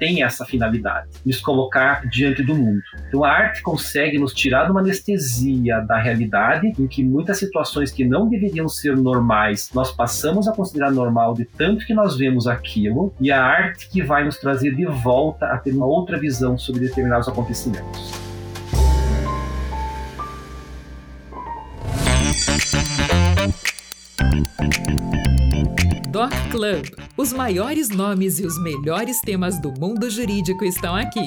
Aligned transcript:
tem 0.00 0.22
essa 0.22 0.46
finalidade, 0.46 1.08
nos 1.24 1.40
colocar 1.40 2.08
diante 2.08 2.42
do 2.42 2.56
mundo. 2.56 2.80
Então 3.06 3.22
a 3.22 3.30
arte 3.30 3.62
consegue 3.62 4.18
nos 4.18 4.32
tirar 4.32 4.64
de 4.64 4.70
uma 4.70 4.80
anestesia 4.80 5.80
da 5.80 5.98
realidade, 5.98 6.72
em 6.78 6.86
que 6.86 7.04
muitas 7.04 7.38
situações 7.38 7.92
que 7.92 8.04
não 8.04 8.26
deveriam 8.26 8.66
ser 8.66 8.96
normais, 8.96 9.68
nós 9.74 9.92
passamos 9.92 10.48
a 10.48 10.52
considerar 10.52 10.90
normal 10.90 11.34
de 11.34 11.44
tanto 11.44 11.86
que 11.86 11.92
nós 11.92 12.16
vemos 12.16 12.46
aquilo, 12.46 13.12
e 13.20 13.30
a 13.30 13.44
arte 13.44 13.90
que 13.90 14.02
vai 14.02 14.24
nos 14.24 14.38
trazer 14.38 14.74
de 14.74 14.86
volta 14.86 15.46
a 15.46 15.58
ter 15.58 15.72
uma 15.72 15.86
outra 15.86 16.18
visão 16.18 16.56
sobre 16.56 16.80
determinados 16.80 17.28
acontecimentos. 17.28 18.30
Doc 26.10 26.32
Club. 26.50 26.86
Os 27.16 27.32
maiores 27.32 27.88
nomes 27.88 28.40
e 28.40 28.44
os 28.44 28.60
melhores 28.60 29.20
temas 29.20 29.60
do 29.60 29.70
mundo 29.70 30.10
jurídico 30.10 30.64
estão 30.64 30.96
aqui. 30.96 31.20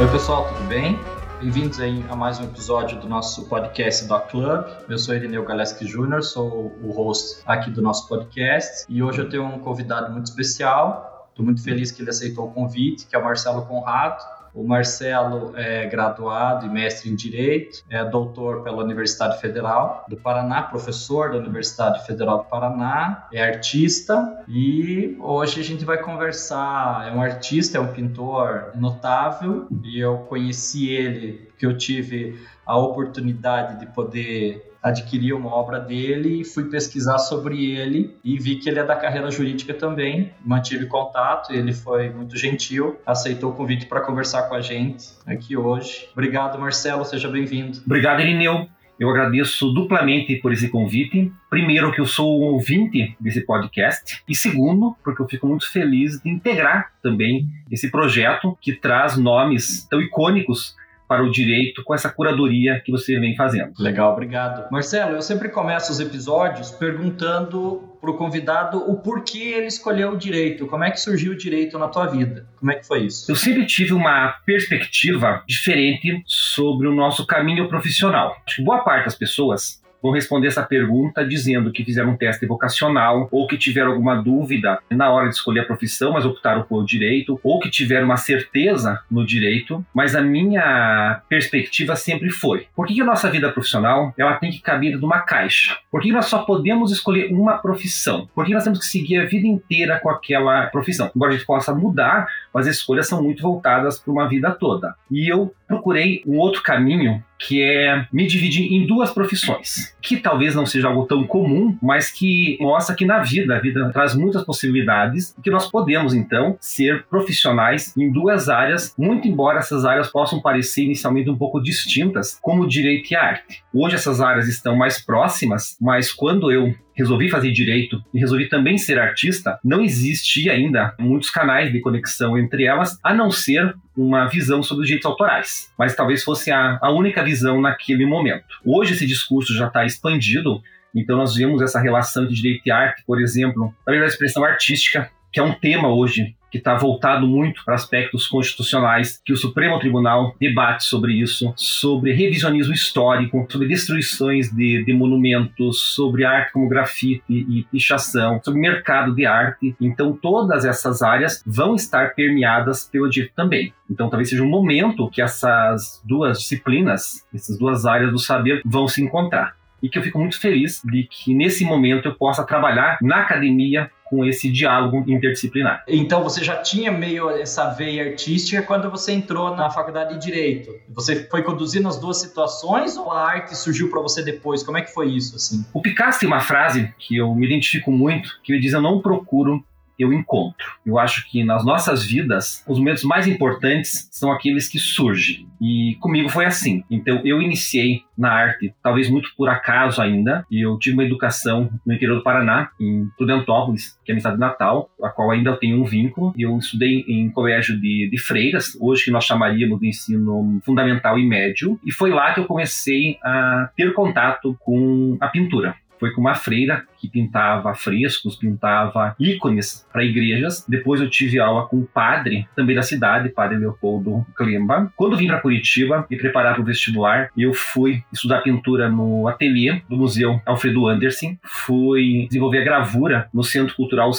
Oi 0.00 0.08
pessoal, 0.12 0.48
tudo 0.54 0.68
bem? 0.68 0.96
Bem-vindos 1.40 1.80
aí 1.80 2.04
a 2.08 2.14
mais 2.14 2.38
um 2.38 2.44
episódio 2.44 3.00
do 3.00 3.08
nosso 3.08 3.48
podcast 3.48 4.06
Doc 4.06 4.30
Club. 4.30 4.64
Eu 4.88 4.96
sou 4.96 5.12
Irineu 5.12 5.44
Galeski 5.44 5.84
Jr., 5.84 6.22
sou 6.22 6.72
o 6.80 6.92
host 6.92 7.42
aqui 7.44 7.68
do 7.68 7.82
nosso 7.82 8.06
podcast 8.06 8.84
e 8.88 9.02
hoje 9.02 9.18
eu 9.18 9.28
tenho 9.28 9.44
um 9.46 9.58
convidado 9.58 10.12
muito 10.12 10.26
especial, 10.26 11.11
Estou 11.32 11.44
muito 11.46 11.64
feliz 11.64 11.90
que 11.90 12.02
ele 12.02 12.10
aceitou 12.10 12.46
o 12.46 12.50
convite, 12.50 13.06
que 13.06 13.16
é 13.16 13.18
o 13.18 13.24
Marcelo 13.24 13.62
Conrado. 13.62 14.22
O 14.54 14.62
Marcelo 14.62 15.56
é 15.56 15.86
graduado 15.86 16.66
e 16.66 16.68
mestre 16.68 17.10
em 17.10 17.14
Direito, 17.14 17.82
é 17.88 18.04
doutor 18.04 18.62
pela 18.62 18.84
Universidade 18.84 19.40
Federal 19.40 20.04
do 20.06 20.16
Paraná, 20.18 20.60
professor 20.60 21.30
da 21.30 21.38
Universidade 21.38 22.04
Federal 22.06 22.38
do 22.38 22.44
Paraná, 22.44 23.28
é 23.32 23.42
artista 23.42 24.44
e 24.46 25.16
hoje 25.18 25.58
a 25.58 25.64
gente 25.64 25.86
vai 25.86 25.96
conversar. 25.96 27.08
É 27.08 27.12
um 27.12 27.22
artista, 27.22 27.78
é 27.78 27.80
um 27.80 27.94
pintor 27.94 28.72
notável 28.74 29.66
e 29.82 29.98
eu 29.98 30.18
conheci 30.18 30.90
ele 30.90 31.48
que 31.56 31.64
eu 31.64 31.74
tive 31.78 32.38
a 32.66 32.76
oportunidade 32.76 33.80
de 33.80 33.86
poder 33.86 34.71
adquiri 34.82 35.32
uma 35.32 35.54
obra 35.54 35.78
dele, 35.78 36.44
fui 36.44 36.64
pesquisar 36.64 37.18
sobre 37.18 37.70
ele 37.70 38.16
e 38.24 38.38
vi 38.38 38.56
que 38.56 38.68
ele 38.68 38.80
é 38.80 38.84
da 38.84 38.96
carreira 38.96 39.30
jurídica 39.30 39.72
também. 39.72 40.32
Mantive 40.44 40.86
contato, 40.86 41.52
ele 41.52 41.72
foi 41.72 42.10
muito 42.10 42.36
gentil, 42.36 42.98
aceitou 43.06 43.50
o 43.50 43.54
convite 43.54 43.86
para 43.86 44.00
conversar 44.00 44.48
com 44.48 44.54
a 44.54 44.60
gente 44.60 45.06
aqui 45.26 45.56
hoje. 45.56 46.08
Obrigado, 46.12 46.58
Marcelo, 46.58 47.04
seja 47.04 47.28
bem-vindo. 47.28 47.78
Obrigado, 47.86 48.20
Irineu. 48.20 48.66
Eu 48.98 49.10
agradeço 49.10 49.72
duplamente 49.72 50.36
por 50.36 50.52
esse 50.52 50.68
convite. 50.68 51.32
Primeiro, 51.50 51.90
que 51.92 52.00
eu 52.00 52.06
sou 52.06 52.40
um 52.40 52.44
ouvinte 52.52 53.16
desse 53.18 53.40
podcast, 53.40 54.22
e 54.28 54.34
segundo, 54.34 54.94
porque 55.02 55.20
eu 55.20 55.26
fico 55.26 55.46
muito 55.46 55.68
feliz 55.70 56.20
de 56.20 56.30
integrar 56.30 56.92
também 57.02 57.48
esse 57.70 57.90
projeto 57.90 58.56
que 58.60 58.72
traz 58.72 59.16
nomes 59.16 59.86
tão 59.88 60.00
icônicos 60.00 60.76
para 61.12 61.22
o 61.22 61.30
direito 61.30 61.84
com 61.84 61.94
essa 61.94 62.08
curadoria 62.08 62.80
que 62.80 62.90
você 62.90 63.20
vem 63.20 63.36
fazendo. 63.36 63.74
Legal, 63.78 64.12
obrigado. 64.12 64.66
Marcelo, 64.72 65.14
eu 65.14 65.20
sempre 65.20 65.50
começo 65.50 65.92
os 65.92 66.00
episódios 66.00 66.70
perguntando 66.70 67.82
para 68.00 68.10
o 68.10 68.16
convidado 68.16 68.78
o 68.90 68.96
porquê 68.96 69.52
ele 69.56 69.66
escolheu 69.66 70.12
o 70.12 70.16
direito, 70.16 70.66
como 70.66 70.84
é 70.84 70.90
que 70.90 70.98
surgiu 70.98 71.32
o 71.32 71.36
direito 71.36 71.78
na 71.78 71.88
tua 71.88 72.06
vida, 72.06 72.46
como 72.58 72.72
é 72.72 72.76
que 72.76 72.86
foi 72.86 73.04
isso? 73.04 73.30
Eu 73.30 73.36
sempre 73.36 73.66
tive 73.66 73.92
uma 73.92 74.36
perspectiva 74.46 75.44
diferente 75.46 76.22
sobre 76.24 76.88
o 76.88 76.94
nosso 76.94 77.26
caminho 77.26 77.68
profissional. 77.68 78.34
Acho 78.46 78.56
que 78.56 78.64
boa 78.64 78.78
parte 78.78 79.04
das 79.04 79.14
pessoas 79.14 79.81
vão 80.02 80.12
responder 80.12 80.48
essa 80.48 80.62
pergunta 80.62 81.24
dizendo 81.24 81.70
que 81.70 81.84
fizeram 81.84 82.10
um 82.10 82.16
teste 82.16 82.46
vocacional 82.46 83.28
ou 83.30 83.46
que 83.46 83.56
tiveram 83.56 83.92
alguma 83.92 84.16
dúvida 84.16 84.78
na 84.90 85.10
hora 85.10 85.28
de 85.28 85.34
escolher 85.34 85.60
a 85.60 85.64
profissão, 85.64 86.12
mas 86.12 86.24
optaram 86.24 86.62
por 86.62 86.84
direito, 86.84 87.38
ou 87.42 87.60
que 87.60 87.70
tiveram 87.70 88.06
uma 88.06 88.16
certeza 88.16 89.00
no 89.10 89.24
direito. 89.24 89.84
Mas 89.94 90.14
a 90.14 90.20
minha 90.20 91.22
perspectiva 91.28 91.96
sempre 91.96 92.30
foi: 92.30 92.66
por 92.74 92.86
que 92.86 93.00
a 93.00 93.04
nossa 93.04 93.30
vida 93.30 93.50
profissional 93.50 94.12
ela 94.16 94.34
tem 94.34 94.50
que 94.50 94.60
caber 94.60 94.98
numa 94.98 95.20
caixa? 95.20 95.76
Por 95.90 96.00
que 96.00 96.12
nós 96.12 96.26
só 96.26 96.38
podemos 96.38 96.90
escolher 96.90 97.32
uma 97.32 97.58
profissão? 97.58 98.28
Por 98.34 98.44
que 98.44 98.54
nós 98.54 98.64
temos 98.64 98.78
que 98.78 98.86
seguir 98.86 99.18
a 99.18 99.26
vida 99.26 99.46
inteira 99.46 100.00
com 100.00 100.10
aquela 100.10 100.66
profissão? 100.66 101.10
Embora 101.14 101.32
a 101.32 101.36
gente 101.36 101.46
possa 101.46 101.74
mudar, 101.74 102.26
mas 102.52 102.66
as 102.66 102.76
escolhas 102.76 103.06
são 103.06 103.22
muito 103.22 103.42
voltadas 103.42 103.98
para 103.98 104.12
uma 104.12 104.28
vida 104.28 104.50
toda. 104.50 104.94
E 105.10 105.30
eu 105.30 105.54
procurei 105.66 106.22
um 106.26 106.38
outro 106.38 106.62
caminho 106.62 107.22
que 107.46 107.62
é 107.62 108.06
me 108.12 108.26
dividir 108.26 108.72
em 108.72 108.86
duas 108.86 109.10
profissões, 109.10 109.94
que 110.00 110.16
talvez 110.16 110.54
não 110.54 110.66
seja 110.66 110.88
algo 110.88 111.06
tão 111.06 111.26
comum, 111.26 111.76
mas 111.82 112.10
que 112.10 112.56
mostra 112.60 112.94
que 112.94 113.04
na 113.04 113.18
vida, 113.20 113.56
a 113.56 113.60
vida 113.60 113.90
traz 113.92 114.14
muitas 114.14 114.44
possibilidades 114.44 115.34
que 115.42 115.50
nós 115.50 115.70
podemos 115.70 116.14
então 116.14 116.56
ser 116.60 117.04
profissionais 117.10 117.96
em 117.96 118.10
duas 118.10 118.48
áreas, 118.48 118.94
muito 118.96 119.26
embora 119.26 119.58
essas 119.58 119.84
áreas 119.84 120.10
possam 120.10 120.40
parecer 120.40 120.84
inicialmente 120.84 121.30
um 121.30 121.36
pouco 121.36 121.60
distintas, 121.60 122.38
como 122.40 122.68
direito 122.68 123.12
e 123.12 123.16
arte. 123.16 123.62
Hoje 123.74 123.96
essas 123.96 124.20
áreas 124.20 124.48
estão 124.48 124.76
mais 124.76 125.02
próximas, 125.04 125.76
mas 125.80 126.12
quando 126.12 126.50
eu 126.50 126.74
resolvi 126.94 127.28
fazer 127.28 127.50
direito 127.52 128.02
e 128.12 128.18
resolvi 128.18 128.48
também 128.48 128.78
ser 128.78 128.98
artista, 128.98 129.58
não 129.64 129.82
existe 129.82 130.48
ainda 130.50 130.94
muitos 130.98 131.30
canais 131.30 131.72
de 131.72 131.80
conexão 131.80 132.36
entre 132.36 132.64
elas, 132.64 132.98
a 133.02 133.14
não 133.14 133.30
ser 133.30 133.74
uma 133.96 134.26
visão 134.26 134.62
sobre 134.62 134.82
os 134.82 134.86
direitos 134.86 135.10
autorais. 135.10 135.72
Mas 135.78 135.94
talvez 135.94 136.22
fosse 136.22 136.50
a, 136.50 136.78
a 136.80 136.90
única 136.90 137.22
visão 137.22 137.60
naquele 137.60 138.06
momento. 138.06 138.60
Hoje 138.64 138.94
esse 138.94 139.06
discurso 139.06 139.54
já 139.54 139.66
está 139.66 139.84
expandido, 139.84 140.62
então 140.94 141.16
nós 141.16 141.34
vemos 141.34 141.62
essa 141.62 141.80
relação 141.80 142.26
de 142.26 142.34
direito 142.34 142.62
e 142.66 142.70
arte, 142.70 143.02
por 143.06 143.20
exemplo, 143.20 143.74
a 143.86 143.92
expressão 143.94 144.44
artística, 144.44 145.10
que 145.32 145.40
é 145.40 145.42
um 145.42 145.52
tema 145.52 145.88
hoje 145.88 146.34
que 146.52 146.58
está 146.58 146.74
voltado 146.74 147.26
muito 147.26 147.64
para 147.64 147.74
aspectos 147.74 148.26
constitucionais, 148.26 149.18
que 149.24 149.32
o 149.32 149.36
Supremo 149.38 149.78
Tribunal 149.78 150.36
debate 150.38 150.84
sobre 150.84 151.14
isso, 151.14 151.50
sobre 151.56 152.12
revisionismo 152.12 152.74
histórico, 152.74 153.46
sobre 153.50 153.66
destruições 153.66 154.54
de, 154.54 154.84
de 154.84 154.92
monumentos, 154.92 155.80
sobre 155.94 156.26
arte 156.26 156.52
como 156.52 156.68
grafite 156.68 157.24
e 157.26 157.66
pichação, 157.72 158.38
sobre 158.44 158.60
mercado 158.60 159.14
de 159.14 159.24
arte. 159.24 159.74
Então, 159.80 160.12
todas 160.12 160.66
essas 160.66 161.00
áreas 161.00 161.42
vão 161.46 161.74
estar 161.74 162.14
permeadas 162.14 162.84
pelo 162.84 163.08
direito 163.08 163.32
também. 163.34 163.72
Então, 163.90 164.10
talvez 164.10 164.28
seja 164.28 164.42
um 164.42 164.48
momento 164.48 165.08
que 165.08 165.22
essas 165.22 166.02
duas 166.04 166.38
disciplinas, 166.38 167.26
essas 167.34 167.58
duas 167.58 167.86
áreas 167.86 168.10
do 168.10 168.18
saber 168.18 168.60
vão 168.66 168.86
se 168.86 169.02
encontrar 169.02 169.56
e 169.82 169.88
que 169.88 169.98
eu 169.98 170.02
fico 170.02 170.18
muito 170.18 170.38
feliz 170.38 170.80
de 170.84 171.08
que 171.10 171.34
nesse 171.34 171.64
momento 171.64 172.06
eu 172.06 172.14
possa 172.14 172.44
trabalhar 172.44 172.98
na 173.02 173.22
academia 173.22 173.90
com 174.12 174.26
esse 174.26 174.52
diálogo 174.52 175.02
interdisciplinar. 175.10 175.84
Então 175.88 176.22
você 176.22 176.44
já 176.44 176.56
tinha 176.56 176.92
meio 176.92 177.30
essa 177.30 177.70
veia 177.70 178.10
artística 178.10 178.60
quando 178.60 178.90
você 178.90 179.10
entrou 179.10 179.56
na 179.56 179.70
faculdade 179.70 180.12
de 180.12 180.20
direito. 180.20 180.70
Você 180.90 181.26
foi 181.30 181.42
conduzindo 181.42 181.88
as 181.88 181.98
duas 181.98 182.18
situações 182.20 182.94
ou 182.98 183.10
a 183.10 183.26
arte 183.26 183.56
surgiu 183.56 183.88
para 183.88 184.02
você 184.02 184.22
depois? 184.22 184.62
Como 184.62 184.76
é 184.76 184.82
que 184.82 184.92
foi 184.92 185.08
isso 185.08 185.34
assim? 185.34 185.64
O 185.72 185.80
Picasso 185.80 186.20
tem 186.20 186.28
uma 186.28 186.40
frase 186.40 186.92
que 186.98 187.16
eu 187.16 187.34
me 187.34 187.46
identifico 187.46 187.90
muito, 187.90 188.38
que 188.44 188.52
ele 188.52 188.60
diz: 188.60 188.74
"Eu 188.74 188.82
não 188.82 189.00
procuro 189.00 189.64
eu 190.02 190.12
encontro. 190.12 190.66
Eu 190.84 190.98
acho 190.98 191.28
que 191.30 191.44
nas 191.44 191.64
nossas 191.64 192.04
vidas, 192.04 192.64
os 192.68 192.78
momentos 192.78 193.04
mais 193.04 193.26
importantes 193.26 194.08
são 194.10 194.30
aqueles 194.30 194.68
que 194.68 194.78
surgem. 194.78 195.46
E 195.60 195.96
comigo 196.00 196.28
foi 196.28 196.44
assim. 196.44 196.82
Então, 196.90 197.20
eu 197.24 197.40
iniciei 197.40 198.02
na 198.18 198.32
arte, 198.32 198.74
talvez 198.82 199.08
muito 199.08 199.30
por 199.36 199.48
acaso 199.48 200.02
ainda, 200.02 200.44
e 200.50 200.60
eu 200.64 200.76
tive 200.78 200.94
uma 200.94 201.04
educação 201.04 201.70
no 201.86 201.94
interior 201.94 202.16
do 202.16 202.22
Paraná, 202.22 202.70
em 202.80 203.08
Prudentópolis, 203.16 203.98
que 204.04 204.10
é 204.10 204.12
a 204.12 204.14
minha 204.14 204.22
cidade 204.22 204.40
natal, 204.40 204.90
a 205.02 205.08
qual 205.08 205.30
ainda 205.30 205.56
tenho 205.56 205.80
um 205.80 205.84
vínculo. 205.84 206.34
Eu 206.36 206.58
estudei 206.58 207.04
em 207.06 207.30
colégio 207.30 207.80
de, 207.80 208.08
de 208.10 208.18
freiras, 208.18 208.76
hoje 208.80 209.04
que 209.04 209.10
nós 209.10 209.24
chamaríamos 209.24 209.78
de 209.78 209.88
ensino 209.88 210.60
fundamental 210.64 211.18
e 211.18 211.26
médio, 211.26 211.78
e 211.84 211.92
foi 211.92 212.10
lá 212.10 212.34
que 212.34 212.40
eu 212.40 212.44
comecei 212.44 213.18
a 213.22 213.70
ter 213.76 213.92
contato 213.94 214.56
com 214.60 215.16
a 215.20 215.28
pintura 215.28 215.76
foi 216.02 216.10
com 216.10 216.20
uma 216.20 216.34
freira 216.34 216.84
que 216.98 217.08
pintava 217.08 217.72
frescos, 217.76 218.34
pintava 218.34 219.14
ícones 219.20 219.86
para 219.92 220.02
igrejas. 220.02 220.66
Depois 220.68 221.00
eu 221.00 221.08
tive 221.08 221.38
aula 221.38 221.68
com 221.68 221.76
um 221.76 221.84
padre, 221.84 222.48
também 222.56 222.74
da 222.74 222.82
cidade, 222.82 223.28
padre 223.28 223.56
Leopoldo 223.56 224.26
Klemba. 224.34 224.92
Quando 224.96 225.16
vim 225.16 225.28
para 225.28 225.40
Curitiba 225.40 226.04
me 226.10 226.16
preparar 226.16 226.54
para 226.54 226.62
o 226.62 226.64
vestibular, 226.64 227.30
eu 227.38 227.54
fui 227.54 228.02
estudar 228.12 228.40
pintura 228.40 228.88
no 228.88 229.28
ateliê 229.28 229.80
do 229.88 229.96
Museu 229.96 230.42
Alfredo 230.44 230.88
Anderson. 230.88 231.36
Fui 231.44 232.26
desenvolver 232.26 232.62
a 232.62 232.64
gravura 232.64 233.28
no 233.32 233.44
Centro 233.44 233.76
Cultural 233.76 234.10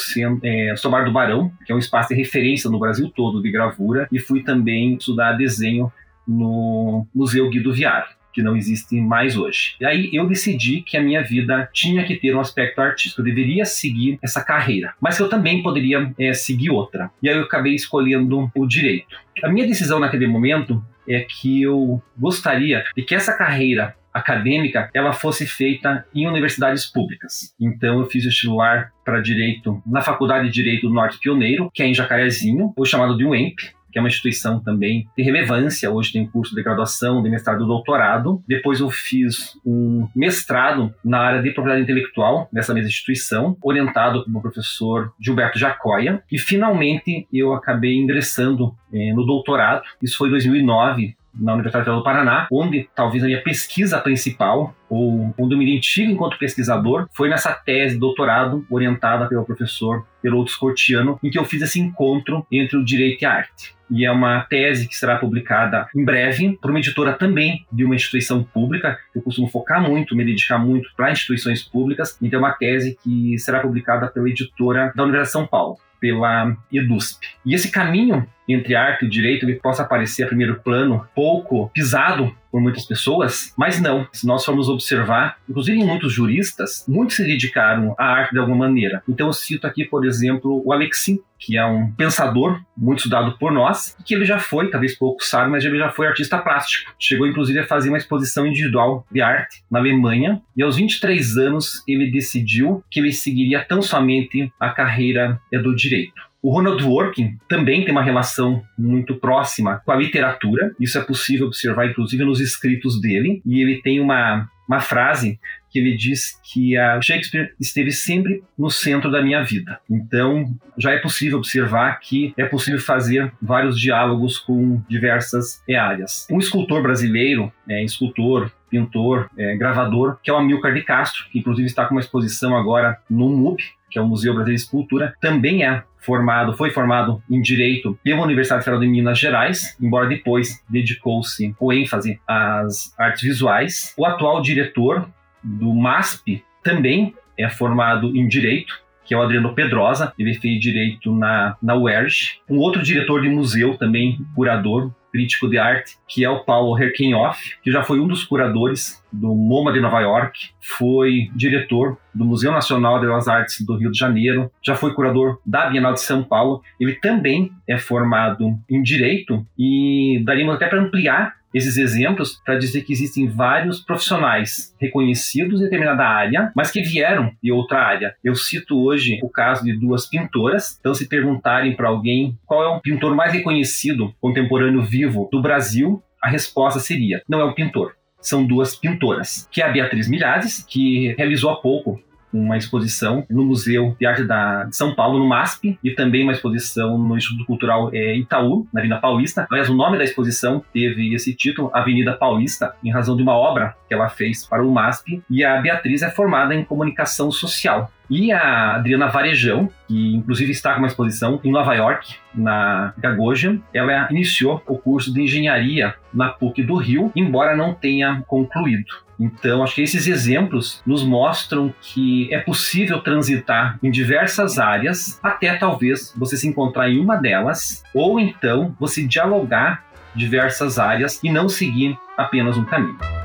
é, 0.42 0.76
Somar 0.78 1.04
do 1.04 1.12
Barão, 1.12 1.52
que 1.66 1.74
é 1.74 1.76
um 1.76 1.80
espaço 1.80 2.14
de 2.14 2.16
referência 2.16 2.70
no 2.70 2.80
Brasil 2.80 3.12
todo 3.14 3.42
de 3.42 3.52
gravura. 3.52 4.08
E 4.10 4.20
fui 4.20 4.42
também 4.42 4.94
estudar 4.94 5.34
desenho 5.34 5.92
no 6.26 7.06
Museu 7.14 7.50
Guido 7.50 7.74
Viar 7.74 8.23
que 8.34 8.42
não 8.42 8.56
existe 8.56 9.00
mais 9.00 9.38
hoje. 9.38 9.76
E 9.80 9.86
aí 9.86 10.10
eu 10.14 10.28
decidi 10.28 10.82
que 10.82 10.98
a 10.98 11.02
minha 11.02 11.22
vida 11.24 11.70
tinha 11.72 12.04
que 12.04 12.16
ter 12.16 12.36
um 12.36 12.40
aspecto 12.40 12.80
artístico, 12.82 13.22
eu 13.22 13.26
deveria 13.26 13.66
seguir 13.66 14.18
essa 14.22 14.44
carreira, 14.44 14.94
mas 15.00 15.20
eu 15.20 15.30
também 15.30 15.62
poderia 15.62 16.12
é, 16.20 16.34
seguir 16.34 16.70
outra. 16.70 17.12
E 17.22 17.30
aí 17.30 17.38
eu 17.38 17.44
acabei 17.44 17.74
escolhendo 17.74 18.52
o 18.56 18.68
direito. 18.68 19.16
A 19.44 19.50
minha 19.50 19.68
decisão 19.68 20.00
naquele 20.00 20.28
momento 20.28 20.84
é 21.08 21.20
que 21.22 21.62
eu 21.62 22.02
gostaria 22.18 22.84
de 22.96 23.04
que 23.04 23.16
essa 23.16 23.34
carreira 23.34 23.96
acadêmica 24.14 24.90
ela 24.94 25.12
fosse 25.12 25.46
feita 25.48 26.06
em 26.14 26.28
universidades 26.28 26.86
públicas. 26.86 27.54
Então 27.60 28.00
eu 28.00 28.06
fiz 28.06 28.24
vestibular 28.24 28.92
para 29.04 29.22
direito 29.22 29.82
na 29.86 30.02
Faculdade 30.02 30.48
de 30.48 30.54
Direito 30.54 30.88
do 30.88 30.94
Norte 30.94 31.18
Pioneiro, 31.20 31.72
que 31.74 31.82
é 31.82 31.88
em 31.88 31.94
Jacarezinho, 31.94 32.72
ou 32.76 32.86
chamado 32.86 33.18
de 33.18 33.26
UEMP, 33.26 33.74
que 33.94 34.00
é 34.00 34.01
uma 34.01 34.10
instituição 34.10 34.60
também 34.60 35.07
de 35.16 35.24
relevância. 35.24 35.90
Hoje 35.90 36.12
tem 36.12 36.25
curso 36.25 36.56
de 36.56 36.63
graduação, 36.63 37.22
de 37.22 37.30
mestrado 37.30 37.63
e 37.63 37.68
doutorado. 37.68 38.44
Depois 38.48 38.80
eu 38.80 38.90
fiz 38.90 39.56
um 39.63 40.07
mestrado 40.16 40.92
na 41.06 41.19
área 41.19 41.42
de 41.42 41.51
propriedade 41.51 41.84
intelectual 41.84 42.50
nessa 42.51 42.74
mesma 42.74 42.90
instituição, 42.90 43.56
orientado 43.62 44.25
pelo 44.25 44.42
professor 44.42 45.13
Gilberto 45.19 45.60
Jacoia. 45.60 46.24
E 46.31 46.40
finalmente 46.40 47.28
eu 47.31 47.54
acabei 47.54 47.95
ingressando 47.95 48.75
eh, 48.92 49.13
no 49.13 49.24
doutorado. 49.25 49.84
Isso 50.01 50.18
foi 50.18 50.30
em 50.30 50.31
2009, 50.31 51.16
na 51.34 51.54
Universidade 51.54 51.86
Federal 51.86 52.00
do 52.00 52.04
Paraná, 52.04 52.48
onde 52.52 52.90
talvez 52.96 53.24
a 53.24 53.28
minha 53.28 53.42
pesquisa 53.42 54.00
principal, 54.00 54.76
ou 54.90 55.34
onde 55.38 55.56
eu 55.56 55.58
me 55.58 55.66
identifico 55.66 56.12
enquanto 56.12 56.38
pesquisador, 56.38 57.08
foi 57.14 57.30
nessa 57.30 57.52
tese 57.54 57.96
de 57.96 58.00
doutorado 58.00 58.66
orientada 58.70 59.28
pelo 59.28 59.46
professor 59.46 60.06
Peroto 60.22 60.52
Scortiano, 60.52 61.20
em 61.24 61.30
que 61.30 61.40
eu 61.40 61.46
fiz 61.46 61.62
esse 61.62 61.80
encontro 61.80 62.46
entre 62.52 62.78
o 62.78 62.86
direito 62.86 63.24
e 63.24 63.26
a 63.26 63.34
arte. 63.34 63.76
E 63.90 64.06
é 64.06 64.12
uma 64.12 64.42
tese 64.42 64.88
que 64.88 64.96
será 64.96 65.18
publicada 65.18 65.88
em 65.96 66.04
breve 66.04 66.58
por 66.60 66.72
uma 66.72 66.80
editora 66.80 67.14
também 67.14 67.66
de 67.72 67.84
uma 67.84 67.96
instituição 67.96 68.44
pública. 68.44 68.98
Eu 69.14 69.22
costumo 69.22 69.48
focar 69.48 69.82
muito, 69.82 70.16
me 70.16 70.26
dedicar 70.26 70.58
muito 70.58 70.90
para 70.96 71.12
instituições 71.12 71.62
públicas. 71.64 72.18
Então, 72.22 72.40
é 72.40 72.42
uma 72.42 72.54
tese 72.54 72.98
que 73.04 73.38
será 73.38 73.60
publicada 73.60 74.08
pela 74.08 74.28
editora 74.28 74.92
da 74.96 75.04
Universidade 75.04 75.28
de 75.28 75.32
São 75.32 75.46
Paulo 75.46 75.78
pela 76.04 76.58
EDUSP. 76.70 77.26
E 77.46 77.56
esse 77.56 77.72
caminho 77.72 78.28
entre 78.46 78.76
arte 78.76 79.06
e 79.06 79.10
direito 79.10 79.46
ele 79.46 79.56
possa 79.56 79.86
parecer 79.86 80.24
a 80.24 80.28
primeiro 80.28 80.60
plano 80.60 81.08
pouco 81.16 81.70
pisado 81.70 82.36
por 82.54 82.62
muitas 82.62 82.86
pessoas, 82.86 83.52
mas 83.58 83.82
não. 83.82 84.08
Se 84.14 84.28
nós 84.28 84.46
formos 84.46 84.70
observar, 84.70 85.38
inclusive 85.50 85.84
muitos 85.84 86.14
juristas, 86.14 86.86
muitos 86.88 87.16
se 87.16 87.24
dedicaram 87.24 87.96
à 87.98 88.06
arte 88.06 88.34
de 88.34 88.38
alguma 88.38 88.68
maneira. 88.68 89.02
Então 89.10 89.26
eu 89.26 89.34
cito 89.34 89.66
aqui, 89.66 89.84
por 89.84 90.06
exemplo, 90.06 90.62
o 90.64 90.72
Alexis, 90.72 91.18
que 91.40 91.58
é 91.58 91.66
um 91.66 91.92
pensador 91.94 92.62
muito 92.78 93.00
estudado 93.00 93.36
por 93.40 93.52
nós, 93.52 93.98
que 94.06 94.14
ele 94.14 94.24
já 94.24 94.38
foi, 94.38 94.70
talvez 94.70 94.96
pouco 94.96 95.24
sabe, 95.24 95.50
mas 95.50 95.66
ele 95.66 95.80
já 95.80 95.90
foi 95.90 96.06
artista 96.06 96.38
plástico. 96.38 96.94
Chegou 97.00 97.26
inclusive 97.26 97.58
a 97.58 97.66
fazer 97.66 97.90
uma 97.90 97.98
exposição 97.98 98.46
individual 98.46 99.04
de 99.12 99.20
arte 99.20 99.64
na 99.70 99.80
Alemanha, 99.80 100.40
e 100.56 100.62
aos 100.62 100.76
23 100.76 101.38
anos 101.38 101.84
ele 101.88 102.12
decidiu 102.12 102.84
que 102.92 103.00
ele 103.00 103.12
seguiria 103.12 103.66
tão 103.66 103.82
somente 103.82 104.54
a 104.60 104.70
carreira 104.70 105.42
do 105.52 105.76
direito. 105.76 106.33
O 106.44 106.51
Ronald 106.51 106.84
Working 106.84 107.38
também 107.48 107.86
tem 107.86 107.94
uma 107.94 108.04
relação 108.04 108.62
muito 108.78 109.16
próxima 109.16 109.81
com 109.86 109.94
a 109.94 109.95
literatura. 109.95 110.75
Isso 110.78 110.98
é 110.98 111.01
possível 111.01 111.48
observar, 111.48 111.88
inclusive, 111.88 112.25
nos 112.25 112.42
escritos 112.42 113.00
dele. 113.00 113.42
E 113.45 113.62
ele 113.62 113.81
tem 113.81 114.01
uma, 114.01 114.50
uma 114.68 114.81
frase 114.81 115.40
que 115.72 115.80
ele 115.80 115.95
diz 115.95 116.38
que 116.44 116.75
a 116.75 117.01
Shakespeare 117.01 117.54
esteve 117.57 117.92
sempre 117.92 118.44
no 118.60 118.69
centro 118.69 119.10
da 119.10 119.22
minha 119.22 119.42
vida. 119.42 119.80
Então, 119.90 120.54
já 120.78 120.92
é 120.92 120.98
possível 120.98 121.38
observar 121.38 121.98
que 122.01 122.34
é 122.38 122.44
possível 122.44 122.80
fazer 122.80 123.31
vários 123.42 123.80
diálogos 123.80 124.38
com 124.38 124.81
diversas 124.89 125.63
áreas. 125.74 126.28
Um 126.30 126.39
escultor 126.39 126.81
brasileiro, 126.84 127.54
é, 127.69 127.81
escultor, 127.86 128.51
pintor, 128.69 129.30
é, 129.38 129.56
gravador, 129.56 130.18
que 130.22 130.30
é 130.30 130.34
o 130.34 130.38
Amilcar 130.38 130.74
de 130.74 130.81
Castro, 130.81 131.25
que 131.31 131.39
inclusive 131.39 131.68
está 131.68 131.86
com 131.86 131.96
uma 131.96 132.01
exposição 132.01 132.57
agora 132.57 133.00
no 133.10 133.30
MUB, 133.30 133.63
que 133.94 134.00
é 134.00 134.01
o 134.01 134.07
Museu 134.07 134.34
Brasileiro 134.34 134.57
de 134.57 134.66
Escultura, 134.66 135.13
também 135.22 135.63
é 135.63 135.84
formado, 136.00 136.57
foi 136.57 136.72
formado 136.72 137.22
em 137.30 137.40
Direito 137.40 137.98
pela 138.04 138.24
Universidade 138.24 138.63
Federal 138.63 138.81
de 138.81 138.88
Minas 138.88 139.19
Gerais, 139.19 139.78
embora 139.80 140.10
depois 140.10 140.63
dedicou-se 140.68 141.54
com 141.54 141.72
ênfase 141.72 142.19
às 142.28 142.92
artes 143.00 143.22
visuais. 143.22 143.94
O 143.95 144.04
atual 144.04 144.42
diretor 144.42 145.07
do 145.44 145.72
MASP 145.75 146.44
também 146.63 147.13
é 147.38 147.48
formado 147.50 148.18
em 148.18 148.28
Direito, 148.28 148.81
que 149.06 149.13
é 149.13 149.18
o 149.18 149.22
Adriano 149.22 149.54
Pedrosa, 149.54 150.12
ele 150.18 150.34
fez 150.34 150.60
Direito 150.60 151.13
na, 151.13 151.56
na 151.62 151.75
UERJ. 151.75 152.39
Um 152.50 152.57
outro 152.57 152.81
diretor 152.81 153.22
de 153.22 153.30
museu 153.30 153.78
também, 153.78 154.18
curador, 154.34 154.92
crítico 155.13 155.48
de 155.48 155.60
arte, 155.60 155.95
que 156.07 156.25
é 156.25 156.30
o 156.30 156.44
Paulo 156.44 156.77
Herkenhoff, 156.77 157.57
que 157.62 157.71
já 157.71 157.83
foi 157.83 158.00
um 158.00 158.07
dos 158.07 158.24
curadores 158.24 159.01
do 159.12 159.36
MoMA 159.36 159.71
de 159.71 159.80
Nova 159.80 160.01
York, 160.01 160.50
foi 160.60 161.30
diretor 161.36 162.00
do 162.13 162.25
Museu 162.25 162.51
Nacional 162.51 163.00
de 163.00 163.06
Belas 163.06 163.27
Artes 163.27 163.63
do 163.63 163.77
Rio 163.77 163.92
de 163.92 163.98
Janeiro, 163.98 164.51
já 164.62 164.74
foi 164.74 164.94
curador 164.94 165.39
da 165.45 165.69
Bienal 165.69 165.94
de 165.94 166.01
São 166.01 166.24
Paulo. 166.24 166.63
Ele 166.80 166.95
também 166.95 167.51
é 167.68 167.77
formado 167.77 168.57
em 168.68 168.81
Direito 168.81 169.45
e 169.57 170.21
daríamos 170.25 170.56
até 170.56 170.68
para 170.68 170.81
ampliar 170.81 171.36
esses 171.54 171.78
exemplos 171.78 172.42
para 172.46 172.58
dizer 172.58 172.84
que 172.84 172.94
existem 172.94 173.28
vários 173.28 173.80
profissionais 173.80 174.76
reconhecidos 174.80 175.60
em 175.60 175.64
determinada 175.64 176.04
área, 176.04 176.52
mas 176.56 176.72
que 176.72 176.82
vieram 176.82 177.32
de 177.42 177.52
outra 177.52 177.80
área. 177.80 178.16
Eu 178.24 178.36
cito 178.36 178.82
hoje 178.82 179.20
o 179.22 179.30
caso 179.30 179.64
de 179.64 179.78
duas 179.78 180.08
pintoras. 180.08 180.78
Então, 180.80 180.94
se 180.94 181.08
perguntarem 181.08 181.76
para 181.76 181.90
alguém 181.90 182.38
qual 182.46 182.64
é 182.64 182.68
o 182.68 182.82
pintor 182.82 183.16
mais 183.16 183.34
reconhecido 183.34 184.14
contemporâneo 184.20 184.82
vivo 184.82 185.30
do 185.32 185.42
Brasil, 185.42 186.02
a 186.22 186.30
resposta 186.30 186.80
seria: 186.80 187.22
não 187.28 187.40
é 187.40 187.46
um 187.46 187.54
pintor. 187.54 187.96
São 188.22 188.46
duas 188.46 188.74
pintoras, 188.74 189.48
que 189.52 189.62
é 189.62 189.66
a 189.66 189.72
Beatriz 189.72 190.08
Milhares, 190.08 190.66
que 190.68 191.14
realizou 191.18 191.50
há 191.50 191.58
pouco 191.58 192.02
uma 192.34 192.58
exposição 192.58 193.26
no 193.30 193.44
Museu 193.46 193.96
de 194.00 194.06
Arte 194.06 194.24
da, 194.24 194.64
de 194.64 194.76
São 194.76 194.96
Paulo, 194.96 195.20
no 195.20 195.28
MASP, 195.28 195.78
e 195.84 195.92
também 195.92 196.24
uma 196.24 196.32
exposição 196.32 196.98
no 196.98 197.16
Instituto 197.18 197.46
Cultural 197.46 197.90
é, 197.94 198.16
Itaú, 198.18 198.68
na 198.74 198.82
Avenida 198.82 199.00
Paulista. 199.00 199.48
Aliás, 199.50 199.70
o 199.70 199.76
nome 199.76 199.98
da 199.98 200.04
exposição 200.04 200.64
teve 200.74 201.14
esse 201.14 201.34
título, 201.34 201.70
Avenida 201.74 202.14
Paulista, 202.14 202.76
em 202.84 202.92
razão 202.92 203.16
de 203.16 203.24
uma 203.24 203.34
obra 203.34 203.76
que 203.88 203.94
ela 203.94 204.10
fez 204.10 204.46
para 204.46 204.66
o 204.66 204.72
MASP. 204.72 205.22
E 205.30 205.44
a 205.44 205.62
Beatriz 205.62 206.02
é 206.02 206.10
formada 206.10 206.56
em 206.56 206.64
comunicação 206.64 207.32
social. 207.32 207.92
E 208.10 208.32
a 208.32 208.76
Adriana 208.76 209.08
Varejão, 209.08 209.70
que 209.88 210.16
inclusive 210.16 210.52
está 210.52 210.74
com 210.74 210.80
uma 210.80 210.88
exposição 210.88 211.40
em 211.44 211.52
Nova 211.52 211.74
York, 211.74 212.16
na 212.34 212.94
Gagosian, 212.98 213.60
ela 213.74 214.08
iniciou 214.12 214.62
o 214.68 214.78
curso 214.78 215.14
de 215.14 215.22
engenharia 215.22 215.96
na 216.14 216.30
PUC 216.30 216.64
do 216.64 216.76
Rio, 216.76 217.12
embora 217.16 217.56
não 217.56 217.74
tenha 217.74 218.22
concluído. 218.28 219.03
Então, 219.19 219.63
acho 219.63 219.75
que 219.75 219.81
esses 219.81 220.07
exemplos 220.07 220.81
nos 220.86 221.04
mostram 221.04 221.74
que 221.81 222.33
é 222.33 222.39
possível 222.39 223.01
transitar 223.01 223.77
em 223.81 223.92
diversas 223.92 224.57
áreas, 224.57 225.19
até 225.21 225.56
talvez 225.56 226.13
você 226.15 226.36
se 226.38 226.48
encontrar 226.48 226.89
em 226.89 227.00
uma 227.00 227.15
delas, 227.15 227.84
ou 227.93 228.20
então 228.20 228.75
você 228.79 229.05
dialogar 229.05 229.86
diversas 230.15 230.77
áreas 230.77 231.20
e 231.24 231.32
não 231.32 231.50
seguir 231.50 231.98
apenas 232.17 232.58
um 232.58 232.65
caminho. 232.65 233.23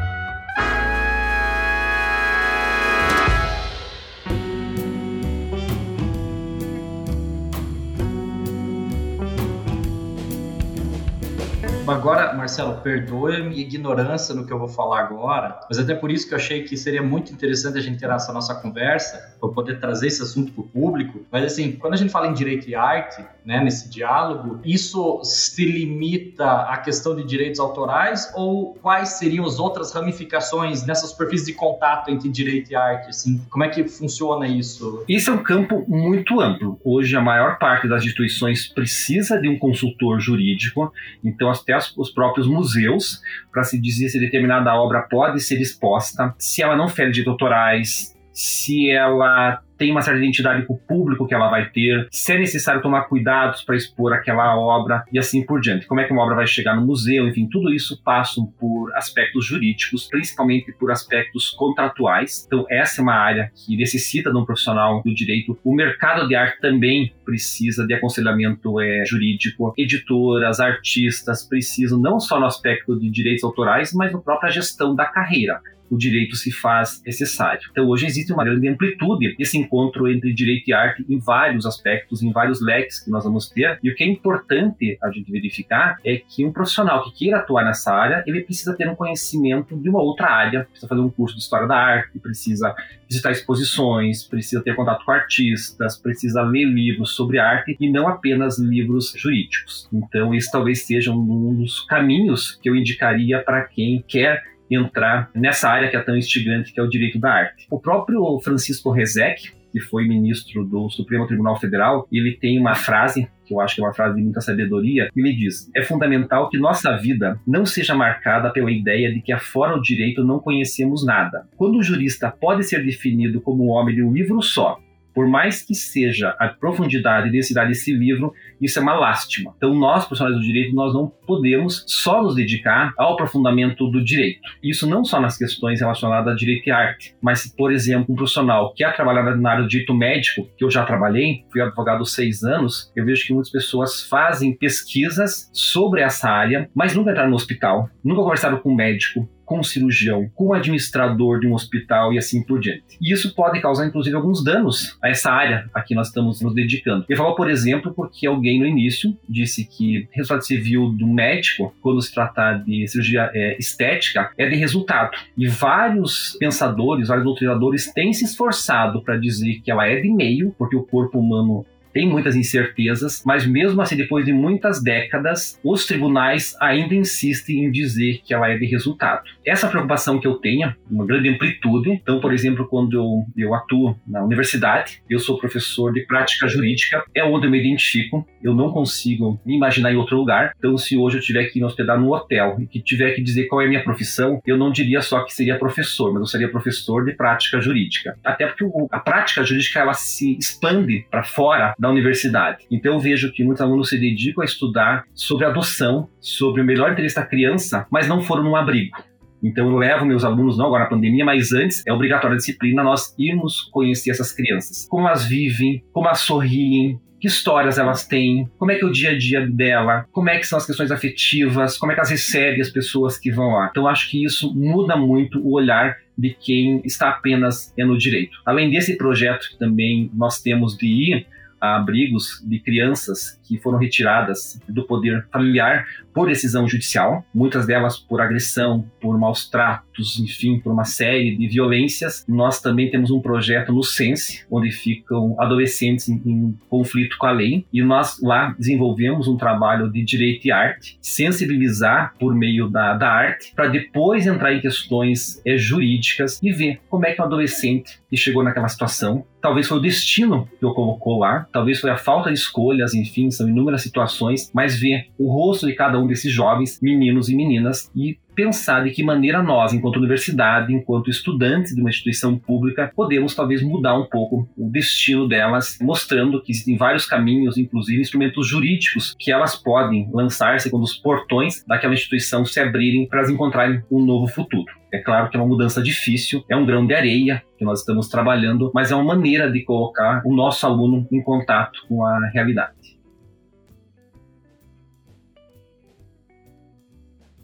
Agora, 11.89 12.35
Marcelo, 12.35 12.81
perdoe 12.83 13.37
a 13.37 13.45
minha 13.45 13.63
ignorância 13.63 14.35
no 14.35 14.47
que 14.47 14.53
eu 14.53 14.59
vou 14.59 14.69
falar 14.69 15.01
agora, 15.01 15.59
mas 15.69 15.79
até 15.79 15.95
por 15.95 16.11
isso 16.11 16.29
que 16.29 16.35
eu 16.35 16.39
achei 16.39 16.63
que 16.63 16.77
seria 16.77 17.03
muito 17.03 17.33
interessante 17.33 17.79
a 17.79 17.81
gente 17.81 17.99
ter 17.99 18.11
essa 18.11 18.33
nossa 18.33 18.55
conversa, 18.55 19.37
para 19.41 19.49
poder 19.51 19.81
trazer 19.81 20.09
esse 20.09 20.23
assunto 20.23 20.53
para 20.53 20.63
o 20.63 20.69
público. 20.69 21.25
Mas 21.31 21.45
assim, 21.45 21.73
quando 21.73 21.95
a 21.95 21.97
gente 21.97 22.11
fala 22.11 22.27
em 22.27 22.35
direito 22.35 22.69
e 22.69 22.75
arte, 22.75 23.25
né, 23.45 23.63
nesse 23.63 23.89
diálogo, 23.89 24.61
isso 24.65 25.21
se 25.25 25.65
limita 25.65 26.63
à 26.63 26.77
questão 26.77 27.17
de 27.17 27.25
direitos 27.25 27.59
autorais 27.61 28.31
ou 28.35 28.75
quais 28.75 29.11
seriam 29.11 29.45
as 29.47 29.59
outras 29.59 29.93
ramificações 29.93 30.85
nessa 30.85 31.07
superfície 31.07 31.47
de 31.47 31.53
contato 31.55 32.11
entre 32.11 32.29
direito 32.29 32.71
e 32.71 32.77
arte? 32.77 33.09
Assim, 33.09 33.41
como 33.49 33.65
é 33.65 33.69
que 33.69 33.87
funciona 33.89 34.47
isso? 34.47 35.05
Isso 35.09 35.31
é 35.31 35.33
um 35.33 35.43
campo 35.43 35.85
muito 35.89 36.41
amplo. 36.41 36.79
Hoje, 36.85 37.17
a 37.17 37.21
maior 37.21 37.59
parte 37.59 37.89
das 37.89 38.03
instituições 38.05 38.67
precisa 38.67 39.41
de 39.41 39.49
um 39.49 39.59
consultor 39.59 40.21
jurídico, 40.21 40.93
então 41.25 41.51
até 41.51 41.78
os 41.97 42.11
próprios 42.11 42.47
museus, 42.47 43.21
para 43.53 43.65
se 43.65 43.81
dizer 43.81 44.09
se 44.09 44.21
determinada 44.21 44.75
obra 44.75 45.03
pode 45.03 45.41
ser 45.41 45.61
exposta, 45.61 46.35
se 46.39 46.63
ela 46.63 46.77
não 46.77 46.89
fere 46.89 47.11
de 47.11 47.25
doutorais, 47.25 48.15
se 48.33 48.91
ela 48.91 49.63
tem 49.79 49.91
uma 49.91 50.03
certa 50.03 50.19
identidade 50.19 50.67
com 50.67 50.75
o 50.75 50.79
público 50.79 51.27
que 51.27 51.35
ela 51.35 51.49
vai 51.49 51.71
ter, 51.71 52.09
se 52.11 52.33
é 52.33 52.39
necessário 52.39 52.83
tomar 52.83 53.03
cuidados 53.03 53.63
para 53.63 53.77
expor 53.77 54.13
aquela 54.13 54.59
obra 54.59 55.05
e 55.13 55.19
assim 55.19 55.47
por 55.47 55.61
diante. 55.61 55.87
Como 55.87 56.01
é 56.01 56.05
que 56.05 56.13
uma 56.13 56.23
obra 56.23 56.35
vai 56.35 56.47
chegar 56.47 56.75
no 56.75 56.85
museu, 56.85 57.29
enfim, 57.29 57.49
tudo 57.49 57.73
isso 57.73 58.03
passa 58.03 58.41
por 58.59 58.93
aspectos 58.95 59.47
jurídicos, 59.47 60.07
principalmente 60.09 60.73
por 60.73 60.91
aspectos 60.91 61.51
contratuais. 61.51 62.45
Então, 62.47 62.67
essa 62.69 63.01
é 63.01 63.03
uma 63.03 63.15
área 63.15 63.51
que 63.55 63.77
necessita 63.77 64.31
de 64.31 64.37
um 64.37 64.45
profissional 64.45 65.03
do 65.03 65.15
direito. 65.15 65.59
O 65.65 65.75
mercado 65.75 66.27
de 66.27 66.35
arte 66.35 66.61
também 66.61 67.13
precisa 67.25 67.87
de 67.87 67.95
aconselhamento 67.95 68.81
é, 68.81 69.05
jurídico. 69.07 69.73
Editoras, 69.77 70.61
artistas 70.61 71.47
precisam 71.47 71.99
não 71.99 72.19
só 72.19 72.41
no 72.41 72.47
aspecto 72.47 72.99
de 72.99 73.11
direitos 73.11 73.45
autorais, 73.45 73.93
mas 73.93 74.13
na 74.13 74.19
própria 74.19 74.51
gestão 74.51 74.95
da 74.95 75.05
carreira 75.05 75.61
o 75.91 75.97
direito 75.97 76.37
se 76.37 76.51
faz 76.51 77.03
necessário. 77.05 77.69
Então, 77.71 77.87
hoje 77.89 78.07
existe 78.07 78.33
uma 78.33 78.45
grande 78.45 78.69
amplitude 78.69 79.35
esse 79.39 79.59
encontro 79.59 80.09
entre 80.09 80.33
direito 80.33 80.69
e 80.69 80.73
arte 80.73 81.05
em 81.09 81.19
vários 81.19 81.67
aspectos, 81.67 82.23
em 82.23 82.33
vários 82.33 82.61
leques 82.61 83.01
que 83.01 83.11
nós 83.11 83.25
vamos 83.25 83.49
ter. 83.49 83.79
E 83.83 83.91
o 83.91 83.95
que 83.95 84.05
é 84.05 84.07
importante 84.07 84.99
a 85.03 85.11
gente 85.11 85.31
verificar 85.31 85.99
é 86.05 86.17
que 86.17 86.45
um 86.45 86.53
profissional 86.53 87.05
que 87.05 87.19
queira 87.19 87.39
atuar 87.39 87.65
nessa 87.65 87.93
área, 87.93 88.23
ele 88.27 88.43
precisa 88.43 88.77
ter 88.77 88.89
um 88.89 88.95
conhecimento 88.95 89.77
de 89.77 89.89
uma 89.89 90.01
outra 90.01 90.31
área, 90.31 90.65
precisa 90.65 90.89
fazer 90.89 91.01
um 91.01 91.11
curso 91.11 91.37
de 91.37 91.43
história 91.43 91.67
da 91.67 91.77
arte, 91.77 92.19
precisa 92.19 92.75
visitar 93.09 93.31
exposições, 93.31 94.25
precisa 94.25 94.63
ter 94.63 94.75
contato 94.75 95.05
com 95.05 95.13
artistas, 95.13 95.97
precisa 95.97 96.43
ler 96.43 96.65
livros 96.65 97.11
sobre 97.11 97.39
arte 97.39 97.77
e 97.81 97.91
não 97.91 98.09
apenas 98.09 98.59
livros 98.59 99.13
jurídicos. 99.17 99.89
Então, 99.93 100.35
esse 100.35 100.51
talvez 100.51 100.85
seja 100.85 101.13
um 101.13 101.55
dos 101.55 101.81
caminhos 101.87 102.59
que 102.63 102.69
eu 102.69 102.77
indicaria 102.77 103.43
para 103.43 103.65
quem 103.65 104.05
quer 104.07 104.43
entrar 104.71 105.31
nessa 105.35 105.69
área 105.69 105.89
que 105.89 105.97
é 105.97 106.01
tão 106.01 106.17
instigante, 106.17 106.73
que 106.73 106.81
é 106.81 106.83
o 106.83 106.89
direito 106.89 107.19
da 107.19 107.33
arte. 107.33 107.67
O 107.71 107.79
próprio 107.79 108.39
Francisco 108.41 108.91
Rezec, 108.91 109.53
que 109.71 109.81
foi 109.81 110.07
ministro 110.07 110.65
do 110.65 110.89
Supremo 110.91 111.27
Tribunal 111.27 111.59
Federal, 111.59 112.09
ele 112.11 112.33
tem 112.33 112.59
uma 112.59 112.75
frase 112.75 113.29
que 113.45 113.55
eu 113.55 113.61
acho 113.61 113.75
que 113.75 113.81
é 113.81 113.85
uma 113.85 113.95
frase 113.95 114.17
de 114.17 114.23
muita 114.23 114.41
sabedoria, 114.41 115.09
ele 115.17 115.33
diz: 115.33 115.71
É 115.75 115.83
fundamental 115.83 116.51
que 116.51 116.59
nossa 116.59 116.97
vida 116.97 117.41
não 117.47 117.65
seja 117.65 117.95
marcada 117.95 118.51
pela 118.51 118.71
ideia 118.71 119.13
de 119.13 119.21
que 119.23 119.33
afora 119.33 119.75
o 119.75 119.81
direito 119.81 120.23
não 120.23 120.39
conhecemos 120.39 121.05
nada. 121.05 121.49
Quando 121.57 121.79
o 121.79 121.83
jurista 121.83 122.31
pode 122.31 122.65
ser 122.65 122.85
definido 122.85 123.41
como 123.41 123.65
um 123.65 123.71
homem 123.71 123.95
de 123.95 124.03
um 124.03 124.13
livro 124.13 124.43
só, 124.43 124.79
por 125.19 125.27
mais 125.27 125.63
que 125.63 125.75
seja 125.75 126.37
a 126.39 126.47
profundidade 126.47 127.27
e 127.27 127.33
densidade 127.33 127.71
desse 127.71 127.93
livro, 127.93 128.33
isso 128.61 128.79
é 128.79 128.83
uma 128.83 128.95
lástima. 128.95 129.53
Então, 129.57 129.75
nós, 129.75 130.05
profissionais 130.05 130.37
do 130.39 130.45
direito, 130.45 130.73
nós 130.77 130.95
não 130.95 131.09
podemos 131.27 131.83
só 131.89 132.23
nos 132.23 132.37
dedicar 132.37 132.93
ao 132.97 133.15
aprofundamento 133.15 133.91
do 133.91 134.01
direito. 134.01 134.49
Isso 134.63 134.89
não 134.89 135.05
só 135.05 135.21
nas 135.21 135.37
questões 135.37 135.81
relacionadas 135.81 136.33
a 136.33 136.37
direito 136.37 136.69
e 136.69 136.71
arte, 136.71 137.17
mas, 137.21 137.53
por 137.53 137.73
exemplo, 137.73 138.13
um 138.13 138.15
profissional 138.15 138.73
que 138.73 138.85
quer 138.85 138.95
trabalhar 138.95 139.35
na 139.37 139.51
área 139.51 139.65
do 139.65 139.69
direito 139.69 139.93
médico, 139.93 140.49
que 140.57 140.65
eu 140.65 140.71
já 140.71 140.85
trabalhei, 140.85 141.45
fui 141.51 141.61
advogado 141.61 142.07
seis 142.07 142.45
anos, 142.45 142.93
eu 142.95 143.05
vejo 143.05 143.27
que 143.27 143.33
muitas 143.33 143.51
pessoas 143.51 144.07
fazem 144.07 144.57
pesquisas 144.57 145.51
sobre 145.53 146.01
essa 146.01 146.31
área, 146.31 146.71
mas 146.73 146.95
nunca 146.95 147.11
entraram 147.11 147.31
no 147.31 147.35
hospital, 147.35 147.91
nunca 148.05 148.23
conversaram 148.23 148.59
com 148.59 148.71
um 148.71 148.77
médico, 148.77 149.29
com 149.49 149.63
cirurgião, 149.63 150.31
com 150.35 150.53
administrador 150.53 151.41
de 151.41 151.47
um 151.47 151.55
hospital 151.55 152.13
e 152.13 152.19
assim 152.19 152.43
por 152.43 152.61
diante. 152.61 152.99
E 153.01 153.15
isso 153.15 153.35
pode 153.35 153.61
causar, 153.63 153.87
inclusive, 153.87 154.15
alguns 154.15 154.45
danos 154.45 154.99
a 155.03 155.09
essa 155.09 155.33
área 155.33 155.71
a 155.73 155.81
que 155.81 155.95
nós 155.95 156.09
estamos 156.09 156.43
nos 156.43 156.55
dedicando. 156.55 157.07
Eu 157.09 157.17
falo, 157.17 157.35
por 157.35 157.49
exemplo, 157.49 157.95
porque 157.95 158.27
alguém 158.27 158.61
no 158.61 158.67
início 158.67 159.17
disse 159.27 159.65
que 159.65 160.07
resultado 160.13 160.45
civil 160.45 160.91
do 160.91 161.07
médico, 161.07 161.75
quando 161.81 162.03
se 162.03 162.13
tratar 162.13 162.63
de 162.63 162.87
cirurgia 162.87 163.31
é, 163.33 163.57
estética, 163.59 164.31
é 164.37 164.47
de 164.47 164.55
resultado. 164.55 165.13
E 165.35 165.49
vários 165.49 166.37
pensadores, 166.39 167.09
vários 167.09 167.25
doutrinadores 167.25 167.91
têm 167.91 168.13
se 168.13 168.27
esforçado 168.27 169.03
para 169.03 169.17
dizer 169.17 169.63
que 169.65 169.71
ela 169.71 169.89
é 169.89 169.99
de 169.99 170.11
meio, 170.11 170.55
porque 170.59 170.77
o 170.77 170.83
corpo 170.83 171.19
humano 171.19 171.65
tem 171.99 172.09
muitas 172.09 172.37
incertezas, 172.37 173.25
mas 173.27 173.45
mesmo 173.45 173.83
assim, 173.83 173.97
depois 173.97 174.25
de 174.25 174.33
muitas 174.33 174.81
décadas, 174.81 175.59
os 175.65 175.85
tribunais 175.85 176.55
ainda 176.61 176.95
insistem 176.95 177.65
em 177.65 177.73
dizer 177.73 178.21
que 178.25 178.33
ela 178.33 178.49
é 178.49 178.57
de 178.57 178.67
resultado. 178.67 179.23
Essa 179.45 179.67
preocupação 179.67 180.21
que 180.21 180.27
eu 180.29 180.35
tenho, 180.35 180.73
uma 180.89 181.05
grande 181.05 181.29
amplitude, 181.29 181.91
então, 181.91 182.21
por 182.21 182.33
exemplo, 182.33 182.69
quando 182.69 182.93
eu, 182.95 183.27
eu 183.37 183.53
atuo 183.53 183.99
na 184.07 184.23
universidade, 184.23 185.03
eu 185.11 185.19
sou 185.19 185.41
professor 185.41 185.93
de 185.93 186.07
prática 186.07 186.47
jurídica, 186.47 187.03
é 187.13 187.25
onde 187.25 187.49
eu 187.49 187.51
me 187.51 187.59
identifico, 187.59 188.25
eu 188.41 188.55
não 188.55 188.71
consigo 188.71 189.41
me 189.45 189.57
imaginar 189.57 189.93
em 189.93 189.97
outro 189.97 190.17
lugar, 190.17 190.53
então 190.57 190.79
se 190.79 190.97
hoje 190.97 191.17
eu 191.17 191.21
tiver 191.21 191.47
que 191.47 191.59
me 191.59 191.65
hospedar 191.65 191.99
no 191.99 192.15
hotel 192.15 192.59
e 192.61 192.67
que 192.69 192.81
tiver 192.81 193.11
que 193.11 193.21
dizer 193.21 193.47
qual 193.47 193.61
é 193.61 193.65
a 193.65 193.69
minha 193.69 193.83
profissão, 193.83 194.41
eu 194.47 194.57
não 194.57 194.71
diria 194.71 195.01
só 195.01 195.25
que 195.25 195.35
seria 195.35 195.59
professor, 195.59 196.13
mas 196.13 196.21
eu 196.21 196.27
seria 196.27 196.49
professor 196.49 197.05
de 197.05 197.15
prática 197.15 197.61
jurídica. 197.61 198.17
Até 198.23 198.47
porque 198.47 198.65
a 198.93 199.01
prática 199.01 199.43
jurídica 199.43 199.81
ela 199.81 199.95
se 199.95 200.39
expande 200.39 201.05
para 201.11 201.25
fora 201.25 201.75
da 201.77 201.88
universidade. 201.91 202.65
Então 202.71 202.95
eu 202.95 202.99
vejo 202.99 203.33
que 203.33 203.45
muitos 203.45 203.63
alunos 203.63 203.89
se 203.89 203.99
dedicam 203.99 204.43
a 204.43 204.45
estudar 204.45 205.05
sobre 205.15 205.45
adoção, 205.45 206.09
sobre 206.21 206.63
o 206.63 206.65
melhor 206.65 206.93
interesse 206.93 207.17
da 207.17 207.25
criança, 207.25 207.87
mas 207.91 208.09
não 208.09 208.21
foram 208.21 208.45
num 208.45 208.57
abrigo. 208.57 208.97
Então 209.43 209.71
eu 209.71 209.77
levo 209.77 210.05
meus 210.05 210.25
alunos, 210.25 210.59
não 210.59 210.67
agora 210.67 210.85
na 210.85 210.91
pandemia, 210.91 211.25
mas 211.25 211.53
antes, 211.53 211.87
é 211.87 211.93
obrigatória 211.93 212.35
a 212.35 212.39
disciplina 212.39 212.83
nós 212.83 213.15
irmos 213.19 213.63
conhecer 213.73 214.11
essas 214.11 214.33
crianças. 214.33 214.87
Como 214.89 215.07
elas 215.07 215.25
vivem, 215.25 215.83
como 215.93 216.07
elas 216.07 216.21
sorriem, 216.21 217.01
que 217.21 217.27
histórias 217.27 217.79
elas 217.79 218.07
têm, 218.07 218.49
como 218.59 218.71
é 218.71 218.77
que 218.77 218.85
é 218.85 218.87
o 218.87 218.93
dia 218.93 219.11
a 219.11 219.19
dia 219.19 219.47
dela, 219.47 220.07
como 220.13 220.31
é 220.31 220.39
que 220.39 220.47
são 220.47 220.57
as 220.57 220.67
questões 220.67 220.91
afetivas, 220.91 221.77
como 221.77 221.91
é 221.91 221.95
que 221.95 222.01
elas 222.01 222.11
recebem 222.11 222.61
as 222.61 222.71
pessoas 222.71 223.19
que 223.19 223.31
vão 223.31 223.51
lá. 223.51 223.69
Então 223.71 223.89
acho 223.89 224.11
que 224.11 224.25
isso 224.25 224.55
muda 224.55 224.97
muito 224.97 225.41
o 225.41 225.53
olhar 225.53 225.97
de 226.17 226.31
quem 226.31 226.81
está 226.85 227.11
apenas 227.11 227.73
no 227.77 227.99
direito. 227.99 228.39
Além 228.45 228.71
desse 228.71 228.97
projeto 228.97 229.49
que 229.51 229.59
também 229.59 230.11
nós 230.15 230.41
temos 230.41 230.77
de 230.77 230.87
ir 230.87 231.27
a 231.61 231.77
abrigos 231.77 232.43
de 232.45 232.61
crianças 232.61 233.38
que 233.49 233.59
foram 233.59 233.79
retiradas 233.79 234.61
do 234.69 234.85
poder 234.85 235.27
familiar 235.33 235.87
por 236.13 236.29
decisão 236.29 236.69
judicial, 236.69 237.25
muitas 237.33 237.67
delas 237.67 237.97
por 237.97 238.21
agressão, 238.21 238.85
por 239.01 239.17
maus 239.19 239.49
tratos, 239.49 240.19
enfim, 240.19 240.59
por 240.59 240.73
uma 240.73 240.85
série 240.85 241.37
de 241.37 241.47
violências. 241.47 242.25
Nós 242.29 242.61
também 242.61 242.91
temos 242.91 243.11
um 243.11 243.21
projeto 243.21 243.73
no 243.73 243.83
Sense, 243.83 244.45
onde 244.51 244.71
ficam 244.71 245.37
adolescentes 245.39 246.09
em, 246.09 246.21
em 246.27 246.59
conflito 246.69 247.17
com 247.19 247.27
a 247.27 247.33
lei, 247.33 247.65
e 247.73 247.83
nós 247.83 248.21
lá 248.21 248.55
desenvolvemos 248.59 249.29
um 249.29 249.37
trabalho 249.37 249.91
de 249.91 250.03
direito 250.03 250.47
e 250.47 250.51
arte, 250.51 250.99
sensibilizar 251.01 252.15
por 252.19 252.35
meio 252.35 252.69
da, 252.69 252.95
da 252.95 253.09
arte, 253.11 253.53
para 253.55 253.69
depois 253.69 254.27
entrar 254.27 254.53
em 254.53 254.61
questões 254.61 255.41
é, 255.47 255.57
jurídicas 255.57 256.41
e 256.43 256.51
ver 256.53 256.81
como 256.91 257.07
é 257.07 257.13
que 257.13 257.23
um 257.23 257.25
adolescente 257.25 258.01
que 258.11 258.17
chegou 258.17 258.43
naquela 258.43 258.69
situação, 258.69 259.25
talvez 259.41 259.69
foi 259.69 259.79
o 259.79 259.81
destino 259.81 260.49
que 260.59 260.67
o 260.67 260.75
colocou 260.75 261.19
lá, 261.19 261.47
talvez 261.53 261.81
foi 261.81 261.91
a 261.91 261.97
falta 261.97 262.31
de 262.31 262.39
escolhas, 262.39 262.95
enfim, 262.95 263.31
são 263.39 263.49
inúmeras 263.49 263.83
situações, 263.83 264.51
mas 264.55 264.79
ver 264.79 265.07
o 265.19 265.33
rosto 265.33 265.67
de 265.67 265.75
cada 265.75 265.99
um 265.99 266.07
desses 266.07 266.33
jovens, 266.33 266.79
meninos 266.83 267.29
e 267.29 267.37
meninas, 267.37 267.91
e 267.97 268.19
pensar 268.39 268.85
de 268.85 268.93
que 268.93 269.03
maneira 269.03 269.43
nós, 269.43 269.73
enquanto 269.73 269.97
universidade, 269.97 270.73
enquanto 270.73 271.11
estudantes 271.11 271.75
de 271.75 271.81
uma 271.81 271.91
instituição 271.91 272.39
pública, 272.39 272.93
podemos 272.95 273.35
talvez 273.35 273.61
mudar 273.65 273.99
um 273.99 274.05
pouco 274.05 274.49
o 274.57 274.71
destino 274.71 275.27
delas, 275.27 275.77
mostrando 275.81 276.41
que 276.41 276.53
existem 276.53 276.77
vários 276.77 277.05
caminhos, 277.05 277.59
inclusive 277.59 278.01
instrumentos 278.01 278.47
jurídicos, 278.47 279.17
que 279.19 279.33
elas 279.33 279.57
podem 279.57 280.09
lançar-se 280.13 280.71
quando 280.71 280.85
os 280.85 280.95
portões 280.95 281.65
daquela 281.67 281.95
instituição 281.95 282.45
se 282.45 282.61
abrirem 282.61 283.09
para 283.09 283.19
elas 283.19 283.31
encontrarem 283.31 283.83
um 283.91 284.05
novo 284.05 284.29
futuro. 284.29 284.73
É 284.93 284.99
claro 284.99 285.29
que 285.29 285.37
é 285.37 285.41
uma 285.41 285.49
mudança 285.49 285.83
difícil, 285.83 286.45
é 286.49 286.57
um 286.57 286.65
grão 286.65 286.87
de 286.87 286.95
areia 286.95 287.43
que 287.59 287.65
nós 287.65 287.81
estamos 287.81 288.09
trabalhando, 288.09 288.71
mas 288.73 288.93
é 288.93 288.95
uma 288.95 289.05
maneira 289.05 289.51
de 289.51 289.63
colocar 289.65 290.23
o 290.25 290.35
nosso 290.35 290.65
aluno 290.65 291.07
em 291.13 291.21
contato 291.23 291.81
com 291.89 292.05
a 292.05 292.29
realidade. 292.33 292.73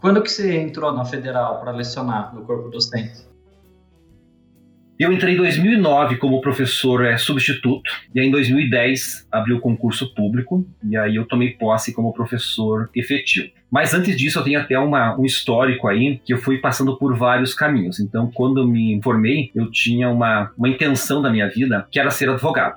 Quando 0.04 0.22
que 0.22 0.30
você 0.30 0.60
entrou 0.60 0.92
na 0.92 1.06
Federal 1.06 1.60
para 1.60 1.72
lecionar 1.72 2.34
no 2.34 2.42
corpo 2.42 2.68
docente? 2.68 3.26
Eu 4.98 5.10
entrei 5.10 5.32
em 5.32 5.38
2009 5.38 6.18
como 6.18 6.42
professor 6.42 7.06
é, 7.06 7.16
substituto, 7.16 7.90
e 8.14 8.20
aí 8.20 8.26
em 8.26 8.30
2010 8.30 9.26
abri 9.32 9.54
o 9.54 9.60
concurso 9.60 10.14
público, 10.14 10.68
e 10.86 10.94
aí 10.94 11.16
eu 11.16 11.24
tomei 11.24 11.52
posse 11.52 11.94
como 11.94 12.12
professor 12.12 12.90
efetivo. 12.94 13.48
Mas 13.70 13.94
antes 13.94 14.14
disso, 14.14 14.38
eu 14.38 14.44
tenho 14.44 14.60
até 14.60 14.78
uma, 14.78 15.18
um 15.18 15.24
histórico 15.24 15.88
aí 15.88 16.20
que 16.22 16.34
eu 16.34 16.38
fui 16.38 16.58
passando 16.58 16.98
por 16.98 17.16
vários 17.16 17.54
caminhos. 17.54 17.98
Então, 17.98 18.30
quando 18.30 18.68
me 18.68 19.00
formei, 19.02 19.50
eu 19.54 19.70
tinha 19.70 20.10
uma, 20.10 20.52
uma 20.58 20.68
intenção 20.68 21.22
da 21.22 21.30
minha 21.30 21.48
vida 21.48 21.88
que 21.90 21.98
era 21.98 22.10
ser 22.10 22.28
advogado 22.28 22.74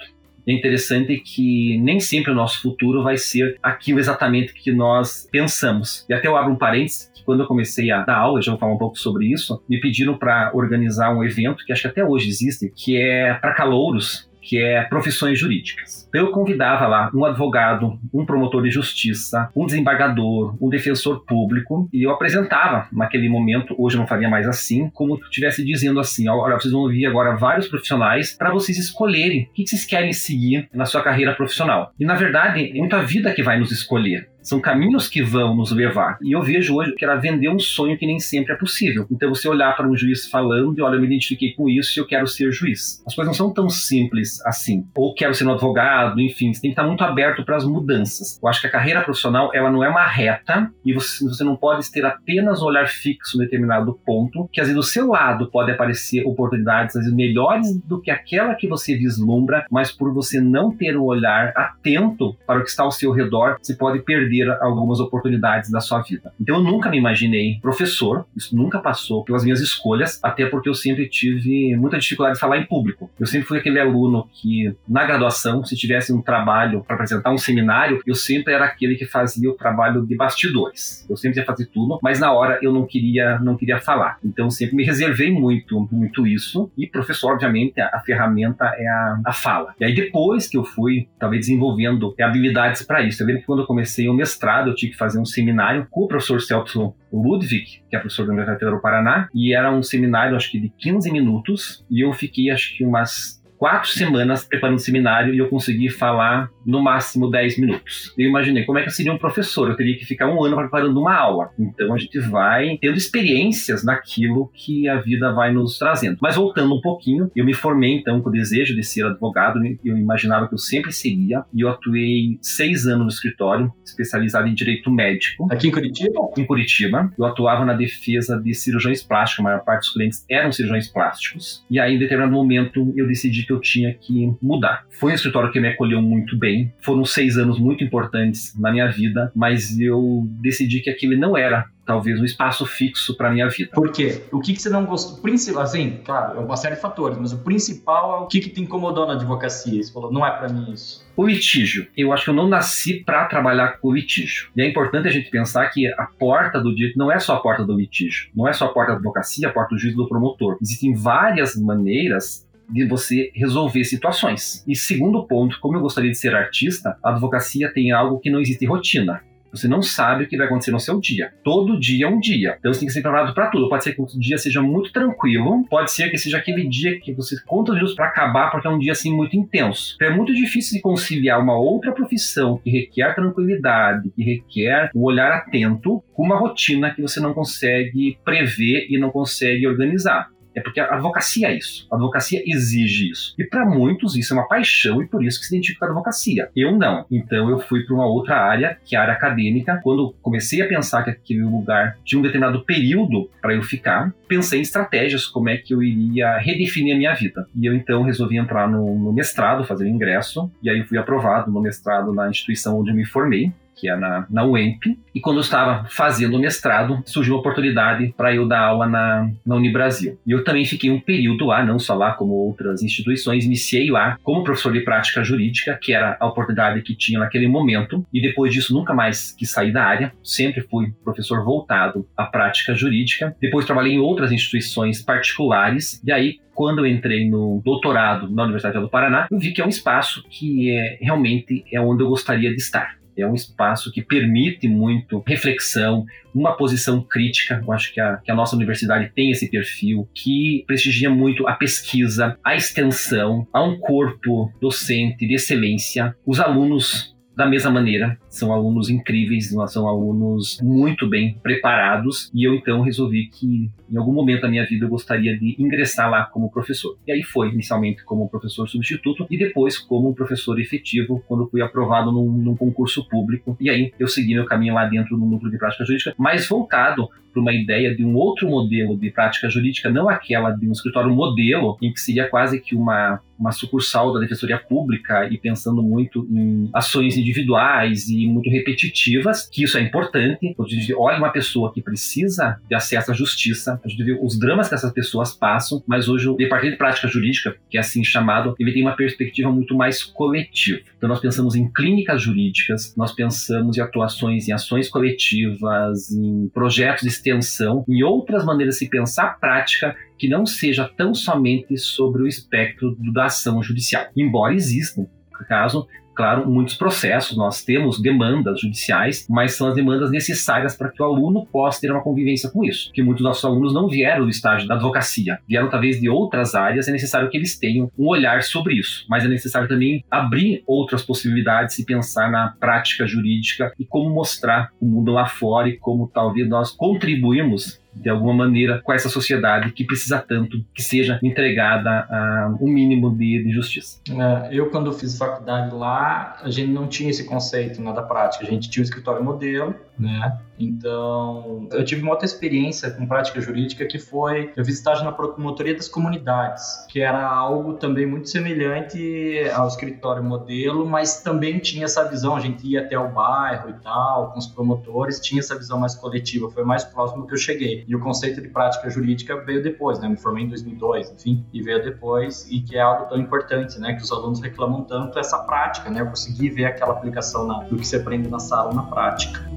é 0.47 0.53
interessante 0.53 1.17
que 1.17 1.77
nem 1.79 1.99
sempre 1.99 2.31
o 2.31 2.35
nosso 2.35 2.61
futuro 2.61 3.03
vai 3.03 3.17
ser 3.17 3.57
aquilo 3.61 3.99
exatamente 3.99 4.53
que 4.53 4.71
nós 4.71 5.27
pensamos. 5.29 6.05
E 6.09 6.13
até 6.13 6.27
eu 6.27 6.37
abro 6.37 6.53
um 6.53 6.55
parênteses, 6.55 7.11
que 7.13 7.23
quando 7.23 7.41
eu 7.41 7.47
comecei 7.47 7.91
a 7.91 8.03
dar 8.03 8.17
aula, 8.17 8.41
já 8.41 8.51
vou 8.51 8.59
falar 8.59 8.73
um 8.73 8.77
pouco 8.77 8.97
sobre 8.97 9.25
isso, 9.25 9.61
me 9.67 9.79
pediram 9.79 10.17
para 10.17 10.51
organizar 10.53 11.13
um 11.13 11.23
evento 11.23 11.65
que 11.65 11.73
acho 11.73 11.81
que 11.81 11.87
até 11.87 12.03
hoje 12.03 12.29
existe, 12.29 12.71
que 12.73 12.95
é 12.95 13.33
para 13.33 13.53
calouros, 13.53 14.26
que 14.47 14.57
é 14.57 14.83
profissões 14.83 15.37
jurídicas. 15.37 16.07
Então 16.07 16.21
eu 16.21 16.31
convidava 16.31 16.87
lá 16.87 17.11
um 17.13 17.25
advogado, 17.25 17.99
um 18.13 18.25
promotor 18.25 18.63
de 18.63 18.71
justiça, 18.71 19.49
um 19.53 19.65
desembargador, 19.65 20.55
um 20.61 20.69
defensor 20.69 21.25
público 21.25 21.89
e 21.91 22.03
eu 22.03 22.11
apresentava 22.11 22.87
naquele 22.93 23.27
momento, 23.27 23.75
hoje 23.77 23.97
eu 23.97 23.99
não 23.99 24.07
faria 24.07 24.29
mais 24.29 24.47
assim, 24.47 24.89
como 24.93 25.17
se 25.17 25.23
estivesse 25.23 25.65
dizendo 25.65 25.99
assim, 25.99 26.29
olha, 26.29 26.55
vocês 26.55 26.71
vão 26.71 26.83
ouvir 26.83 27.05
agora 27.05 27.35
vários 27.35 27.67
profissionais 27.67 28.35
para 28.37 28.51
vocês 28.51 28.77
escolherem 28.77 29.49
o 29.51 29.53
que 29.53 29.67
vocês 29.67 29.85
querem 29.85 30.13
seguir 30.13 30.69
na 30.73 30.85
sua 30.85 31.03
carreira 31.03 31.33
profissional. 31.33 31.91
E 31.99 32.05
na 32.05 32.15
verdade, 32.15 32.71
é 32.71 32.73
muita 32.73 33.03
vida 33.03 33.33
que 33.33 33.43
vai 33.43 33.59
nos 33.59 33.71
escolher 33.71 34.29
São 34.47 34.61
caminhos 34.61 35.09
que 35.09 35.21
vão 35.21 35.53
nos 35.53 35.73
levar. 35.73 36.17
E 36.21 36.31
eu 36.31 36.41
vejo 36.41 36.73
hoje 36.77 36.93
que 36.93 37.03
ela 37.03 37.17
vender 37.17 37.49
um 37.49 37.59
sonho 37.59 37.97
que 37.97 38.07
nem 38.07 38.17
sempre 38.17 38.53
é 38.53 38.55
possível. 38.55 39.05
Então 39.11 39.27
você 39.27 39.45
olhar 39.49 39.75
para 39.75 39.85
um 39.85 39.93
juiz 39.93 40.29
falando 40.29 40.79
e 40.79 40.81
olha, 40.81 40.95
eu 40.95 41.01
me 41.01 41.05
identifiquei 41.05 41.51
com 41.51 41.67
isso 41.67 41.99
e 41.99 42.01
eu 42.01 42.07
quero 42.07 42.25
ser 42.25 42.49
juiz. 42.53 43.03
As 43.05 43.13
coisas 43.13 43.27
não 43.27 43.33
são 43.33 43.53
tão 43.53 43.67
simples 43.67 44.39
assim. 44.45 44.87
Ou 44.95 45.13
quero 45.13 45.33
ser 45.33 45.45
um 45.45 45.51
advogado, 45.51 46.21
enfim, 46.21 46.53
você 46.53 46.61
tem 46.61 46.71
que 46.71 46.79
estar 46.79 46.87
muito 46.87 47.03
aberto 47.03 47.43
para 47.43 47.57
as 47.57 47.65
mudanças. 47.65 48.39
Eu 48.41 48.47
acho 48.47 48.61
que 48.61 48.67
a 48.67 48.71
carreira 48.71 49.01
profissional, 49.01 49.51
ela 49.53 49.69
não 49.69 49.83
é 49.83 49.89
uma 49.89 50.07
reta 50.07 50.71
e 50.85 50.93
você, 50.93 51.25
você 51.25 51.43
não 51.43 51.57
pode 51.57 51.91
ter 51.91 52.05
apenas 52.05 52.61
um 52.61 52.67
olhar 52.67 52.87
fixo 52.87 53.35
em 53.35 53.43
determinado 53.43 53.99
ponto, 54.05 54.49
que 54.53 54.61
às 54.61 54.67
vezes 54.67 54.81
do 54.81 54.87
seu 54.87 55.07
lado 55.07 55.51
pode 55.51 55.71
aparecer 55.71 56.25
oportunidades 56.25 56.95
às 56.95 57.01
vezes 57.01 57.13
melhores 57.13 57.77
do 57.81 57.99
que 57.99 58.09
aquela 58.09 58.55
que 58.55 58.65
você 58.65 58.95
vislumbra, 58.95 59.65
mas 59.69 59.91
por 59.91 60.13
você 60.13 60.39
não 60.39 60.71
ter 60.71 60.95
um 60.95 61.03
olhar 61.03 61.51
atento 61.53 62.33
para 62.47 62.61
o 62.61 62.63
que 62.63 62.69
está 62.69 62.83
ao 62.83 62.91
seu 62.93 63.11
redor, 63.11 63.57
você 63.61 63.75
pode 63.75 63.99
perder 64.03 64.36
algumas 64.61 64.99
oportunidades 64.99 65.71
da 65.71 65.79
sua 65.79 66.01
vida. 66.01 66.33
Então 66.39 66.57
eu 66.57 66.63
nunca 66.63 66.89
me 66.89 66.97
imaginei 66.97 67.59
professor, 67.61 68.25
isso 68.35 68.55
nunca 68.55 68.79
passou 68.79 69.23
pelas 69.23 69.43
minhas 69.43 69.59
escolhas, 69.59 70.19
até 70.23 70.45
porque 70.45 70.69
eu 70.69 70.73
sempre 70.73 71.07
tive 71.07 71.75
muita 71.75 71.97
dificuldade 71.97 72.35
de 72.35 72.39
falar 72.39 72.57
em 72.57 72.65
público. 72.65 73.09
Eu 73.19 73.25
sempre 73.25 73.47
fui 73.47 73.57
aquele 73.57 73.79
aluno 73.79 74.27
que, 74.33 74.75
na 74.87 75.05
graduação, 75.05 75.63
se 75.63 75.75
tivesse 75.75 76.13
um 76.13 76.21
trabalho 76.21 76.83
para 76.83 76.95
apresentar 76.95 77.31
um 77.31 77.37
seminário, 77.37 78.01
eu 78.05 78.15
sempre 78.15 78.53
era 78.53 78.65
aquele 78.65 78.95
que 78.95 79.05
fazia 79.05 79.49
o 79.49 79.53
trabalho 79.53 80.05
de 80.05 80.15
bastidores. 80.15 81.05
Eu 81.09 81.17
sempre 81.17 81.39
ia 81.39 81.45
fazer 81.45 81.65
tudo, 81.67 81.99
mas 82.01 82.19
na 82.19 82.31
hora 82.31 82.59
eu 82.61 82.71
não 82.71 82.85
queria, 82.85 83.39
não 83.39 83.55
queria 83.55 83.79
falar. 83.79 84.17
Então 84.23 84.49
sempre 84.49 84.75
me 84.75 84.83
reservei 84.83 85.31
muito, 85.31 85.87
muito 85.91 86.25
isso. 86.25 86.71
E 86.77 86.87
professor, 86.87 87.33
obviamente, 87.33 87.79
a, 87.79 87.99
ferramenta 88.05 88.65
é 88.77 88.87
a, 88.87 89.21
a 89.25 89.33
fala. 89.33 89.73
E 89.79 89.85
aí 89.85 89.93
depois 89.93 90.47
que 90.47 90.57
eu 90.57 90.63
fui, 90.63 91.07
talvez 91.19 91.45
desenvolvendo 91.45 92.13
habilidades 92.19 92.83
para 92.83 93.01
isso. 93.01 93.21
Eu 93.21 93.27
lembro 93.27 93.41
que 93.41 93.47
quando 93.47 93.61
eu 93.61 93.65
comecei 93.65 94.07
o 94.07 94.13
mestrado, 94.27 94.69
eu 94.69 94.75
tive 94.75 94.91
que 94.91 94.97
fazer 94.97 95.19
um 95.19 95.25
seminário 95.25 95.87
com 95.89 96.01
o 96.01 96.07
professor 96.07 96.41
Celso 96.41 96.93
Ludwig, 97.11 97.81
que 97.89 97.95
é 97.95 97.99
professor 97.99 98.25
da 98.25 98.33
Universidade 98.33 98.69
do 98.69 98.81
Paraná, 98.81 99.29
e 99.33 99.55
era 99.55 99.71
um 99.71 99.81
seminário, 99.81 100.35
acho 100.35 100.51
que 100.51 100.59
de 100.59 100.69
15 100.69 101.09
minutos, 101.11 101.85
e 101.89 102.01
eu 102.01 102.11
fiquei, 102.11 102.51
acho 102.51 102.75
que 102.75 102.83
umas 102.83 103.41
quatro 103.57 103.89
semanas 103.89 104.43
preparando 104.43 104.75
o 104.75 104.81
seminário 104.81 105.33
e 105.33 105.37
eu 105.37 105.49
consegui 105.49 105.89
falar 105.89 106.49
no 106.67 106.83
máximo 106.83 107.31
10 107.31 107.57
minutos. 107.59 108.13
Eu 108.17 108.27
imaginei 108.27 108.65
como 108.65 108.77
é 108.77 108.81
que 108.81 108.89
eu 108.89 108.93
seria 108.93 109.13
um 109.13 109.17
professor, 109.17 109.69
eu 109.69 109.77
teria 109.77 109.97
que 109.97 110.05
ficar 110.05 110.27
um 110.27 110.43
ano 110.43 110.57
preparando 110.57 110.99
uma 110.99 111.15
aula. 111.15 111.49
Então 111.57 111.93
a 111.93 111.97
gente 111.97 112.19
vai 112.19 112.77
tendo 112.81 112.97
experiências 112.97 113.83
naquilo 113.83 114.51
que 114.53 114.87
a 114.89 114.97
vida 114.97 115.31
vai 115.31 115.53
nos 115.53 115.77
trazendo. 115.77 116.17
Mas 116.21 116.35
voltando 116.35 116.75
um 116.75 116.81
pouquinho, 116.81 117.31
eu 117.35 117.45
me 117.45 117.53
formei 117.53 117.93
então 117.93 118.21
com 118.21 118.29
o 118.29 118.31
desejo 118.31 118.75
de 118.75 118.83
ser 118.83 119.05
advogado, 119.05 119.59
eu 119.83 119.97
imaginava 119.97 120.47
que 120.47 120.53
eu 120.53 120.57
sempre 120.57 120.91
seria, 120.91 121.43
e 121.53 121.61
eu 121.61 121.69
atuei 121.69 122.37
seis 122.41 122.85
anos 122.85 123.03
no 123.03 123.07
escritório, 123.07 123.71
especializado 123.85 124.47
em 124.47 124.53
direito 124.53 124.91
médico. 124.91 125.47
Aqui 125.49 125.69
em 125.69 125.71
Curitiba? 125.71 126.19
Em 126.37 126.45
Curitiba. 126.45 127.13
Eu 127.17 127.25
atuava 127.25 127.63
na 127.63 127.73
defesa 127.73 128.39
de 128.41 128.53
cirurgiões 128.53 129.01
plásticos, 129.03 129.39
a 129.39 129.43
maior 129.43 129.63
parte 129.63 129.81
dos 129.81 129.93
clientes 129.93 130.25
eram 130.29 130.51
cirurgiões 130.51 130.87
plásticos. 130.87 131.63
E 131.69 131.79
aí, 131.79 131.95
em 131.95 131.99
determinado 131.99 132.33
momento, 132.33 132.93
eu 132.95 133.07
decidi 133.07 133.45
que 133.45 133.53
eu 133.53 133.59
tinha 133.59 133.93
que 133.93 134.33
mudar. 134.41 134.85
Foi 134.89 135.11
um 135.11 135.15
escritório 135.15 135.51
que 135.51 135.59
me 135.59 135.69
acolheu 135.69 136.01
muito 136.01 136.37
bem. 136.37 136.56
Foram 136.81 137.05
seis 137.05 137.37
anos 137.37 137.59
muito 137.59 137.83
importantes 137.83 138.57
na 138.59 138.71
minha 138.71 138.87
vida, 138.87 139.31
mas 139.35 139.79
eu 139.79 140.27
decidi 140.41 140.81
que 140.81 140.89
aquilo 140.89 141.17
não 141.17 141.37
era 141.37 141.65
talvez 141.87 142.19
um 142.19 142.25
espaço 142.25 142.65
fixo 142.65 143.15
para 143.15 143.31
minha 143.31 143.47
vida. 143.47 143.71
Por 143.73 143.91
quê? 143.91 144.21
O 144.31 144.41
que, 144.41 144.53
que 144.53 144.61
você 144.61 144.69
não 144.69 144.85
gostou? 144.85 145.21
Principal, 145.21 145.63
assim, 145.63 146.01
claro, 146.03 146.37
é 146.37 146.43
uma 146.43 146.57
série 146.57 146.75
de 146.75 146.81
fatores, 146.81 147.17
mas 147.17 147.31
o 147.31 147.37
principal 147.37 148.17
é 148.17 148.23
o 148.23 148.27
que, 148.27 148.41
que 148.41 148.49
te 148.49 148.61
incomodou 148.61 149.07
na 149.07 149.13
advocacia. 149.13 149.81
Você 149.81 149.91
falou, 149.91 150.11
não 150.11 150.25
é 150.25 150.29
para 150.29 150.49
mim 150.49 150.73
isso. 150.73 151.07
O 151.15 151.25
litígio. 151.25 151.87
Eu 151.95 152.11
acho 152.11 152.25
que 152.25 152.29
eu 152.29 152.33
não 152.33 152.47
nasci 152.47 153.03
para 153.03 153.25
trabalhar 153.25 153.79
com 153.79 153.91
litígio. 153.91 154.49
E 154.55 154.61
é 154.61 154.69
importante 154.69 155.07
a 155.07 155.11
gente 155.11 155.31
pensar 155.31 155.67
que 155.69 155.87
a 155.93 156.05
porta 156.19 156.59
do 156.59 156.75
direito 156.75 156.99
não 156.99 157.11
é 157.11 157.17
só 157.17 157.35
a 157.35 157.39
porta 157.39 157.63
do 157.63 157.73
litígio, 157.73 158.29
não 158.35 158.47
é 158.47 158.53
só 158.53 158.65
a 158.65 158.73
porta 158.73 158.91
da 158.91 158.97
advocacia, 158.97 159.47
a 159.47 159.51
porta 159.51 159.73
do 159.73 159.79
juiz 159.79 159.95
do 159.95 160.07
promotor. 160.07 160.57
Existem 160.61 160.93
várias 160.93 161.55
maneiras 161.55 162.46
de 162.69 162.85
você 162.85 163.31
resolver 163.33 163.83
situações. 163.83 164.63
E 164.67 164.75
segundo 164.75 165.25
ponto, 165.25 165.59
como 165.59 165.77
eu 165.77 165.81
gostaria 165.81 166.11
de 166.11 166.17
ser 166.17 166.35
artista, 166.35 166.97
a 167.03 167.11
advocacia 167.11 167.71
tem 167.73 167.91
algo 167.91 168.19
que 168.19 168.29
não 168.29 168.39
existe 168.39 168.65
rotina. 168.65 169.21
Você 169.51 169.67
não 169.67 169.81
sabe 169.81 170.23
o 170.23 170.27
que 170.27 170.37
vai 170.37 170.45
acontecer 170.45 170.71
no 170.71 170.79
seu 170.79 170.99
dia. 170.99 171.31
Todo 171.43 171.79
dia 171.79 172.05
é 172.05 172.09
um 172.09 172.19
dia. 172.19 172.57
Então 172.59 172.71
você 172.71 172.79
tem 172.79 172.87
que 172.87 172.93
ser 172.93 173.01
preparado 173.01 173.33
para 173.33 173.47
tudo. 173.47 173.69
Pode 173.69 173.83
ser 173.83 173.93
que 173.93 174.01
o 174.01 174.05
dia 174.05 174.37
seja 174.37 174.61
muito 174.61 174.91
tranquilo, 174.91 175.65
pode 175.69 175.91
ser 175.91 176.09
que 176.09 176.17
seja 176.17 176.37
aquele 176.37 176.67
dia 176.67 176.99
que 176.99 177.13
você 177.13 177.35
conta 177.45 177.71
os 177.71 177.79
dias 177.79 177.93
para 177.93 178.07
acabar, 178.07 178.51
porque 178.51 178.67
é 178.67 178.69
um 178.69 178.79
dia 178.79 178.91
assim 178.91 179.15
muito 179.15 179.35
intenso. 179.35 179.95
Então 179.95 180.07
é 180.07 180.15
muito 180.15 180.33
difícil 180.33 180.75
de 180.75 180.81
conciliar 180.81 181.41
uma 181.41 181.57
outra 181.57 181.91
profissão 181.91 182.59
que 182.63 182.69
requer 182.69 183.15
tranquilidade, 183.15 184.11
que 184.15 184.23
requer 184.23 184.91
um 184.93 185.01
olhar 185.03 185.31
atento, 185.31 186.03
com 186.13 186.23
uma 186.23 186.37
rotina 186.37 186.93
que 186.93 187.01
você 187.01 187.19
não 187.19 187.33
consegue 187.33 188.17
prever 188.23 188.87
e 188.89 188.99
não 188.99 189.09
consegue 189.09 189.67
organizar. 189.67 190.29
É 190.57 190.61
porque 190.61 190.79
a 190.79 190.91
advocacia 190.95 191.49
é 191.49 191.55
isso. 191.55 191.87
A 191.91 191.95
advocacia 191.95 192.41
exige 192.43 193.11
isso. 193.11 193.35
E 193.37 193.43
para 193.43 193.63
muitos 193.63 194.15
isso 194.15 194.33
é 194.33 194.37
uma 194.37 194.47
paixão 194.47 195.03
e 195.03 195.07
por 195.07 195.23
isso 195.23 195.39
que 195.39 195.45
se 195.45 195.55
identifica 195.55 195.81
com 195.81 195.85
a 195.85 195.89
advocacia. 195.89 196.49
Eu 196.55 196.75
não. 196.75 197.05
Então 197.11 197.47
eu 197.47 197.59
fui 197.59 197.83
para 197.83 197.93
uma 197.93 198.07
outra 198.07 198.37
área, 198.37 198.75
que 198.83 198.95
é 198.95 198.99
a 198.99 199.03
área 199.03 199.13
acadêmica. 199.13 199.79
Quando 199.83 200.15
comecei 200.19 200.59
a 200.63 200.67
pensar 200.67 201.03
que 201.03 201.11
aquele 201.11 201.43
lugar 201.43 201.99
tinha 202.03 202.17
um 202.17 202.23
determinado 202.23 202.65
período 202.65 203.29
para 203.39 203.53
eu 203.53 203.61
ficar, 203.61 204.11
pensei 204.27 204.57
em 204.57 204.63
estratégias, 204.63 205.27
como 205.27 205.47
é 205.47 205.57
que 205.57 205.75
eu 205.75 205.83
iria 205.83 206.37
redefinir 206.39 206.95
a 206.95 206.97
minha 206.97 207.13
vida. 207.13 207.45
E 207.55 207.67
eu 207.67 207.75
então 207.75 208.01
resolvi 208.01 208.37
entrar 208.37 208.67
no, 208.67 208.97
no 208.97 209.13
mestrado, 209.13 209.63
fazer 209.63 209.85
o 209.85 209.87
ingresso, 209.87 210.49
e 210.63 210.71
aí 210.71 210.83
fui 210.83 210.97
aprovado 210.97 211.51
no 211.51 211.61
mestrado 211.61 212.11
na 212.11 212.31
instituição 212.31 212.79
onde 212.79 212.89
eu 212.89 212.95
me 212.95 213.05
formei, 213.05 213.53
que 213.77 213.89
é 213.89 213.95
na, 213.95 214.25
na 214.29 214.43
UEMP. 214.45 214.97
E 215.13 215.19
quando 215.19 215.37
eu 215.37 215.41
estava 215.41 215.85
fazendo 215.89 216.35
o 216.35 216.39
mestrado, 216.39 217.01
surgiu 217.05 217.35
a 217.35 217.39
oportunidade 217.39 218.13
para 218.17 218.33
eu 218.33 218.47
dar 218.47 218.59
aula 218.59 218.87
na, 218.87 219.31
na 219.45 219.55
Unibrasil. 219.55 220.19
E 220.25 220.31
eu 220.31 220.43
também 220.43 220.65
fiquei 220.65 220.91
um 220.91 220.99
período 220.99 221.45
lá, 221.45 221.63
não 221.63 221.79
só 221.79 221.95
lá 221.95 222.11
como 222.11 222.33
outras 222.33 222.81
instituições, 222.81 223.45
iniciei 223.45 223.89
lá 223.89 224.17
como 224.23 224.43
professor 224.43 224.73
de 224.73 224.81
prática 224.81 225.23
jurídica, 225.23 225.77
que 225.81 225.93
era 225.93 226.17
a 226.19 226.25
oportunidade 226.25 226.81
que 226.81 226.95
tinha 226.95 227.19
naquele 227.19 227.47
momento. 227.47 228.05
E 228.11 228.21
depois 228.21 228.51
disso, 228.51 228.73
nunca 228.73 228.93
mais 228.93 229.31
quis 229.31 229.51
sair 229.51 229.71
da 229.71 229.83
área, 229.83 230.11
sempre 230.23 230.61
fui 230.61 230.91
professor 231.03 231.43
voltado 231.43 232.07
à 232.15 232.25
prática 232.25 232.73
jurídica. 232.73 233.35
Depois 233.39 233.65
trabalhei 233.65 233.93
em 233.93 233.99
outras 233.99 234.31
instituições 234.31 235.01
particulares, 235.01 236.01
e 236.03 236.11
aí 236.11 236.35
quando 236.53 236.79
eu 236.79 236.87
entrei 236.87 237.29
no 237.29 237.61
doutorado 237.63 238.27
na 238.31 238.43
Universidade 238.43 238.79
do 238.79 238.89
Paraná, 238.89 239.27
eu 239.29 239.37
vi 239.37 239.51
que 239.51 239.61
é 239.61 239.65
um 239.65 239.69
espaço 239.69 240.23
que 240.27 240.71
é 240.71 240.97
realmente 240.99 241.63
é 241.71 241.79
onde 241.79 242.01
eu 242.01 242.09
gostaria 242.09 242.49
de 242.49 242.55
estar 242.55 242.97
é 243.17 243.27
um 243.27 243.33
espaço 243.33 243.91
que 243.91 244.01
permite 244.01 244.67
muito 244.67 245.23
reflexão, 245.25 246.05
uma 246.33 246.55
posição 246.55 247.01
crítica. 247.01 247.61
Eu 247.65 247.71
acho 247.71 247.93
que 247.93 247.99
a, 247.99 248.17
que 248.17 248.31
a, 248.31 248.35
nossa 248.35 248.55
universidade 248.55 249.11
tem 249.15 249.31
esse 249.31 249.49
perfil 249.49 250.07
que 250.13 250.63
prestigia 250.67 251.09
muito 251.09 251.47
a 251.47 251.53
pesquisa, 251.53 252.37
a 252.43 252.55
extensão, 252.55 253.47
a 253.51 253.63
um 253.63 253.79
corpo 253.79 254.51
docente 254.61 255.27
de 255.27 255.35
excelência. 255.35 256.15
Os 256.25 256.39
alunos 256.39 257.15
da 257.37 257.45
mesma 257.45 257.69
maneira. 257.69 258.17
São 258.27 258.51
alunos 258.51 258.89
incríveis, 258.89 259.53
são 259.67 259.87
alunos 259.87 260.59
muito 260.59 261.07
bem 261.07 261.37
preparados 261.43 262.31
e 262.33 262.43
eu 262.43 262.55
então 262.55 262.81
resolvi 262.81 263.27
que 263.27 263.69
em 263.89 263.97
algum 263.97 264.13
momento 264.13 264.41
da 264.41 264.49
minha 264.49 264.65
vida 264.65 264.85
eu 264.85 264.89
gostaria 264.89 265.37
de 265.37 265.55
ingressar 265.59 266.09
lá 266.09 266.25
como 266.25 266.51
professor. 266.51 266.97
E 267.05 267.11
aí 267.11 267.23
foi 267.23 267.49
inicialmente 267.49 268.03
como 268.03 268.29
professor 268.29 268.67
substituto 268.67 269.25
e 269.29 269.37
depois 269.37 269.77
como 269.77 270.13
professor 270.13 270.59
efetivo 270.59 271.23
quando 271.27 271.47
fui 271.47 271.61
aprovado 271.61 272.11
num, 272.11 272.31
num 272.31 272.55
concurso 272.55 273.07
público. 273.07 273.57
E 273.59 273.69
aí 273.69 273.93
eu 273.99 274.07
segui 274.07 274.33
meu 274.33 274.45
caminho 274.45 274.73
lá 274.73 274.85
dentro 274.85 275.17
do 275.17 275.25
núcleo 275.25 275.51
de 275.51 275.57
prática 275.57 275.85
jurídica, 275.85 276.13
mais 276.17 276.47
voltado 276.47 277.09
para 277.37 277.41
uma 277.41 277.53
ideia 277.53 277.95
de 277.95 278.03
um 278.03 278.15
outro 278.15 278.49
modelo 278.49 278.97
de 278.97 279.11
prática 279.11 279.49
jurídica, 279.49 279.89
não 279.89 280.09
aquela 280.09 280.51
de 280.51 280.67
um 280.67 280.71
escritório 280.71 281.13
modelo, 281.13 281.77
em 281.81 281.93
que 281.93 281.99
seria 281.99 282.27
quase 282.27 282.59
que 282.59 282.75
uma, 282.75 283.19
uma 283.37 283.51
sucursal 283.51 284.13
da 284.13 284.19
Defensoria 284.19 284.57
Pública 284.57 285.27
e 285.31 285.37
pensando 285.37 285.83
muito 285.83 286.27
em 286.31 286.69
ações 286.73 287.17
individuais 287.17 288.09
e 288.09 288.25
muito 288.27 288.49
repetitivas, 288.49 289.47
que 289.47 289.63
isso 289.63 289.77
é 289.77 289.81
importante. 289.81 290.55
Olha 290.97 291.17
uma 291.17 291.29
pessoa 291.29 291.71
que 291.71 291.81
precisa 291.81 292.59
de 292.67 292.75
acesso 292.75 293.11
à 293.11 293.13
justiça, 293.13 293.76
a 293.83 293.87
gente 293.87 294.03
vê 294.03 294.17
os 294.21 294.39
dramas 294.39 294.69
que 294.69 294.75
essas 294.75 294.91
pessoas 294.91 295.33
passam, 295.33 295.83
mas 295.87 296.07
hoje 296.07 296.27
o 296.27 296.35
Departamento 296.35 296.73
de 296.73 296.77
Prática 296.77 297.07
Jurídica, 297.07 297.55
que 297.69 297.77
é 297.77 297.79
assim 297.79 298.03
chamado, 298.03 298.55
ele 298.59 298.73
tem 298.73 298.81
uma 298.81 298.95
perspectiva 298.95 299.51
muito 299.51 299.75
mais 299.75 300.03
coletiva. 300.03 300.79
Então 300.97 301.09
nós 301.09 301.19
pensamos 301.19 301.55
em 301.55 301.71
clínicas 301.71 302.21
jurídicas, 302.21 302.95
nós 302.95 303.13
pensamos 303.13 303.77
em 303.77 303.81
atuações 303.81 304.47
em 304.47 304.51
ações 304.51 304.89
coletivas, 304.89 306.11
em 306.11 306.49
projetos 306.53 307.03
de 307.03 307.09
extensão, 307.09 307.83
em 307.87 308.03
outras 308.03 308.45
maneiras 308.45 308.75
de 308.75 308.79
se 308.79 308.89
pensar 308.89 309.25
a 309.25 309.33
prática 309.33 309.95
que 310.17 310.27
não 310.27 310.45
seja 310.45 310.89
tão 310.97 311.13
somente 311.13 311.77
sobre 311.77 312.23
o 312.23 312.27
espectro 312.27 312.97
da 313.13 313.25
ação 313.25 313.61
judicial. 313.61 314.07
Embora 314.15 314.53
existam 314.53 315.05
caso 315.47 315.87
claro, 316.17 316.49
muitos 316.49 316.75
processos, 316.75 317.37
nós 317.37 317.63
temos 317.63 318.01
demandas 318.01 318.59
judiciais, 318.59 319.27
mas 319.29 319.53
são 319.53 319.67
as 319.67 319.75
demandas 319.75 320.09
necessárias 320.09 320.75
para 320.75 320.89
que 320.89 321.01
o 321.01 321.05
aluno 321.05 321.45
possa 321.45 321.79
ter 321.79 321.91
uma 321.91 322.01
convivência 322.01 322.49
com 322.49 322.63
isso. 322.65 322.91
Que 322.91 323.03
muitos 323.03 323.21
dos 323.21 323.29
nossos 323.29 323.45
alunos 323.45 323.73
não 323.73 323.87
vieram 323.87 324.23
do 324.25 324.29
estágio 324.29 324.67
da 324.67 324.73
advocacia, 324.73 325.39
vieram 325.47 325.69
talvez 325.69 326.01
de 326.01 326.09
outras 326.09 326.55
áreas, 326.55 326.87
é 326.87 326.91
necessário 326.91 327.29
que 327.29 327.37
eles 327.37 327.57
tenham 327.57 327.91
um 327.97 328.07
olhar 328.07 328.41
sobre 328.41 328.73
isso, 328.75 329.05
mas 329.07 329.23
é 329.23 329.27
necessário 329.27 329.67
também 329.67 330.03
abrir 330.09 330.63
outras 330.65 331.03
possibilidades 331.03 331.77
e 331.77 331.85
pensar 331.85 332.31
na 332.31 332.55
prática 332.59 333.05
jurídica 333.05 333.71
e 333.79 333.85
como 333.85 334.09
mostrar 334.09 334.71
o 334.81 334.85
mundo 334.85 335.11
lá 335.11 335.27
fora 335.27 335.69
e 335.69 335.77
como 335.77 336.07
talvez 336.07 336.49
nós 336.49 336.71
contribuímos 336.71 337.79
de 338.01 338.09
alguma 338.09 338.33
maneira 338.33 338.81
com 338.83 338.93
essa 338.93 339.09
sociedade 339.09 339.71
que 339.71 339.83
precisa 339.83 340.19
tanto 340.19 340.63
que 340.73 340.81
seja 340.81 341.19
entregada 341.23 341.89
a 341.89 342.55
um 342.59 342.67
mínimo 342.67 343.15
de, 343.15 343.43
de 343.43 343.51
justiça. 343.51 343.99
É, 344.09 344.49
eu 344.51 344.69
quando 344.69 344.91
fiz 344.93 345.17
faculdade 345.17 345.73
lá, 345.75 346.37
a 346.41 346.49
gente 346.49 346.71
não 346.71 346.87
tinha 346.87 347.09
esse 347.09 347.25
conceito 347.25 347.81
nada 347.81 348.01
prática, 348.01 348.45
a 348.45 348.49
gente 348.49 348.69
tinha 348.69 348.81
o 348.81 348.85
escritório 348.85 349.23
modelo, 349.23 349.75
né? 349.99 350.39
Então, 350.59 351.67
eu 351.71 351.83
tive 351.85 352.01
uma 352.01 352.11
outra 352.11 352.25
experiência 352.25 352.89
com 352.91 353.05
prática 353.05 353.39
jurídica 353.39 353.85
que 353.85 353.99
foi 353.99 354.51
eu 354.55 354.65
fiz 354.65 354.75
estágio 354.75 355.05
na 355.05 355.11
promotoria 355.11 355.75
das 355.75 355.87
comunidades, 355.87 356.85
que 356.89 356.99
era 356.99 357.27
algo 357.27 357.73
também 357.73 358.05
muito 358.05 358.29
semelhante 358.29 359.49
ao 359.53 359.67
escritório 359.67 360.23
modelo, 360.23 360.85
mas 360.85 361.21
também 361.21 361.59
tinha 361.59 361.85
essa 361.85 362.03
visão, 362.07 362.35
a 362.35 362.39
gente 362.39 362.67
ia 362.67 362.81
até 362.81 362.97
o 362.97 363.09
bairro 363.09 363.69
e 363.69 363.73
tal, 363.73 364.31
com 364.31 364.39
os 364.39 364.47
promotores, 364.47 365.19
tinha 365.19 365.39
essa 365.39 365.55
visão 365.55 365.79
mais 365.79 365.95
coletiva, 365.95 366.49
foi 366.49 366.63
mais 366.63 366.83
próximo 366.83 367.27
que 367.27 367.33
eu 367.33 367.37
cheguei. 367.37 367.85
E 367.87 367.95
o 367.95 367.99
conceito 367.99 368.41
de 368.41 368.47
prática 368.47 368.89
jurídica 368.89 369.37
veio 369.43 369.61
depois, 369.61 369.99
né? 369.99 370.07
Me 370.07 370.17
formei 370.17 370.45
em 370.45 370.49
2002, 370.49 371.11
enfim, 371.11 371.45
e 371.53 371.61
veio 371.61 371.83
depois, 371.83 372.47
e 372.49 372.61
que 372.61 372.77
é 372.77 372.81
algo 372.81 373.05
tão 373.09 373.19
importante, 373.19 373.79
né? 373.79 373.93
Que 373.93 374.01
os 374.01 374.11
alunos 374.11 374.41
reclamam 374.41 374.83
tanto 374.83 375.19
essa 375.19 375.37
prática, 375.39 375.89
né? 375.89 376.01
Eu 376.01 376.07
consegui 376.07 376.49
ver 376.49 376.65
aquela 376.65 376.93
aplicação 376.93 377.45
na, 377.45 377.59
do 377.63 377.77
que 377.77 377.87
se 377.87 377.95
aprende 377.95 378.27
na 378.27 378.39
sala 378.39 378.73
na 378.73 378.83
prática. 378.83 379.47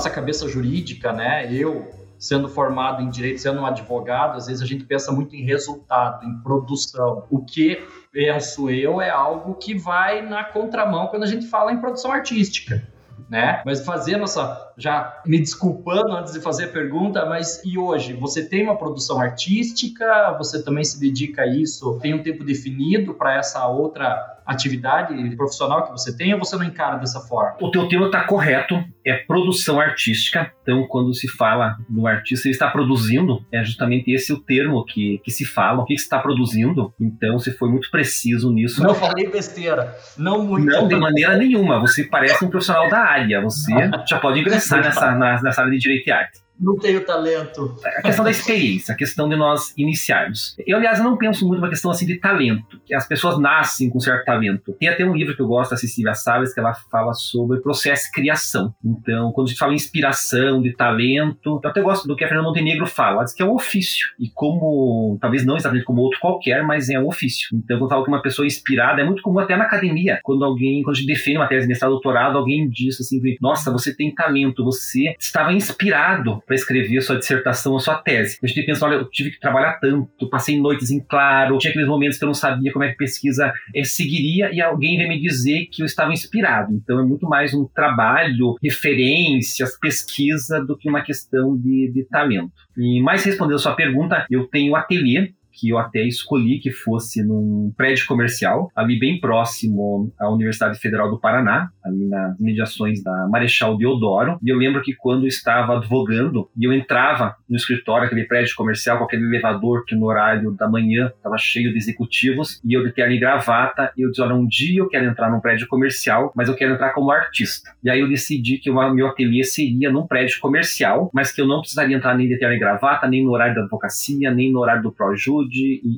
Nossa 0.00 0.08
cabeça 0.08 0.48
jurídica, 0.48 1.12
né? 1.12 1.52
Eu 1.52 1.90
sendo 2.18 2.48
formado 2.48 3.02
em 3.02 3.10
direito, 3.10 3.38
sendo 3.38 3.60
um 3.60 3.66
advogado, 3.66 4.38
às 4.38 4.46
vezes 4.46 4.62
a 4.62 4.66
gente 4.66 4.84
pensa 4.84 5.12
muito 5.12 5.36
em 5.36 5.42
resultado, 5.42 6.26
em 6.26 6.38
produção. 6.38 7.26
O 7.30 7.44
que 7.44 7.82
penso 8.10 8.70
eu 8.70 9.00
é 9.00 9.10
algo 9.10 9.54
que 9.54 9.74
vai 9.74 10.22
na 10.22 10.42
contramão 10.42 11.08
quando 11.08 11.24
a 11.24 11.26
gente 11.26 11.46
fala 11.46 11.70
em 11.70 11.78
produção 11.78 12.10
artística. 12.12 12.82
Né? 13.28 13.62
Mas 13.64 13.84
fazendo 13.84 14.24
essa, 14.24 14.72
já 14.76 15.20
me 15.24 15.38
desculpando 15.38 16.12
antes 16.12 16.32
de 16.32 16.40
fazer 16.40 16.64
a 16.64 16.68
pergunta, 16.68 17.26
mas 17.26 17.62
e 17.64 17.78
hoje? 17.78 18.14
Você 18.14 18.44
tem 18.44 18.64
uma 18.64 18.76
produção 18.76 19.20
artística? 19.20 20.34
Você 20.38 20.62
também 20.62 20.82
se 20.82 20.98
dedica 20.98 21.42
a 21.42 21.46
isso? 21.46 21.98
Tem 22.00 22.14
um 22.14 22.22
tempo 22.22 22.42
definido 22.42 23.14
para 23.14 23.36
essa 23.36 23.66
outra 23.68 24.39
atividade 24.50 25.14
profissional 25.36 25.84
que 25.84 25.92
você 25.92 26.16
tem 26.16 26.32
ou 26.34 26.38
você 26.38 26.56
não 26.56 26.64
encara 26.64 26.96
dessa 26.96 27.20
forma? 27.20 27.56
O 27.60 27.70
teu 27.70 27.88
tema 27.88 28.06
está 28.06 28.24
correto, 28.24 28.82
é 29.06 29.14
produção 29.14 29.80
artística. 29.80 30.52
Então, 30.62 30.86
quando 30.88 31.14
se 31.14 31.28
fala 31.28 31.76
do 31.88 32.06
artista, 32.06 32.48
ele 32.48 32.54
está 32.54 32.68
produzindo, 32.68 33.44
é 33.52 33.62
justamente 33.62 34.10
esse 34.10 34.32
o 34.32 34.40
termo 34.40 34.84
que, 34.84 35.20
que 35.24 35.30
se 35.30 35.44
fala, 35.44 35.82
o 35.82 35.84
que, 35.84 35.94
que 35.94 36.00
está 36.00 36.18
produzindo. 36.18 36.92
Então, 37.00 37.38
você 37.38 37.52
foi 37.52 37.68
muito 37.68 37.90
preciso 37.90 38.52
nisso. 38.52 38.82
Não 38.82 38.94
falei 38.94 39.28
besteira, 39.28 39.96
não 40.18 40.44
muito. 40.44 40.66
Não, 40.66 40.88
de 40.88 40.96
maneira 40.96 41.36
nenhuma. 41.36 41.80
Você 41.80 42.04
parece 42.04 42.44
um 42.44 42.50
profissional 42.50 42.88
da 42.88 42.98
área, 42.98 43.40
você 43.40 43.72
já 44.06 44.18
pode 44.18 44.40
ingressar 44.40 44.82
nessa, 44.82 45.14
nessa 45.42 45.60
área 45.60 45.72
de 45.72 45.78
direito 45.78 46.08
e 46.08 46.12
arte 46.12 46.49
não 46.60 46.76
tenho 46.76 47.04
talento. 47.04 47.76
A 47.98 48.02
questão 48.02 48.24
da 48.24 48.30
experiência, 48.30 48.94
a 48.94 48.96
questão 48.96 49.28
de 49.28 49.36
nós 49.36 49.72
iniciarmos. 49.76 50.56
Eu, 50.66 50.76
aliás, 50.76 50.98
não 50.98 51.16
penso 51.16 51.46
muito 51.46 51.60
na 51.60 51.68
questão 51.68 51.90
assim 51.90 52.06
de 52.06 52.16
talento, 52.16 52.80
que 52.84 52.94
as 52.94 53.06
pessoas 53.06 53.38
nascem 53.38 53.88
com 53.88 53.98
certo 53.98 54.24
talento. 54.24 54.72
Tem 54.78 54.88
até 54.88 55.04
um 55.04 55.14
livro 55.14 55.34
que 55.34 55.42
eu 55.42 55.46
gosto 55.46 55.70
da 55.70 55.76
Cecília 55.76 56.14
Salles, 56.14 56.52
que 56.52 56.60
ela 56.60 56.74
fala 56.74 57.12
sobre 57.14 57.60
processo 57.60 58.06
de 58.06 58.12
criação. 58.12 58.74
Então, 58.84 59.32
quando 59.32 59.46
a 59.46 59.50
gente 59.50 59.58
fala 59.58 59.72
em 59.72 59.76
inspiração, 59.76 60.60
de 60.60 60.72
talento, 60.72 61.60
eu 61.62 61.70
até 61.70 61.80
gosto 61.80 62.06
do 62.06 62.16
que 62.16 62.24
a 62.24 62.28
Fernanda 62.28 62.48
Montenegro 62.48 62.86
fala, 62.86 63.16
ela 63.16 63.24
diz 63.24 63.32
que 63.32 63.42
é 63.42 63.46
um 63.46 63.54
ofício. 63.54 64.08
E 64.18 64.28
como, 64.30 65.18
talvez 65.20 65.44
não 65.44 65.56
exatamente 65.56 65.84
como 65.84 66.00
outro 66.00 66.20
qualquer, 66.20 66.62
mas 66.62 66.88
é 66.90 66.98
um 66.98 67.06
ofício. 67.06 67.48
Então, 67.52 67.78
quando 67.78 67.82
eu 67.82 67.88
falo 67.88 68.04
que 68.04 68.10
uma 68.10 68.22
pessoa 68.22 68.44
é 68.44 68.48
inspirada, 68.48 69.00
é 69.00 69.04
muito 69.04 69.22
comum 69.22 69.38
até 69.38 69.56
na 69.56 69.64
academia, 69.64 70.20
quando 70.22 70.44
alguém, 70.44 70.82
quando 70.82 70.96
a 70.96 70.98
gente 70.98 71.06
defende 71.06 71.38
uma 71.38 71.46
tese 71.46 71.62
de 71.62 71.68
mestrado, 71.68 71.92
doutorado, 71.92 72.36
alguém 72.36 72.68
diz 72.68 73.00
assim, 73.00 73.20
nossa, 73.40 73.70
você 73.70 73.94
tem 73.94 74.14
talento, 74.14 74.64
você 74.64 75.14
estava 75.18 75.52
inspirado 75.52 76.42
para 76.50 76.56
escrever 76.56 76.98
a 76.98 77.00
sua 77.00 77.16
dissertação, 77.16 77.76
a 77.76 77.78
sua 77.78 77.94
tese. 77.94 78.36
A 78.42 78.46
gente 78.48 78.66
pensa, 78.66 78.84
olha, 78.84 78.94
eu 78.96 79.08
tive 79.08 79.30
que 79.30 79.38
trabalhar 79.38 79.74
tanto, 79.74 80.28
passei 80.28 80.60
noites 80.60 80.90
em 80.90 80.98
claro, 80.98 81.58
tinha 81.58 81.70
aqueles 81.70 81.86
momentos 81.86 82.18
que 82.18 82.24
eu 82.24 82.26
não 82.26 82.34
sabia 82.34 82.72
como 82.72 82.84
é 82.84 82.88
que 82.88 82.94
a 82.94 82.96
pesquisa 82.96 83.52
é, 83.72 83.84
seguiria 83.84 84.52
e 84.52 84.60
alguém 84.60 84.96
veio 84.96 85.08
me 85.08 85.20
dizer 85.20 85.68
que 85.70 85.80
eu 85.80 85.86
estava 85.86 86.12
inspirado. 86.12 86.74
Então 86.74 86.98
é 86.98 87.04
muito 87.04 87.28
mais 87.28 87.54
um 87.54 87.64
trabalho, 87.72 88.56
referências, 88.60 89.78
pesquisa 89.78 90.60
do 90.60 90.76
que 90.76 90.88
uma 90.88 91.02
questão 91.02 91.56
de, 91.56 91.92
de 91.94 92.02
talento. 92.02 92.50
E 92.76 93.00
mais 93.00 93.22
respondendo 93.22 93.54
a 93.54 93.60
sua 93.60 93.76
pergunta, 93.76 94.26
eu 94.28 94.48
tenho 94.48 94.74
ateliê 94.74 95.32
que 95.60 95.68
eu 95.68 95.78
até 95.78 96.02
escolhi 96.02 96.58
que 96.58 96.70
fosse 96.70 97.22
num 97.22 97.72
prédio 97.76 98.06
comercial, 98.06 98.70
ali 98.74 98.98
bem 98.98 99.20
próximo 99.20 100.10
à 100.18 100.30
Universidade 100.32 100.78
Federal 100.78 101.10
do 101.10 101.20
Paraná, 101.20 101.68
ali 101.84 102.08
nas 102.08 102.38
mediações 102.40 103.02
da 103.02 103.28
Marechal 103.28 103.76
Deodoro. 103.76 104.38
E 104.42 104.48
eu 104.48 104.56
lembro 104.56 104.80
que 104.80 104.94
quando 104.94 105.24
eu 105.24 105.28
estava 105.28 105.76
advogando 105.76 106.48
e 106.56 106.64
eu 106.64 106.72
entrava 106.72 107.36
no 107.48 107.56
escritório, 107.56 108.06
aquele 108.06 108.24
prédio 108.24 108.54
comercial 108.56 108.98
com 108.98 109.04
aquele 109.04 109.24
elevador 109.24 109.84
que 109.84 109.94
no 109.94 110.06
horário 110.06 110.52
da 110.52 110.68
manhã 110.68 111.12
estava 111.14 111.36
cheio 111.36 111.70
de 111.70 111.76
executivos, 111.76 112.60
e 112.64 112.72
eu 112.72 112.82
de 112.82 112.92
terno 112.92 113.12
e 113.12 113.18
gravata, 113.18 113.92
e 113.96 114.02
eu 114.02 114.10
disse, 114.10 114.22
olha, 114.22 114.34
um 114.34 114.46
dia 114.46 114.80
eu 114.80 114.88
quero 114.88 115.04
entrar 115.04 115.30
num 115.30 115.40
prédio 115.40 115.66
comercial, 115.68 116.32
mas 116.34 116.48
eu 116.48 116.54
quero 116.54 116.74
entrar 116.74 116.90
como 116.90 117.10
artista. 117.10 117.70
E 117.84 117.90
aí 117.90 118.00
eu 118.00 118.08
decidi 118.08 118.58
que 118.58 118.70
o 118.70 118.94
meu 118.94 119.08
ateliê 119.08 119.44
seria 119.44 119.90
num 119.90 120.06
prédio 120.06 120.40
comercial, 120.40 121.10
mas 121.12 121.32
que 121.32 121.40
eu 121.40 121.46
não 121.46 121.60
precisaria 121.60 121.96
entrar 121.96 122.16
nem 122.16 122.28
de 122.28 122.38
terno 122.38 122.54
e 122.54 122.58
gravata, 122.58 123.06
nem 123.06 123.24
no 123.24 123.32
horário 123.32 123.54
da 123.54 123.62
advocacia, 123.62 124.30
nem 124.32 124.50
no 124.50 124.60
horário 124.60 124.82
do 124.82 124.92
Proju, 124.92 125.48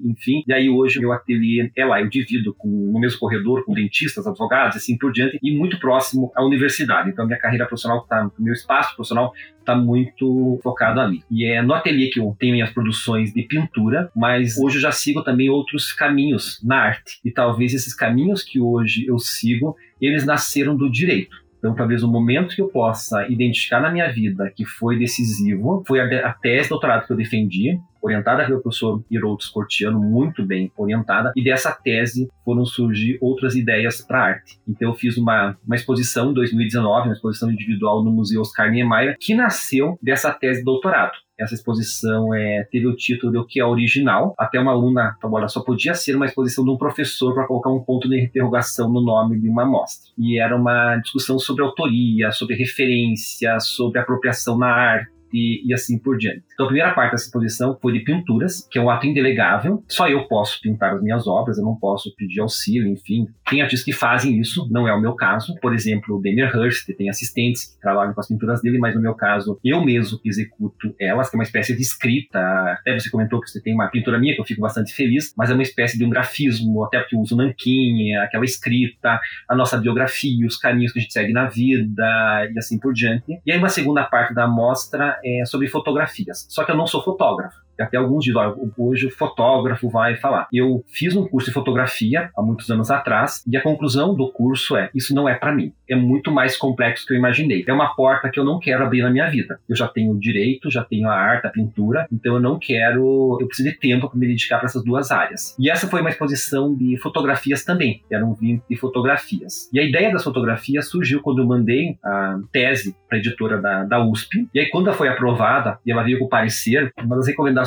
enfim. 0.04 0.42
E 0.46 0.52
aí 0.52 0.68
hoje 0.68 1.00
meu 1.00 1.12
ateliê 1.12 1.70
é 1.76 1.84
lá, 1.84 2.00
eu 2.00 2.08
divido 2.08 2.54
com, 2.54 2.68
no 2.68 3.00
mesmo 3.00 3.18
corredor 3.18 3.64
com 3.64 3.72
dentistas, 3.72 4.26
advogados, 4.26 4.76
assim 4.76 4.96
por 4.96 5.12
diante, 5.12 5.38
e 5.42 5.56
muito 5.56 5.78
próximo 5.78 6.30
à 6.34 6.44
universidade. 6.44 7.10
Então 7.10 7.26
minha 7.26 7.38
carreira 7.38 7.66
profissional 7.66 8.02
está, 8.02 8.30
meu 8.38 8.52
espaço 8.52 8.94
profissional 8.94 9.32
está 9.58 9.74
muito 9.74 10.58
focado 10.62 11.00
ali. 11.00 11.22
E 11.30 11.44
é 11.44 11.62
no 11.62 11.74
ateliê 11.74 12.08
que 12.08 12.20
eu 12.20 12.36
tenho 12.38 12.52
minhas 12.52 12.70
produções 12.70 13.32
de 13.32 13.42
pintura, 13.42 14.10
mas 14.14 14.58
hoje 14.58 14.76
eu 14.76 14.82
já 14.82 14.92
sigo 14.92 15.22
também 15.22 15.48
outros 15.48 15.92
caminhos 15.92 16.60
na 16.62 16.76
arte. 16.76 17.20
E 17.24 17.30
talvez 17.30 17.74
esses 17.74 17.94
caminhos 17.94 18.42
que 18.42 18.60
hoje 18.60 19.06
eu 19.06 19.18
sigo, 19.18 19.76
eles 20.00 20.26
nasceram 20.26 20.76
do 20.76 20.90
direito. 20.90 21.42
Então, 21.62 21.76
talvez 21.76 22.02
o 22.02 22.10
momento 22.10 22.56
que 22.56 22.60
eu 22.60 22.66
possa 22.66 23.24
identificar 23.28 23.80
na 23.80 23.88
minha 23.88 24.10
vida 24.10 24.50
que 24.50 24.64
foi 24.64 24.98
decisivo 24.98 25.84
foi 25.86 26.00
a, 26.00 26.32
tese 26.32 26.68
doutorado 26.68 27.06
que 27.06 27.12
eu 27.12 27.16
defendi, 27.16 27.78
orientada 28.02 28.44
pelo 28.44 28.60
professor 28.60 29.02
Hiroldo 29.10 29.42
Scortiano, 29.42 30.00
muito 30.00 30.44
bem 30.44 30.70
orientada, 30.76 31.32
e 31.36 31.44
dessa 31.44 31.72
tese 31.72 32.28
foram 32.44 32.64
surgir 32.64 33.16
outras 33.20 33.54
ideias 33.54 34.02
para 34.02 34.24
arte. 34.24 34.60
Então 34.68 34.90
eu 34.90 34.94
fiz 34.94 35.16
uma, 35.16 35.56
uma 35.64 35.76
exposição 35.76 36.30
em 36.30 36.34
2019, 36.34 37.08
uma 37.08 37.14
exposição 37.14 37.50
individual 37.50 38.02
no 38.02 38.10
Museu 38.10 38.40
Oscar 38.40 38.70
Niemeyer, 38.70 39.16
que 39.20 39.34
nasceu 39.34 39.98
dessa 40.02 40.32
tese 40.32 40.60
de 40.60 40.64
doutorado. 40.64 41.12
Essa 41.38 41.54
exposição 41.54 42.32
é, 42.34 42.64
teve 42.70 42.86
o 42.86 42.94
título 42.94 43.32
de 43.32 43.38
O 43.38 43.44
que 43.44 43.58
é 43.58 43.64
original. 43.64 44.34
Até 44.38 44.60
uma 44.60 44.70
aluna 44.70 45.16
falou: 45.20 45.38
olha, 45.38 45.48
só 45.48 45.60
podia 45.60 45.94
ser 45.94 46.14
uma 46.14 46.26
exposição 46.26 46.64
de 46.64 46.70
um 46.70 46.76
professor 46.76 47.34
para 47.34 47.46
colocar 47.46 47.70
um 47.70 47.80
ponto 47.80 48.08
de 48.08 48.20
interrogação 48.22 48.88
no 48.88 49.00
nome 49.00 49.40
de 49.40 49.48
uma 49.48 49.62
amostra. 49.62 50.10
E 50.16 50.38
era 50.38 50.54
uma 50.54 50.96
discussão 50.98 51.38
sobre 51.38 51.64
autoria, 51.64 52.30
sobre 52.30 52.54
referência, 52.54 53.58
sobre 53.58 53.98
apropriação 53.98 54.56
na 54.56 54.68
arte 54.68 55.10
e, 55.32 55.68
e, 55.68 55.74
assim 55.74 55.98
por 55.98 56.16
diante. 56.16 56.42
Então, 56.52 56.66
a 56.66 56.68
primeira 56.68 56.92
parte 56.92 57.12
dessa 57.12 57.24
exposição 57.24 57.78
foi 57.80 57.92
de 57.92 58.00
pinturas, 58.00 58.66
que 58.70 58.78
é 58.78 58.82
um 58.82 58.90
ato 58.90 59.06
indelegável. 59.06 59.82
Só 59.88 60.08
eu 60.08 60.26
posso 60.28 60.60
pintar 60.60 60.94
as 60.94 61.02
minhas 61.02 61.26
obras, 61.26 61.58
eu 61.58 61.64
não 61.64 61.76
posso 61.76 62.14
pedir 62.16 62.40
auxílio, 62.40 62.88
enfim. 62.88 63.26
Tem 63.48 63.62
artistas 63.62 63.84
que 63.84 63.92
fazem 63.92 64.38
isso, 64.38 64.68
não 64.70 64.86
é 64.86 64.94
o 64.94 65.00
meu 65.00 65.14
caso. 65.14 65.54
Por 65.60 65.74
exemplo, 65.74 66.16
o 66.16 66.22
Daniel 66.22 66.50
Hurst 66.54 66.86
tem 66.96 67.08
assistentes 67.08 67.74
que 67.74 67.80
trabalham 67.80 68.12
com 68.12 68.20
as 68.20 68.28
pinturas 68.28 68.60
dele, 68.60 68.78
mas 68.78 68.94
no 68.94 69.00
meu 69.00 69.14
caso, 69.14 69.58
eu 69.64 69.82
mesmo 69.84 70.20
executo 70.24 70.94
elas, 70.98 71.30
que 71.30 71.36
é 71.36 71.38
uma 71.38 71.44
espécie 71.44 71.74
de 71.74 71.82
escrita. 71.82 72.38
Até 72.72 72.98
você 72.98 73.10
comentou 73.10 73.40
que 73.40 73.50
você 73.50 73.60
tem 73.60 73.74
uma 73.74 73.88
pintura 73.88 74.18
minha, 74.18 74.34
que 74.34 74.40
eu 74.40 74.44
fico 74.44 74.60
bastante 74.60 74.92
feliz, 74.92 75.32
mas 75.36 75.50
é 75.50 75.54
uma 75.54 75.62
espécie 75.62 75.98
de 75.98 76.04
um 76.04 76.10
grafismo, 76.10 76.84
até 76.84 77.00
porque 77.00 77.16
eu 77.16 77.20
uso 77.20 77.36
nanquim, 77.36 78.14
aquela 78.16 78.44
escrita, 78.44 79.20
a 79.48 79.54
nossa 79.54 79.76
biografia, 79.76 80.46
os 80.46 80.56
caminhos 80.56 80.92
que 80.92 80.98
a 80.98 81.02
gente 81.02 81.12
segue 81.12 81.32
na 81.32 81.46
vida 81.46 82.48
e 82.52 82.58
assim 82.58 82.78
por 82.78 82.92
diante. 82.92 83.40
E 83.44 83.52
aí, 83.52 83.58
uma 83.58 83.68
segunda 83.68 84.04
parte 84.04 84.34
da 84.34 84.44
amostra 84.44 85.18
é 85.24 85.44
sobre 85.44 85.68
fotografias. 85.68 86.46
Só 86.48 86.64
que 86.64 86.72
eu 86.72 86.76
não 86.76 86.86
sou 86.86 87.02
fotógrafo. 87.02 87.61
Até 87.78 87.96
alguns 87.96 88.24
dizem, 88.24 88.42
hoje 88.76 89.06
o 89.06 89.10
fotógrafo 89.10 89.88
vai 89.88 90.16
falar. 90.16 90.48
Eu 90.52 90.84
fiz 90.88 91.14
um 91.16 91.26
curso 91.26 91.48
de 91.48 91.54
fotografia 91.54 92.30
há 92.36 92.42
muitos 92.42 92.70
anos 92.70 92.90
atrás 92.90 93.42
e 93.46 93.56
a 93.56 93.62
conclusão 93.62 94.14
do 94.14 94.30
curso 94.30 94.76
é: 94.76 94.90
isso 94.94 95.14
não 95.14 95.28
é 95.28 95.34
para 95.34 95.54
mim. 95.54 95.72
É 95.88 95.96
muito 95.96 96.30
mais 96.30 96.56
complexo 96.56 97.04
do 97.04 97.08
que 97.08 97.14
eu 97.14 97.18
imaginei. 97.18 97.64
É 97.66 97.72
uma 97.72 97.94
porta 97.94 98.30
que 98.30 98.38
eu 98.38 98.44
não 98.44 98.58
quero 98.58 98.84
abrir 98.84 99.02
na 99.02 99.10
minha 99.10 99.28
vida. 99.28 99.58
Eu 99.68 99.76
já 99.76 99.88
tenho 99.88 100.18
direito, 100.18 100.70
já 100.70 100.84
tenho 100.84 101.08
a 101.08 101.14
arte, 101.14 101.46
a 101.46 101.50
pintura, 101.50 102.06
então 102.10 102.34
eu 102.34 102.40
não 102.40 102.58
quero, 102.58 103.38
eu 103.40 103.46
preciso 103.46 103.70
de 103.70 103.78
tempo 103.78 104.08
para 104.08 104.18
me 104.18 104.26
dedicar 104.26 104.58
para 104.58 104.66
essas 104.66 104.84
duas 104.84 105.10
áreas. 105.10 105.56
E 105.58 105.70
essa 105.70 105.88
foi 105.88 106.00
uma 106.00 106.10
exposição 106.10 106.74
de 106.74 106.96
fotografias 106.98 107.64
também, 107.64 108.02
era 108.10 108.24
um 108.24 108.34
20 108.34 108.62
de 108.68 108.76
fotografias. 108.76 109.68
E 109.72 109.80
a 109.80 109.84
ideia 109.84 110.10
das 110.12 110.24
fotografias 110.24 110.88
surgiu 110.88 111.20
quando 111.20 111.40
eu 111.42 111.46
mandei 111.46 111.96
a 112.04 112.38
tese 112.50 112.96
para 113.08 113.18
a 113.18 113.20
editora 113.20 113.60
da, 113.60 113.84
da 113.84 114.04
USP, 114.04 114.48
e 114.54 114.60
aí 114.60 114.70
quando 114.70 114.88
ela 114.88 114.96
foi 114.96 115.08
aprovada 115.08 115.78
e 115.84 115.92
ela 115.92 116.02
veio 116.02 116.18
com 116.18 116.26
o 116.26 116.28
parecer, 116.28 116.92
uma 117.02 117.16
das 117.16 117.26
recomendações 117.26 117.61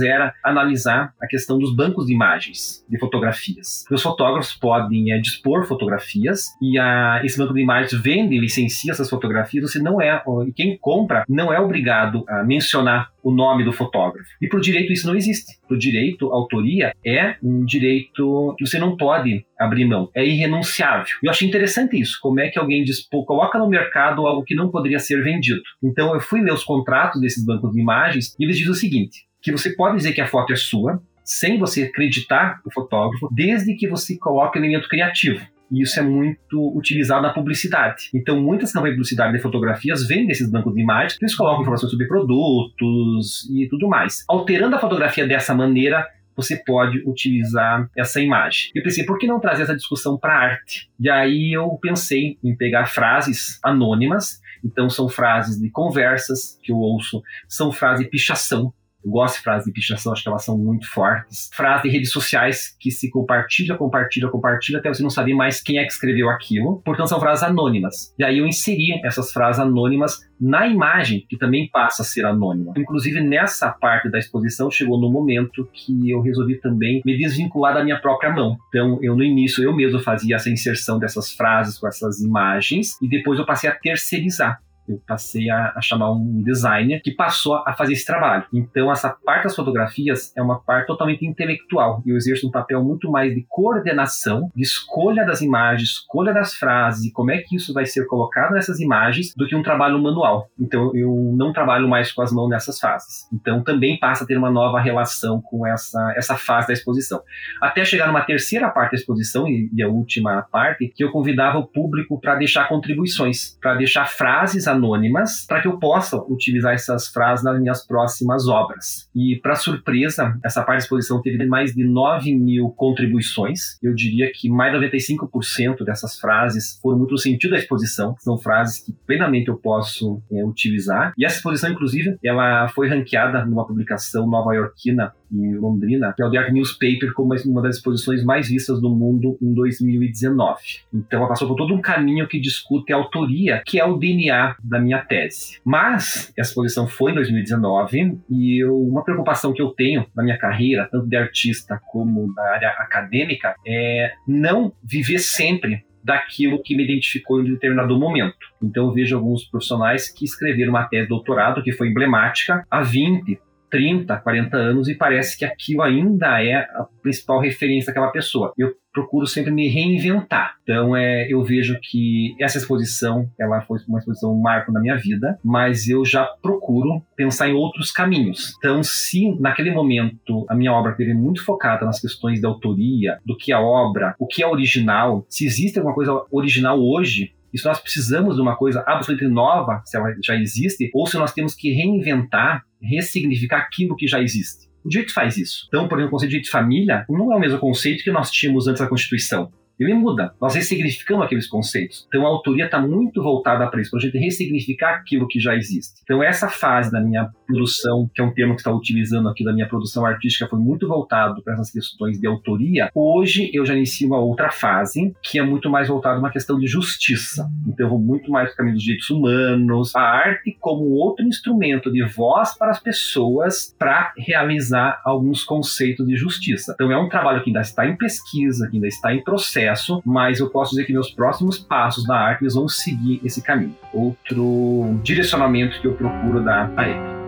era 0.00 0.34
analisar 0.44 1.14
a 1.20 1.26
questão 1.26 1.58
dos 1.58 1.74
bancos 1.74 2.06
de 2.06 2.14
imagens 2.14 2.84
de 2.88 2.98
fotografias. 2.98 3.84
Os 3.90 4.02
fotógrafos 4.02 4.52
podem 4.54 5.12
é, 5.12 5.18
dispor 5.18 5.66
fotografias 5.66 6.46
e 6.60 6.78
a, 6.78 7.20
esse 7.24 7.38
banco 7.38 7.54
de 7.54 7.60
imagens 7.60 8.00
vende 8.00 8.38
licencia 8.38 8.92
essas 8.92 9.08
fotografias, 9.08 9.70
você 9.70 9.78
não 9.78 10.00
é, 10.00 10.22
e 10.46 10.52
quem 10.52 10.76
compra 10.78 11.24
não 11.28 11.52
é 11.52 11.58
obrigado 11.60 12.24
a 12.28 12.42
mencionar 12.44 13.10
o 13.22 13.30
nome 13.30 13.64
do 13.64 13.72
fotógrafo. 13.72 14.28
E 14.40 14.48
para 14.48 14.58
o 14.58 14.62
direito 14.62 14.92
isso 14.92 15.06
não 15.06 15.16
existe. 15.16 15.58
Para 15.66 15.74
o 15.74 15.78
direito, 15.78 16.32
a 16.32 16.36
autoria 16.36 16.94
é 17.04 17.36
um 17.42 17.64
direito 17.64 18.54
que 18.58 18.66
você 18.66 18.78
não 18.78 18.96
pode 18.96 19.44
abrir 19.58 19.84
mão, 19.84 20.10
é 20.14 20.24
irrenunciável. 20.24 21.16
E 21.22 21.26
eu 21.26 21.30
achei 21.30 21.46
interessante 21.46 22.00
isso, 22.00 22.18
como 22.20 22.40
é 22.40 22.48
que 22.48 22.58
alguém 22.58 22.82
diz, 22.82 23.06
pô, 23.08 23.24
coloca 23.24 23.58
no 23.58 23.68
mercado 23.68 24.26
algo 24.26 24.44
que 24.44 24.54
não 24.54 24.70
poderia 24.70 24.98
ser 24.98 25.22
vendido. 25.22 25.60
Então 25.82 26.14
eu 26.14 26.20
fui 26.20 26.40
ler 26.40 26.52
os 26.52 26.64
contratos 26.64 27.20
desses 27.20 27.44
bancos 27.44 27.72
de 27.72 27.80
imagens 27.80 28.34
e 28.38 28.44
eles 28.44 28.56
dizem 28.56 28.72
o 28.72 28.74
seguinte, 28.74 29.26
que 29.42 29.52
você 29.52 29.74
pode 29.74 29.96
dizer 29.96 30.12
que 30.12 30.20
a 30.20 30.26
foto 30.26 30.52
é 30.52 30.56
sua, 30.56 31.02
sem 31.24 31.58
você 31.58 31.84
acreditar 31.84 32.60
o 32.64 32.72
fotógrafo, 32.72 33.28
desde 33.32 33.74
que 33.74 33.86
você 33.86 34.18
coloque 34.18 34.58
elemento 34.58 34.88
criativo. 34.88 35.46
E 35.70 35.82
isso 35.82 35.98
é 35.98 36.02
muito 36.02 36.76
utilizado 36.76 37.22
na 37.22 37.32
publicidade. 37.32 38.10
Então, 38.14 38.40
muitas 38.40 38.72
campanhas 38.72 38.94
de 38.94 38.98
publicidade 38.98 39.32
de 39.32 39.42
fotografias 39.42 40.06
vêm 40.06 40.26
desses 40.26 40.50
bancos 40.50 40.74
de 40.74 40.80
imagens, 40.80 41.16
eles 41.20 41.34
colocam 41.34 41.62
informações 41.62 41.90
sobre 41.90 42.06
produtos 42.06 43.48
e 43.50 43.68
tudo 43.68 43.88
mais. 43.88 44.24
Alterando 44.28 44.76
a 44.76 44.78
fotografia 44.78 45.26
dessa 45.26 45.54
maneira, 45.54 46.06
você 46.34 46.56
pode 46.56 46.98
utilizar 47.06 47.88
essa 47.96 48.20
imagem. 48.20 48.70
Eu 48.74 48.82
pensei, 48.82 49.04
por 49.04 49.18
que 49.18 49.26
não 49.26 49.40
trazer 49.40 49.64
essa 49.64 49.76
discussão 49.76 50.18
para 50.18 50.34
arte? 50.34 50.90
E 50.98 51.08
aí 51.10 51.52
eu 51.52 51.68
pensei 51.80 52.38
em 52.42 52.56
pegar 52.56 52.86
frases 52.86 53.58
anônimas, 53.62 54.40
então 54.64 54.88
são 54.88 55.08
frases 55.08 55.60
de 55.60 55.70
conversas 55.70 56.58
que 56.62 56.72
eu 56.72 56.78
ouço, 56.78 57.22
são 57.48 57.70
frases 57.70 58.04
de 58.04 58.10
pichação, 58.10 58.72
eu 59.04 59.10
gosto 59.10 59.36
de 59.36 59.42
frases 59.42 59.66
de 59.66 59.72
pichação, 59.72 60.12
acho 60.12 60.22
que 60.22 60.28
elas 60.28 60.44
são 60.44 60.56
muito 60.56 60.88
fortes. 60.90 61.50
Frases 61.54 61.82
de 61.82 61.88
redes 61.88 62.12
sociais 62.12 62.76
que 62.78 62.90
se 62.90 63.10
compartilha, 63.10 63.76
compartilha, 63.76 64.28
compartilha, 64.28 64.78
até 64.78 64.88
você 64.88 65.02
não 65.02 65.10
saber 65.10 65.34
mais 65.34 65.62
quem 65.62 65.78
é 65.78 65.84
que 65.84 65.92
escreveu 65.92 66.28
aquilo. 66.28 66.82
Portanto, 66.84 67.08
são 67.08 67.20
frases 67.20 67.42
anônimas. 67.42 68.14
E 68.18 68.24
aí 68.24 68.38
eu 68.38 68.46
inseri 68.46 69.00
essas 69.04 69.32
frases 69.32 69.60
anônimas 69.60 70.20
na 70.40 70.66
imagem, 70.66 71.26
que 71.28 71.36
também 71.36 71.68
passa 71.70 72.02
a 72.02 72.04
ser 72.04 72.24
anônima. 72.24 72.72
Inclusive, 72.76 73.20
nessa 73.20 73.70
parte 73.70 74.08
da 74.10 74.18
exposição, 74.18 74.70
chegou 74.70 74.98
no 74.98 75.10
momento 75.10 75.68
que 75.72 76.10
eu 76.10 76.20
resolvi 76.20 76.58
também 76.58 77.02
me 77.04 77.16
desvincular 77.16 77.74
da 77.74 77.84
minha 77.84 78.00
própria 78.00 78.32
mão. 78.32 78.56
Então, 78.68 78.98
eu 79.02 79.14
no 79.14 79.22
início, 79.22 79.62
eu 79.62 79.74
mesmo 79.74 80.00
fazia 80.00 80.36
essa 80.36 80.50
inserção 80.50 80.98
dessas 80.98 81.32
frases 81.32 81.78
com 81.78 81.86
essas 81.86 82.20
imagens, 82.20 82.96
e 83.02 83.08
depois 83.08 83.38
eu 83.38 83.46
passei 83.46 83.68
a 83.68 83.74
terceirizar 83.74 84.60
eu 84.90 85.02
passei 85.06 85.48
a, 85.50 85.72
a, 85.76 85.80
chamar 85.80 86.12
um 86.12 86.42
designer 86.42 87.00
que 87.02 87.12
passou 87.12 87.54
a 87.66 87.72
fazer 87.72 87.92
esse 87.92 88.04
trabalho. 88.04 88.44
Então, 88.52 88.90
essa 88.90 89.10
parte 89.10 89.44
das 89.44 89.56
fotografias 89.56 90.32
é 90.36 90.42
uma 90.42 90.60
parte 90.60 90.86
totalmente 90.86 91.24
intelectual. 91.24 92.02
Eu 92.06 92.16
exerço 92.16 92.48
um 92.48 92.50
papel 92.50 92.82
muito 92.82 93.10
mais 93.10 93.34
de 93.34 93.44
coordenação, 93.48 94.50
de 94.54 94.62
escolha 94.62 95.24
das 95.24 95.40
imagens, 95.40 95.90
escolha 95.90 96.32
das 96.32 96.54
frases 96.54 97.04
e 97.04 97.12
como 97.12 97.30
é 97.30 97.38
que 97.38 97.56
isso 97.56 97.72
vai 97.72 97.86
ser 97.86 98.06
colocado 98.06 98.52
nessas 98.52 98.80
imagens, 98.80 99.32
do 99.36 99.46
que 99.46 99.54
um 99.54 99.62
trabalho 99.62 100.00
manual. 100.00 100.48
Então, 100.58 100.94
eu 100.94 101.32
não 101.36 101.52
trabalho 101.52 101.88
mais 101.88 102.12
com 102.12 102.22
as 102.22 102.32
mãos 102.32 102.48
nessas 102.48 102.78
fases. 102.78 103.28
Então, 103.32 103.62
também 103.62 103.98
passa 103.98 104.24
a 104.24 104.26
ter 104.26 104.36
uma 104.36 104.50
nova 104.50 104.80
relação 104.80 105.40
com 105.40 105.66
essa, 105.66 106.12
essa 106.16 106.36
fase 106.36 106.68
da 106.68 106.72
exposição. 106.72 107.22
Até 107.60 107.84
chegar 107.84 108.06
numa 108.06 108.22
terceira 108.22 108.68
parte 108.70 108.92
da 108.92 108.96
exposição, 108.98 109.46
e, 109.46 109.70
e 109.72 109.82
a 109.82 109.88
última 109.88 110.42
parte, 110.42 110.88
que 110.88 111.04
eu 111.04 111.10
convidava 111.10 111.58
o 111.58 111.66
público 111.66 112.20
para 112.20 112.34
deixar 112.36 112.68
contribuições, 112.68 113.56
para 113.60 113.74
deixar 113.74 114.06
frases 114.06 114.66
anônimas 114.80 115.44
para 115.46 115.60
que 115.60 115.68
eu 115.68 115.78
possa 115.78 116.16
utilizar 116.28 116.74
essas 116.74 117.08
frases 117.08 117.44
nas 117.44 117.60
minhas 117.60 117.86
próximas 117.86 118.48
obras. 118.48 119.08
E, 119.14 119.38
para 119.42 119.54
surpresa, 119.54 120.38
essa 120.44 120.62
parte 120.62 120.78
da 120.78 120.84
exposição 120.84 121.20
teve 121.20 121.44
mais 121.46 121.74
de 121.74 121.84
9 121.84 122.34
mil 122.34 122.70
contribuições. 122.70 123.78
Eu 123.82 123.94
diria 123.94 124.30
que 124.32 124.48
mais 124.48 124.72
de 124.72 124.86
95% 124.86 125.84
dessas 125.84 126.18
frases 126.18 126.78
foram 126.82 126.98
muito 126.98 127.12
no 127.12 127.18
sentido 127.18 127.52
da 127.52 127.58
exposição. 127.58 128.14
São 128.18 128.38
frases 128.38 128.82
que 128.84 128.92
plenamente 129.06 129.48
eu 129.48 129.56
posso 129.56 130.22
é, 130.32 130.44
utilizar. 130.44 131.12
E 131.16 131.24
essa 131.24 131.36
exposição, 131.36 131.70
inclusive, 131.70 132.16
ela 132.24 132.68
foi 132.68 132.88
ranqueada 132.88 133.44
numa 133.44 133.66
publicação 133.66 134.26
nova-iorquina 134.26 135.12
em 135.32 135.54
Londrina, 135.56 136.12
que 136.16 136.22
é 136.22 136.26
o 136.26 136.30
The 136.30 136.38
Art 136.38 136.52
Newspaper, 136.52 137.12
como 137.14 137.34
uma 137.46 137.62
das 137.62 137.76
exposições 137.76 138.24
mais 138.24 138.48
vistas 138.48 138.80
do 138.80 138.90
mundo 138.90 139.38
em 139.40 139.54
2019. 139.54 140.60
Então, 140.92 141.20
ela 141.20 141.28
passou 141.28 141.46
por 141.46 141.56
todo 141.56 141.74
um 141.74 141.80
caminho 141.80 142.26
que 142.26 142.40
discute 142.40 142.92
a 142.92 142.96
autoria, 142.96 143.62
que 143.64 143.78
é 143.78 143.84
o 143.84 143.96
DNA 143.96 144.56
da 144.70 144.78
minha 144.78 144.98
tese. 144.98 145.60
Mas, 145.64 146.32
essa 146.36 146.50
exposição 146.50 146.86
foi 146.86 147.12
em 147.12 147.16
2019 147.16 148.20
e 148.30 148.62
eu, 148.62 148.76
uma 148.76 149.04
preocupação 149.04 149.52
que 149.52 149.60
eu 149.60 149.70
tenho 149.70 150.06
na 150.14 150.22
minha 150.22 150.38
carreira, 150.38 150.88
tanto 150.90 151.06
de 151.06 151.16
artista 151.16 151.80
como 151.88 152.32
da 152.34 152.54
área 152.54 152.68
acadêmica, 152.78 153.54
é 153.66 154.12
não 154.26 154.72
viver 154.82 155.18
sempre 155.18 155.84
daquilo 156.02 156.62
que 156.62 156.74
me 156.74 156.84
identificou 156.84 157.40
em 157.40 157.44
determinado 157.44 157.98
momento. 157.98 158.38
Então 158.62 158.86
eu 158.86 158.92
vejo 158.92 159.16
alguns 159.16 159.44
profissionais 159.44 160.08
que 160.08 160.24
escreveram 160.24 160.70
uma 160.70 160.84
tese 160.84 161.02
de 161.02 161.08
doutorado 161.08 161.62
que 161.62 161.72
foi 161.72 161.88
emblemática 161.88 162.64
há 162.70 162.80
20, 162.80 163.38
30, 163.70 164.16
40 164.16 164.56
anos 164.56 164.88
e 164.88 164.94
parece 164.94 165.38
que 165.38 165.44
aquilo 165.44 165.82
ainda 165.82 166.42
é 166.42 166.54
a 166.54 166.86
principal 167.02 167.40
referência 167.40 167.88
daquela 167.88 168.10
pessoa. 168.10 168.52
Eu 168.56 168.74
procuro 168.92 169.26
sempre 169.26 169.50
me 169.50 169.68
reinventar. 169.68 170.56
Então, 170.62 170.96
é, 170.96 171.26
eu 171.28 171.42
vejo 171.42 171.78
que 171.82 172.34
essa 172.40 172.58
exposição, 172.58 173.30
ela 173.38 173.60
foi 173.62 173.78
uma 173.88 173.98
exposição 173.98 174.32
um 174.32 174.40
marco 174.40 174.72
na 174.72 174.80
minha 174.80 174.96
vida, 174.96 175.38
mas 175.44 175.88
eu 175.88 176.04
já 176.04 176.24
procuro 176.42 177.02
pensar 177.16 177.48
em 177.48 177.54
outros 177.54 177.90
caminhos. 177.90 178.54
Então, 178.58 178.82
se 178.82 179.34
naquele 179.40 179.70
momento 179.70 180.46
a 180.48 180.54
minha 180.54 180.72
obra 180.72 180.92
esteve 180.92 181.14
muito 181.14 181.44
focada 181.44 181.84
nas 181.84 182.00
questões 182.00 182.40
da 182.40 182.48
autoria, 182.48 183.18
do 183.24 183.36
que 183.36 183.52
a 183.52 183.60
obra, 183.60 184.14
o 184.18 184.26
que 184.26 184.42
é 184.42 184.46
original, 184.46 185.24
se 185.28 185.46
existe 185.46 185.78
alguma 185.78 185.94
coisa 185.94 186.24
original 186.30 186.80
hoje, 186.80 187.32
e 187.52 187.58
se 187.58 187.64
nós 187.64 187.80
precisamos 187.80 188.36
de 188.36 188.40
uma 188.40 188.56
coisa 188.56 188.84
absolutamente 188.86 189.34
nova, 189.34 189.82
se 189.84 189.96
ela 189.96 190.14
já 190.24 190.36
existe, 190.36 190.90
ou 190.94 191.06
se 191.06 191.16
nós 191.16 191.32
temos 191.32 191.54
que 191.54 191.72
reinventar, 191.72 192.64
ressignificar 192.80 193.58
aquilo 193.58 193.96
que 193.96 194.06
já 194.06 194.20
existe. 194.20 194.69
O 194.84 194.88
direito 194.88 195.12
faz 195.12 195.36
isso. 195.36 195.66
Então, 195.68 195.88
por 195.88 195.98
exemplo, 195.98 196.08
o 196.08 196.10
conceito 196.12 196.30
de 196.30 196.36
direito 196.36 196.46
de 196.46 196.50
família 196.50 197.04
não 197.08 197.32
é 197.32 197.36
o 197.36 197.40
mesmo 197.40 197.58
conceito 197.58 198.02
que 198.02 198.10
nós 198.10 198.30
tínhamos 198.30 198.66
antes 198.66 198.80
da 198.80 198.88
Constituição 198.88 199.52
ele 199.80 199.94
muda. 199.94 200.34
Nós 200.40 200.54
ressignificamos 200.54 201.24
aqueles 201.24 201.48
conceitos. 201.48 202.06
Então 202.08 202.26
a 202.26 202.28
autoria 202.28 202.66
está 202.66 202.80
muito 202.80 203.22
voltada 203.22 203.66
para 203.68 203.80
isso, 203.80 203.90
para 203.90 203.98
a 203.98 204.02
gente 204.02 204.18
ressignificar 204.18 204.96
aquilo 204.96 205.26
que 205.26 205.40
já 205.40 205.56
existe. 205.56 206.00
Então 206.02 206.22
essa 206.22 206.48
fase 206.48 206.92
da 206.92 207.00
minha 207.00 207.30
produção, 207.46 208.08
que 208.14 208.20
é 208.20 208.24
um 208.24 208.32
termo 208.32 208.54
que 208.54 208.60
está 208.60 208.72
utilizando 208.72 209.28
aqui 209.28 209.42
da 209.42 209.52
minha 209.52 209.68
produção 209.68 210.04
artística, 210.04 210.46
foi 210.46 210.58
muito 210.58 210.86
voltado 210.86 211.42
para 211.42 211.54
essas 211.54 211.70
questões 211.70 212.20
de 212.20 212.26
autoria. 212.26 212.90
Hoje 212.94 213.50
eu 213.54 213.64
já 213.64 213.74
inicio 213.74 214.08
uma 214.08 214.18
outra 214.18 214.50
fase, 214.50 215.14
que 215.22 215.38
é 215.38 215.42
muito 215.42 215.70
mais 215.70 215.88
voltada 215.88 216.16
para 216.16 216.26
uma 216.26 216.32
questão 216.32 216.58
de 216.58 216.66
justiça. 216.66 217.48
Então 217.66 217.86
eu 217.86 217.90
vou 217.90 217.98
muito 217.98 218.30
mais 218.30 218.48
para 218.48 218.54
o 218.54 218.56
caminho 218.58 218.74
dos 218.74 218.84
direitos 218.84 219.08
humanos, 219.10 219.96
a 219.96 220.00
arte 220.00 220.56
como 220.60 220.90
outro 220.90 221.24
instrumento 221.24 221.90
de 221.90 222.04
voz 222.04 222.56
para 222.56 222.70
as 222.70 222.80
pessoas 222.80 223.74
para 223.78 224.12
realizar 224.16 225.00
alguns 225.04 225.42
conceitos 225.42 226.06
de 226.06 226.16
justiça. 226.16 226.72
Então 226.74 226.92
é 226.92 226.98
um 226.98 227.08
trabalho 227.08 227.42
que 227.42 227.50
ainda 227.50 227.60
está 227.60 227.86
em 227.86 227.96
pesquisa, 227.96 228.68
que 228.68 228.76
ainda 228.76 228.88
está 228.88 229.14
em 229.14 229.22
processo 229.22 229.69
mas 230.04 230.40
eu 230.40 230.50
posso 230.50 230.70
dizer 230.70 230.84
que 230.84 230.92
meus 230.92 231.10
próximos 231.10 231.58
passos 231.58 232.06
na 232.06 232.16
arte 232.16 232.42
vão 232.54 232.68
seguir 232.68 233.20
esse 233.24 233.42
caminho. 233.42 233.76
Outro 233.92 234.98
direcionamento 235.02 235.80
que 235.80 235.86
eu 235.86 235.94
procuro 235.94 236.42
dar 236.42 236.70
a. 236.76 237.19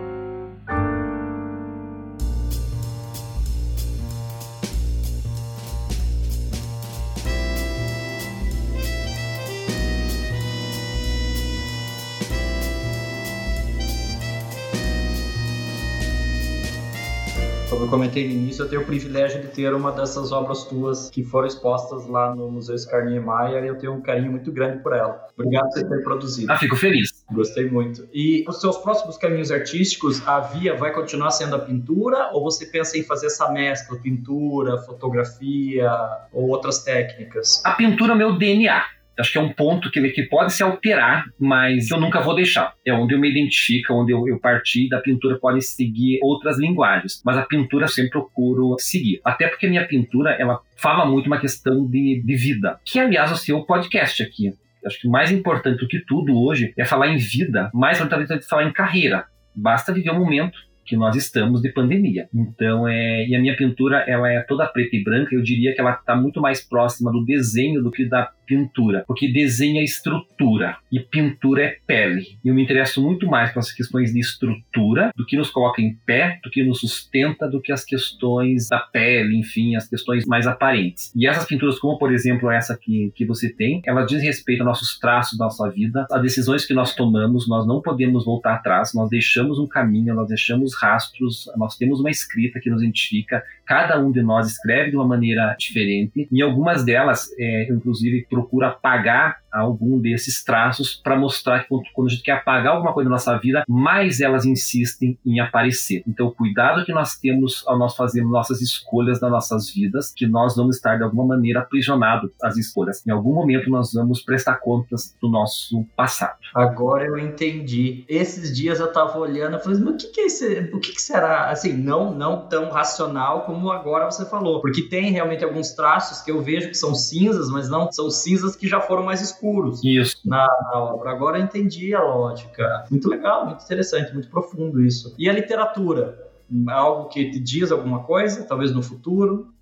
Como 17.83 17.95
eu 17.95 17.99
comentei 17.99 18.25
no 18.25 18.31
início, 18.31 18.63
eu 18.63 18.69
tenho 18.69 18.81
o 18.81 18.85
privilégio 18.85 19.41
de 19.41 19.49
ter 19.49 19.73
uma 19.73 19.91
dessas 19.91 20.31
obras 20.31 20.63
tuas 20.63 21.09
que 21.09 21.21
foram 21.21 21.45
expostas 21.45 22.07
lá 22.07 22.33
no 22.33 22.49
Museu 22.49 22.75
Oscar 22.75 23.03
Niemeyer 23.05 23.65
e 23.65 23.67
eu 23.67 23.77
tenho 23.77 23.93
um 23.93 24.01
carinho 24.01 24.31
muito 24.31 24.53
grande 24.53 24.81
por 24.81 24.93
ela. 24.93 25.27
Obrigado 25.37 25.69
por 25.69 25.89
ter 25.89 26.01
produzido. 26.01 26.49
Ah, 26.49 26.57
fico 26.57 26.77
feliz. 26.77 27.25
Gostei 27.29 27.69
muito. 27.69 28.07
E 28.13 28.45
os 28.47 28.61
seus 28.61 28.77
próximos 28.77 29.17
caminhos 29.17 29.51
artísticos, 29.51 30.25
a 30.25 30.39
via 30.39 30.77
vai 30.77 30.93
continuar 30.93 31.31
sendo 31.31 31.57
a 31.57 31.59
pintura 31.59 32.29
ou 32.31 32.41
você 32.41 32.65
pensa 32.65 32.97
em 32.97 33.03
fazer 33.03 33.25
essa 33.25 33.51
mescla, 33.51 33.99
pintura, 33.99 34.77
fotografia 34.77 35.91
ou 36.31 36.47
outras 36.47 36.85
técnicas? 36.85 37.61
A 37.65 37.71
pintura 37.71 38.13
é 38.13 38.15
o 38.15 38.17
meu 38.17 38.37
DNA. 38.37 38.81
Acho 39.19 39.31
que 39.31 39.37
é 39.37 39.41
um 39.41 39.53
ponto 39.53 39.91
que, 39.91 40.01
que 40.09 40.23
pode 40.23 40.53
se 40.53 40.63
alterar, 40.63 41.25
mas 41.39 41.91
eu 41.91 41.99
nunca 41.99 42.19
vou 42.19 42.35
deixar. 42.35 42.73
É 42.85 42.93
onde 42.93 43.13
eu 43.13 43.19
me 43.19 43.29
identifico, 43.29 43.93
onde 43.93 44.11
eu, 44.11 44.27
eu 44.27 44.39
parti 44.39 44.89
da 44.89 44.99
pintura 44.99 45.37
pode 45.39 45.61
seguir 45.61 46.19
outras 46.21 46.57
linguagens, 46.57 47.21
mas 47.23 47.37
a 47.37 47.43
pintura 47.43 47.85
eu 47.85 47.89
sempre 47.89 48.11
procuro 48.11 48.75
seguir. 48.79 49.21
Até 49.23 49.47
porque 49.47 49.67
a 49.67 49.69
minha 49.69 49.87
pintura, 49.87 50.31
ela 50.31 50.59
fala 50.75 51.05
muito 51.05 51.27
uma 51.27 51.39
questão 51.39 51.85
de, 51.87 52.21
de 52.25 52.35
vida, 52.35 52.79
que 52.83 52.99
aliás 52.99 53.31
o 53.31 53.37
seu 53.37 53.63
podcast 53.63 54.23
aqui. 54.23 54.51
Acho 54.85 54.99
que 54.99 55.07
mais 55.07 55.31
importante 55.31 55.79
do 55.79 55.87
que 55.87 55.99
tudo 55.99 56.37
hoje 56.37 56.73
é 56.77 56.83
falar 56.83 57.07
em 57.07 57.17
vida, 57.17 57.69
mais 57.73 58.01
importante 58.01 58.33
é 58.33 58.41
falar 58.41 58.65
em 58.65 58.73
carreira. 58.73 59.25
Basta 59.55 59.93
viver 59.93 60.09
o 60.09 60.19
momento 60.19 60.57
que 60.85 60.97
nós 60.97 61.15
estamos 61.15 61.61
de 61.61 61.69
pandemia. 61.69 62.27
Então, 62.33 62.87
é, 62.87 63.25
e 63.25 63.35
a 63.35 63.39
minha 63.39 63.55
pintura 63.55 64.03
ela 64.07 64.29
é 64.31 64.41
toda 64.41 64.67
preta 64.67 64.95
e 64.95 65.03
branca. 65.03 65.33
Eu 65.33 65.41
diria 65.41 65.73
que 65.73 65.79
ela 65.79 65.93
está 65.93 66.15
muito 66.15 66.41
mais 66.41 66.61
próxima 66.61 67.11
do 67.11 67.23
desenho 67.23 67.81
do 67.81 67.91
que 67.91 68.05
da 68.05 68.29
pintura, 68.45 69.03
porque 69.07 69.31
desenho 69.31 69.79
é 69.79 69.83
estrutura 69.83 70.77
e 70.91 70.99
pintura 70.99 71.63
é 71.63 71.77
pele. 71.85 72.37
E 72.43 72.49
eu 72.49 72.55
me 72.55 72.63
interesso 72.63 73.01
muito 73.01 73.27
mais 73.27 73.51
com 73.51 73.59
as 73.59 73.71
questões 73.71 74.13
de 74.13 74.19
estrutura 74.19 75.11
do 75.15 75.25
que 75.25 75.37
nos 75.37 75.49
coloca 75.49 75.81
em 75.81 75.95
pé, 76.05 76.39
do 76.43 76.49
que 76.49 76.63
nos 76.63 76.79
sustenta, 76.79 77.47
do 77.47 77.61
que 77.61 77.71
as 77.71 77.83
questões 77.83 78.69
da 78.69 78.79
pele, 78.79 79.37
enfim, 79.37 79.75
as 79.75 79.87
questões 79.87 80.25
mais 80.25 80.47
aparentes. 80.47 81.11
E 81.15 81.27
essas 81.27 81.45
pinturas, 81.45 81.79
como 81.79 81.97
por 81.97 82.11
exemplo 82.13 82.49
essa 82.49 82.77
que, 82.77 83.11
que 83.15 83.25
você 83.25 83.49
tem, 83.49 83.81
elas 83.85 84.07
dizem 84.07 84.25
respeito 84.25 84.61
a 84.61 84.65
nossos 84.65 84.97
traços 84.99 85.37
da 85.37 85.45
nossa 85.45 85.69
vida, 85.69 86.05
a 86.11 86.17
decisões 86.19 86.65
que 86.65 86.73
nós 86.73 86.95
tomamos, 86.95 87.47
nós 87.47 87.65
não 87.67 87.81
podemos 87.81 88.25
voltar 88.25 88.55
atrás, 88.55 88.93
nós 88.93 89.09
deixamos 89.09 89.59
um 89.59 89.67
caminho, 89.67 90.13
nós 90.13 90.27
deixamos 90.27 90.75
rastros, 90.75 91.49
nós 91.57 91.77
temos 91.77 91.99
uma 91.99 92.09
escrita 92.09 92.59
que 92.59 92.69
nos 92.69 92.81
identifica, 92.81 93.43
cada 93.65 93.99
um 93.99 94.11
de 94.11 94.21
nós 94.21 94.47
escreve 94.47 94.91
de 94.91 94.95
uma 94.95 95.07
maneira 95.07 95.55
diferente, 95.57 96.27
e 96.31 96.41
algumas 96.41 96.83
delas, 96.83 97.29
é, 97.37 97.71
inclusive, 97.71 98.25
procura 98.33 98.69
apagar 98.69 99.43
algum 99.53 99.99
desses 99.99 100.43
traços 100.43 100.95
para 100.95 101.17
mostrar 101.17 101.61
que 101.61 101.69
quando 101.93 102.07
a 102.07 102.09
gente 102.09 102.23
quer 102.23 102.33
apagar 102.33 102.73
alguma 102.73 102.93
coisa 102.93 103.09
da 103.09 103.13
nossa 103.13 103.37
vida, 103.37 103.63
mais 103.67 104.19
elas 104.19 104.45
insistem 104.45 105.17
em 105.25 105.39
aparecer. 105.39 106.03
Então, 106.07 106.31
cuidado 106.31 106.83
que 106.85 106.91
nós 106.91 107.15
temos 107.15 107.63
ao 107.67 107.77
nós 107.77 107.95
fazermos 107.95 108.31
nossas 108.31 108.61
escolhas 108.61 109.21
nas 109.21 109.31
nossas 109.31 109.71
vidas, 109.71 110.11
que 110.11 110.25
nós 110.25 110.55
vamos 110.55 110.77
estar 110.77 110.97
de 110.97 111.03
alguma 111.03 111.25
maneira 111.25 111.59
aprisionados 111.59 112.31
às 112.41 112.57
escolhas. 112.57 113.05
Em 113.05 113.11
algum 113.11 113.33
momento 113.33 113.69
nós 113.69 113.93
vamos 113.93 114.21
prestar 114.21 114.55
contas 114.55 115.15
do 115.21 115.29
nosso 115.29 115.85
passado. 115.95 116.37
Agora 116.55 117.05
eu 117.05 117.17
entendi. 117.17 118.05
Esses 118.07 118.55
dias 118.55 118.79
eu 118.79 118.87
estava 118.87 119.17
olhando, 119.17 119.53
eu 119.53 119.59
falei, 119.59 119.79
mas 119.79 119.93
o 119.93 119.97
que, 119.97 120.07
que 120.07 120.21
é 120.21 120.25
esse? 120.25 120.71
O 120.73 120.79
que, 120.79 120.93
que 120.93 121.01
será? 121.01 121.49
Assim, 121.49 121.73
não, 121.73 122.13
não 122.13 122.47
tão 122.47 122.69
racional 122.69 123.41
como 123.41 123.71
agora 123.71 124.09
você 124.09 124.25
falou, 124.25 124.61
porque 124.61 124.83
tem 124.83 125.11
realmente 125.11 125.43
alguns 125.43 125.71
traços 125.71 126.21
que 126.21 126.31
eu 126.31 126.41
vejo 126.41 126.69
que 126.69 126.77
são 126.77 126.95
cinzas, 126.95 127.49
mas 127.49 127.69
não 127.69 127.91
são 127.91 128.09
cinzas 128.23 128.55
que 128.55 128.67
já 128.67 128.79
foram 128.79 129.03
mais 129.03 129.21
escuros 129.21 129.83
isso. 129.83 130.17
Na, 130.25 130.47
na 130.71 130.79
obra. 130.79 131.11
Agora 131.11 131.37
eu 131.37 131.43
entendi 131.43 131.93
a 131.93 132.01
lógica. 132.01 132.85
Muito 132.89 133.09
legal, 133.09 133.45
muito 133.45 133.63
interessante, 133.63 134.13
muito 134.13 134.29
profundo 134.29 134.81
isso. 134.81 135.13
E 135.17 135.29
a 135.29 135.33
literatura? 135.33 136.31
Algo 136.67 137.09
que 137.09 137.31
te 137.31 137.39
diz 137.39 137.71
alguma 137.71 138.03
coisa, 138.03 138.43
talvez 138.43 138.73
no 138.73 138.83
futuro? 138.83 139.53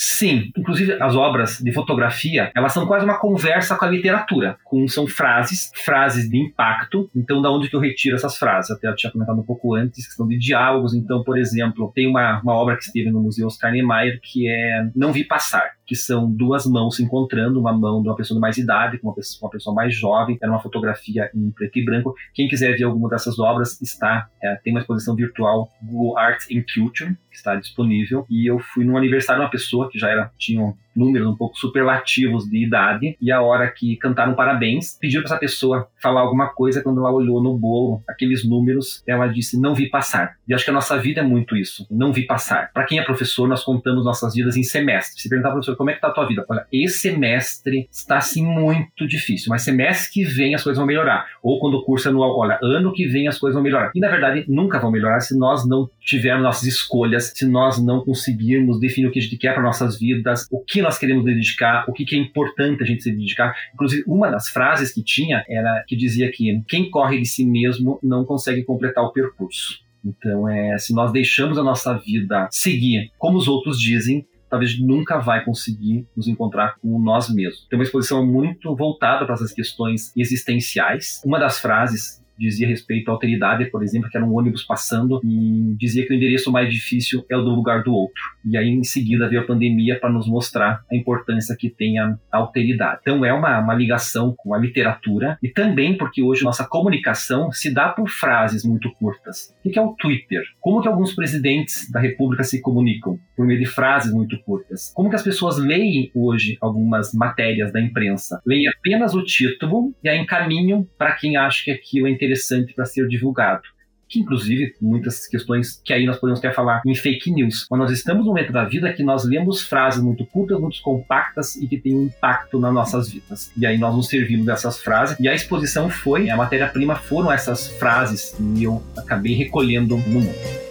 Sim, 0.00 0.52
inclusive 0.56 0.92
as 1.02 1.16
obras 1.16 1.58
de 1.58 1.72
fotografia, 1.72 2.52
elas 2.54 2.72
são 2.72 2.86
quase 2.86 3.04
uma 3.04 3.18
conversa 3.18 3.74
com 3.74 3.84
a 3.84 3.88
literatura, 3.88 4.56
com 4.62 4.86
são 4.86 5.08
frases, 5.08 5.72
frases 5.74 6.30
de 6.30 6.38
impacto. 6.38 7.10
Então, 7.16 7.42
da 7.42 7.50
onde 7.50 7.68
que 7.68 7.74
eu 7.74 7.80
retiro 7.80 8.14
essas 8.14 8.36
frases? 8.36 8.70
Até 8.70 8.86
eu 8.86 8.94
tinha 8.94 9.10
comentado 9.10 9.40
um 9.40 9.42
pouco 9.42 9.74
antes, 9.74 10.06
questão 10.06 10.28
de 10.28 10.38
diálogos. 10.38 10.94
Então, 10.94 11.24
por 11.24 11.36
exemplo, 11.36 11.90
tem 11.92 12.06
uma, 12.06 12.40
uma 12.40 12.54
obra 12.54 12.76
que 12.76 12.84
esteve 12.84 13.10
no 13.10 13.20
Museu 13.20 13.48
Oscar 13.48 13.72
Niemeyer 13.72 14.20
que 14.22 14.48
é 14.48 14.88
Não 14.94 15.12
Vi 15.12 15.24
Passar 15.24 15.77
que 15.88 15.96
são 15.96 16.30
duas 16.30 16.66
mãos 16.66 16.96
se 16.96 17.02
encontrando, 17.02 17.58
uma 17.58 17.72
mão 17.72 18.02
de 18.02 18.08
uma 18.08 18.14
pessoa 18.14 18.36
de 18.36 18.42
mais 18.42 18.58
idade 18.58 18.98
com 18.98 19.08
uma 19.08 19.14
pessoa, 19.14 19.48
uma 19.48 19.50
pessoa 19.50 19.74
mais 19.74 19.94
jovem, 19.94 20.38
era 20.40 20.52
uma 20.52 20.60
fotografia 20.60 21.30
em 21.34 21.50
preto 21.50 21.78
e 21.78 21.84
branco. 21.84 22.14
Quem 22.34 22.46
quiser 22.46 22.76
ver 22.76 22.84
alguma 22.84 23.08
dessas 23.08 23.38
obras, 23.38 23.80
está 23.80 24.28
é, 24.42 24.56
tem 24.56 24.74
uma 24.74 24.80
exposição 24.80 25.16
virtual 25.16 25.72
Google 25.82 26.18
Arts 26.18 26.46
and 26.52 26.62
Culture, 26.74 27.16
que 27.30 27.36
está 27.36 27.56
disponível, 27.56 28.26
e 28.28 28.46
eu 28.46 28.58
fui 28.58 28.84
num 28.84 28.98
aniversário 28.98 29.40
de 29.40 29.46
uma 29.46 29.50
pessoa 29.50 29.88
que 29.88 29.98
já 29.98 30.10
era, 30.10 30.30
tinha 30.36 30.74
números 30.98 31.28
um 31.28 31.36
pouco 31.36 31.56
superlativos 31.56 32.44
de 32.48 32.64
idade, 32.64 33.16
e 33.20 33.30
a 33.30 33.40
hora 33.40 33.70
que 33.70 33.96
cantaram 33.96 34.34
parabéns, 34.34 34.98
pediu 35.00 35.22
para 35.22 35.30
essa 35.30 35.38
pessoa 35.38 35.88
falar 36.02 36.20
alguma 36.20 36.48
coisa, 36.48 36.82
quando 36.82 37.00
ela 37.00 37.12
olhou 37.12 37.42
no 37.42 37.56
bolo, 37.56 38.02
aqueles 38.08 38.44
números, 38.44 39.02
ela 39.06 39.26
disse, 39.26 39.60
não 39.60 39.74
vi 39.74 39.88
passar. 39.88 40.36
E 40.46 40.54
acho 40.54 40.64
que 40.64 40.70
a 40.70 40.74
nossa 40.74 40.98
vida 40.98 41.20
é 41.20 41.22
muito 41.22 41.56
isso, 41.56 41.86
não 41.90 42.12
vi 42.12 42.26
passar. 42.26 42.70
Para 42.72 42.84
quem 42.84 42.98
é 42.98 43.02
professor, 43.02 43.46
nós 43.48 43.62
contamos 43.62 44.04
nossas 44.04 44.34
vidas 44.34 44.56
em 44.56 44.62
semestre. 44.62 45.20
Se 45.22 45.28
perguntar 45.28 45.50
para 45.50 45.56
professor, 45.56 45.76
como 45.76 45.90
é 45.90 45.94
que 45.94 46.00
tá 46.00 46.08
a 46.08 46.12
tua 46.12 46.26
vida? 46.26 46.44
Olha, 46.48 46.66
esse 46.72 46.98
semestre 47.00 47.88
está 47.90 48.18
assim 48.18 48.44
muito 48.44 49.06
difícil, 49.06 49.50
mas 49.50 49.62
semestre 49.62 50.12
que 50.12 50.24
vem 50.24 50.54
as 50.54 50.62
coisas 50.62 50.78
vão 50.78 50.86
melhorar. 50.86 51.26
Ou 51.42 51.60
quando 51.60 51.74
o 51.74 51.84
curso 51.84 52.08
é 52.08 52.10
anual, 52.10 52.36
olha, 52.38 52.58
ano 52.62 52.92
que 52.92 53.06
vem 53.06 53.28
as 53.28 53.38
coisas 53.38 53.54
vão 53.54 53.62
melhorar. 53.62 53.92
E 53.94 54.00
na 54.00 54.08
verdade, 54.08 54.44
nunca 54.48 54.78
vão 54.78 54.90
melhorar 54.90 55.20
se 55.20 55.38
nós 55.38 55.68
não 55.68 55.88
tivermos 56.00 56.44
nossas 56.44 56.64
escolhas, 56.64 57.32
se 57.34 57.46
nós 57.46 57.82
não 57.82 58.04
conseguirmos 58.04 58.80
definir 58.80 59.08
o 59.08 59.10
que 59.10 59.18
a 59.18 59.22
gente 59.22 59.36
quer 59.36 59.52
para 59.54 59.62
nossas 59.62 59.98
vidas, 59.98 60.46
o 60.50 60.62
que 60.64 60.80
nós 60.80 60.87
queremos 60.96 61.24
dedicar, 61.24 61.84
o 61.88 61.92
que, 61.92 62.04
que 62.04 62.14
é 62.14 62.18
importante 62.18 62.84
a 62.84 62.86
gente 62.86 63.02
se 63.02 63.10
dedicar. 63.10 63.52
Inclusive, 63.74 64.04
uma 64.06 64.30
das 64.30 64.48
frases 64.48 64.92
que 64.92 65.02
tinha 65.02 65.44
era 65.48 65.84
que 65.88 65.96
dizia 65.96 66.30
que 66.30 66.62
quem 66.68 66.88
corre 66.88 67.18
de 67.18 67.26
si 67.26 67.44
mesmo 67.44 67.98
não 68.00 68.24
consegue 68.24 68.62
completar 68.62 69.02
o 69.02 69.12
percurso. 69.12 69.80
Então, 70.04 70.48
é, 70.48 70.78
se 70.78 70.94
nós 70.94 71.10
deixamos 71.10 71.58
a 71.58 71.62
nossa 71.64 71.94
vida 71.98 72.46
seguir 72.52 73.10
como 73.18 73.36
os 73.36 73.48
outros 73.48 73.80
dizem, 73.80 74.24
talvez 74.48 74.80
nunca 74.80 75.18
vai 75.18 75.44
conseguir 75.44 76.06
nos 76.16 76.26
encontrar 76.28 76.76
com 76.80 76.98
nós 76.98 77.28
mesmos. 77.28 77.66
Tem 77.68 77.78
uma 77.78 77.84
exposição 77.84 78.24
muito 78.24 78.74
voltada 78.74 79.24
para 79.24 79.34
essas 79.34 79.52
questões 79.52 80.16
existenciais. 80.16 81.20
Uma 81.24 81.38
das 81.38 81.58
frases 81.58 82.22
dizia 82.38 82.68
respeito 82.68 83.08
à 83.08 83.12
alteridade, 83.12 83.66
por 83.66 83.82
exemplo, 83.82 84.08
que 84.08 84.16
era 84.16 84.24
um 84.24 84.34
ônibus 84.34 84.62
passando 84.62 85.20
e 85.24 85.74
dizia 85.76 86.06
que 86.06 86.12
o 86.12 86.16
endereço 86.16 86.52
mais 86.52 86.72
difícil 86.72 87.24
é 87.28 87.36
o 87.36 87.42
do 87.42 87.50
lugar 87.50 87.82
do 87.82 87.92
outro. 87.92 88.22
E 88.44 88.56
aí, 88.56 88.68
em 88.68 88.84
seguida, 88.84 89.28
veio 89.28 89.42
a 89.42 89.46
pandemia 89.46 89.98
para 89.98 90.10
nos 90.10 90.28
mostrar 90.28 90.84
a 90.90 90.96
importância 90.96 91.56
que 91.58 91.68
tem 91.68 91.98
a 91.98 92.16
alteridade. 92.30 93.00
Então, 93.02 93.24
é 93.24 93.32
uma, 93.32 93.58
uma 93.58 93.74
ligação 93.74 94.34
com 94.36 94.54
a 94.54 94.58
literatura 94.58 95.38
e 95.42 95.48
também 95.48 95.96
porque 95.96 96.22
hoje 96.22 96.44
nossa 96.44 96.64
comunicação 96.64 97.50
se 97.50 97.72
dá 97.72 97.88
por 97.88 98.08
frases 98.08 98.64
muito 98.64 98.90
curtas. 98.92 99.54
O 99.64 99.70
que 99.70 99.78
é 99.78 99.82
o 99.82 99.94
Twitter? 99.94 100.42
Como 100.60 100.80
que 100.80 100.88
alguns 100.88 101.14
presidentes 101.14 101.90
da 101.90 102.00
República 102.00 102.44
se 102.44 102.60
comunicam? 102.60 103.18
Por 103.36 103.46
meio 103.46 103.58
de 103.58 103.66
frases 103.66 104.12
muito 104.12 104.38
curtas. 104.42 104.92
Como 104.94 105.08
que 105.10 105.16
as 105.16 105.22
pessoas 105.22 105.58
leem 105.58 106.10
hoje 106.14 106.56
algumas 106.60 107.12
matérias 107.12 107.72
da 107.72 107.80
imprensa? 107.80 108.40
Leem 108.46 108.68
apenas 108.68 109.14
o 109.14 109.24
título 109.24 109.94
e 110.02 110.08
aí 110.08 110.18
encaminham 110.18 110.86
para 110.96 111.12
quem 111.12 111.36
acha 111.36 111.64
que 111.64 111.70
aquilo 111.70 112.06
é 112.06 112.10
interessante 112.10 112.27
interessante 112.28 112.74
para 112.74 112.84
ser 112.84 113.08
divulgado. 113.08 113.62
Que, 114.08 114.20
inclusive, 114.20 114.74
muitas 114.80 115.26
questões 115.26 115.82
que 115.84 115.92
aí 115.92 116.06
nós 116.06 116.18
podemos 116.18 116.38
até 116.38 116.50
falar 116.50 116.80
em 116.86 116.94
fake 116.94 117.30
news. 117.30 117.66
Mas 117.70 117.78
nós 117.78 117.90
estamos 117.90 118.24
num 118.24 118.30
momento 118.30 118.50
da 118.50 118.64
vida 118.64 118.90
que 118.90 119.02
nós 119.02 119.22
lemos 119.24 119.62
frases 119.62 120.02
muito 120.02 120.24
curtas, 120.24 120.58
muito 120.58 120.80
compactas 120.80 121.56
e 121.56 121.66
que 121.66 121.76
têm 121.76 121.94
um 121.94 122.04
impacto 122.04 122.58
nas 122.58 122.72
nossas 122.72 123.10
vidas. 123.10 123.52
E 123.54 123.66
aí 123.66 123.76
nós 123.76 123.94
nos 123.94 124.08
servimos 124.08 124.46
dessas 124.46 124.78
frases. 124.78 125.18
E 125.20 125.28
a 125.28 125.34
exposição 125.34 125.90
foi, 125.90 126.30
a 126.30 126.36
matéria-prima 126.36 126.96
foram 126.96 127.30
essas 127.30 127.68
frases 127.68 128.34
e 128.56 128.64
eu 128.64 128.82
acabei 128.96 129.34
recolhendo 129.34 129.98
no 129.98 130.20
mundo. 130.20 130.67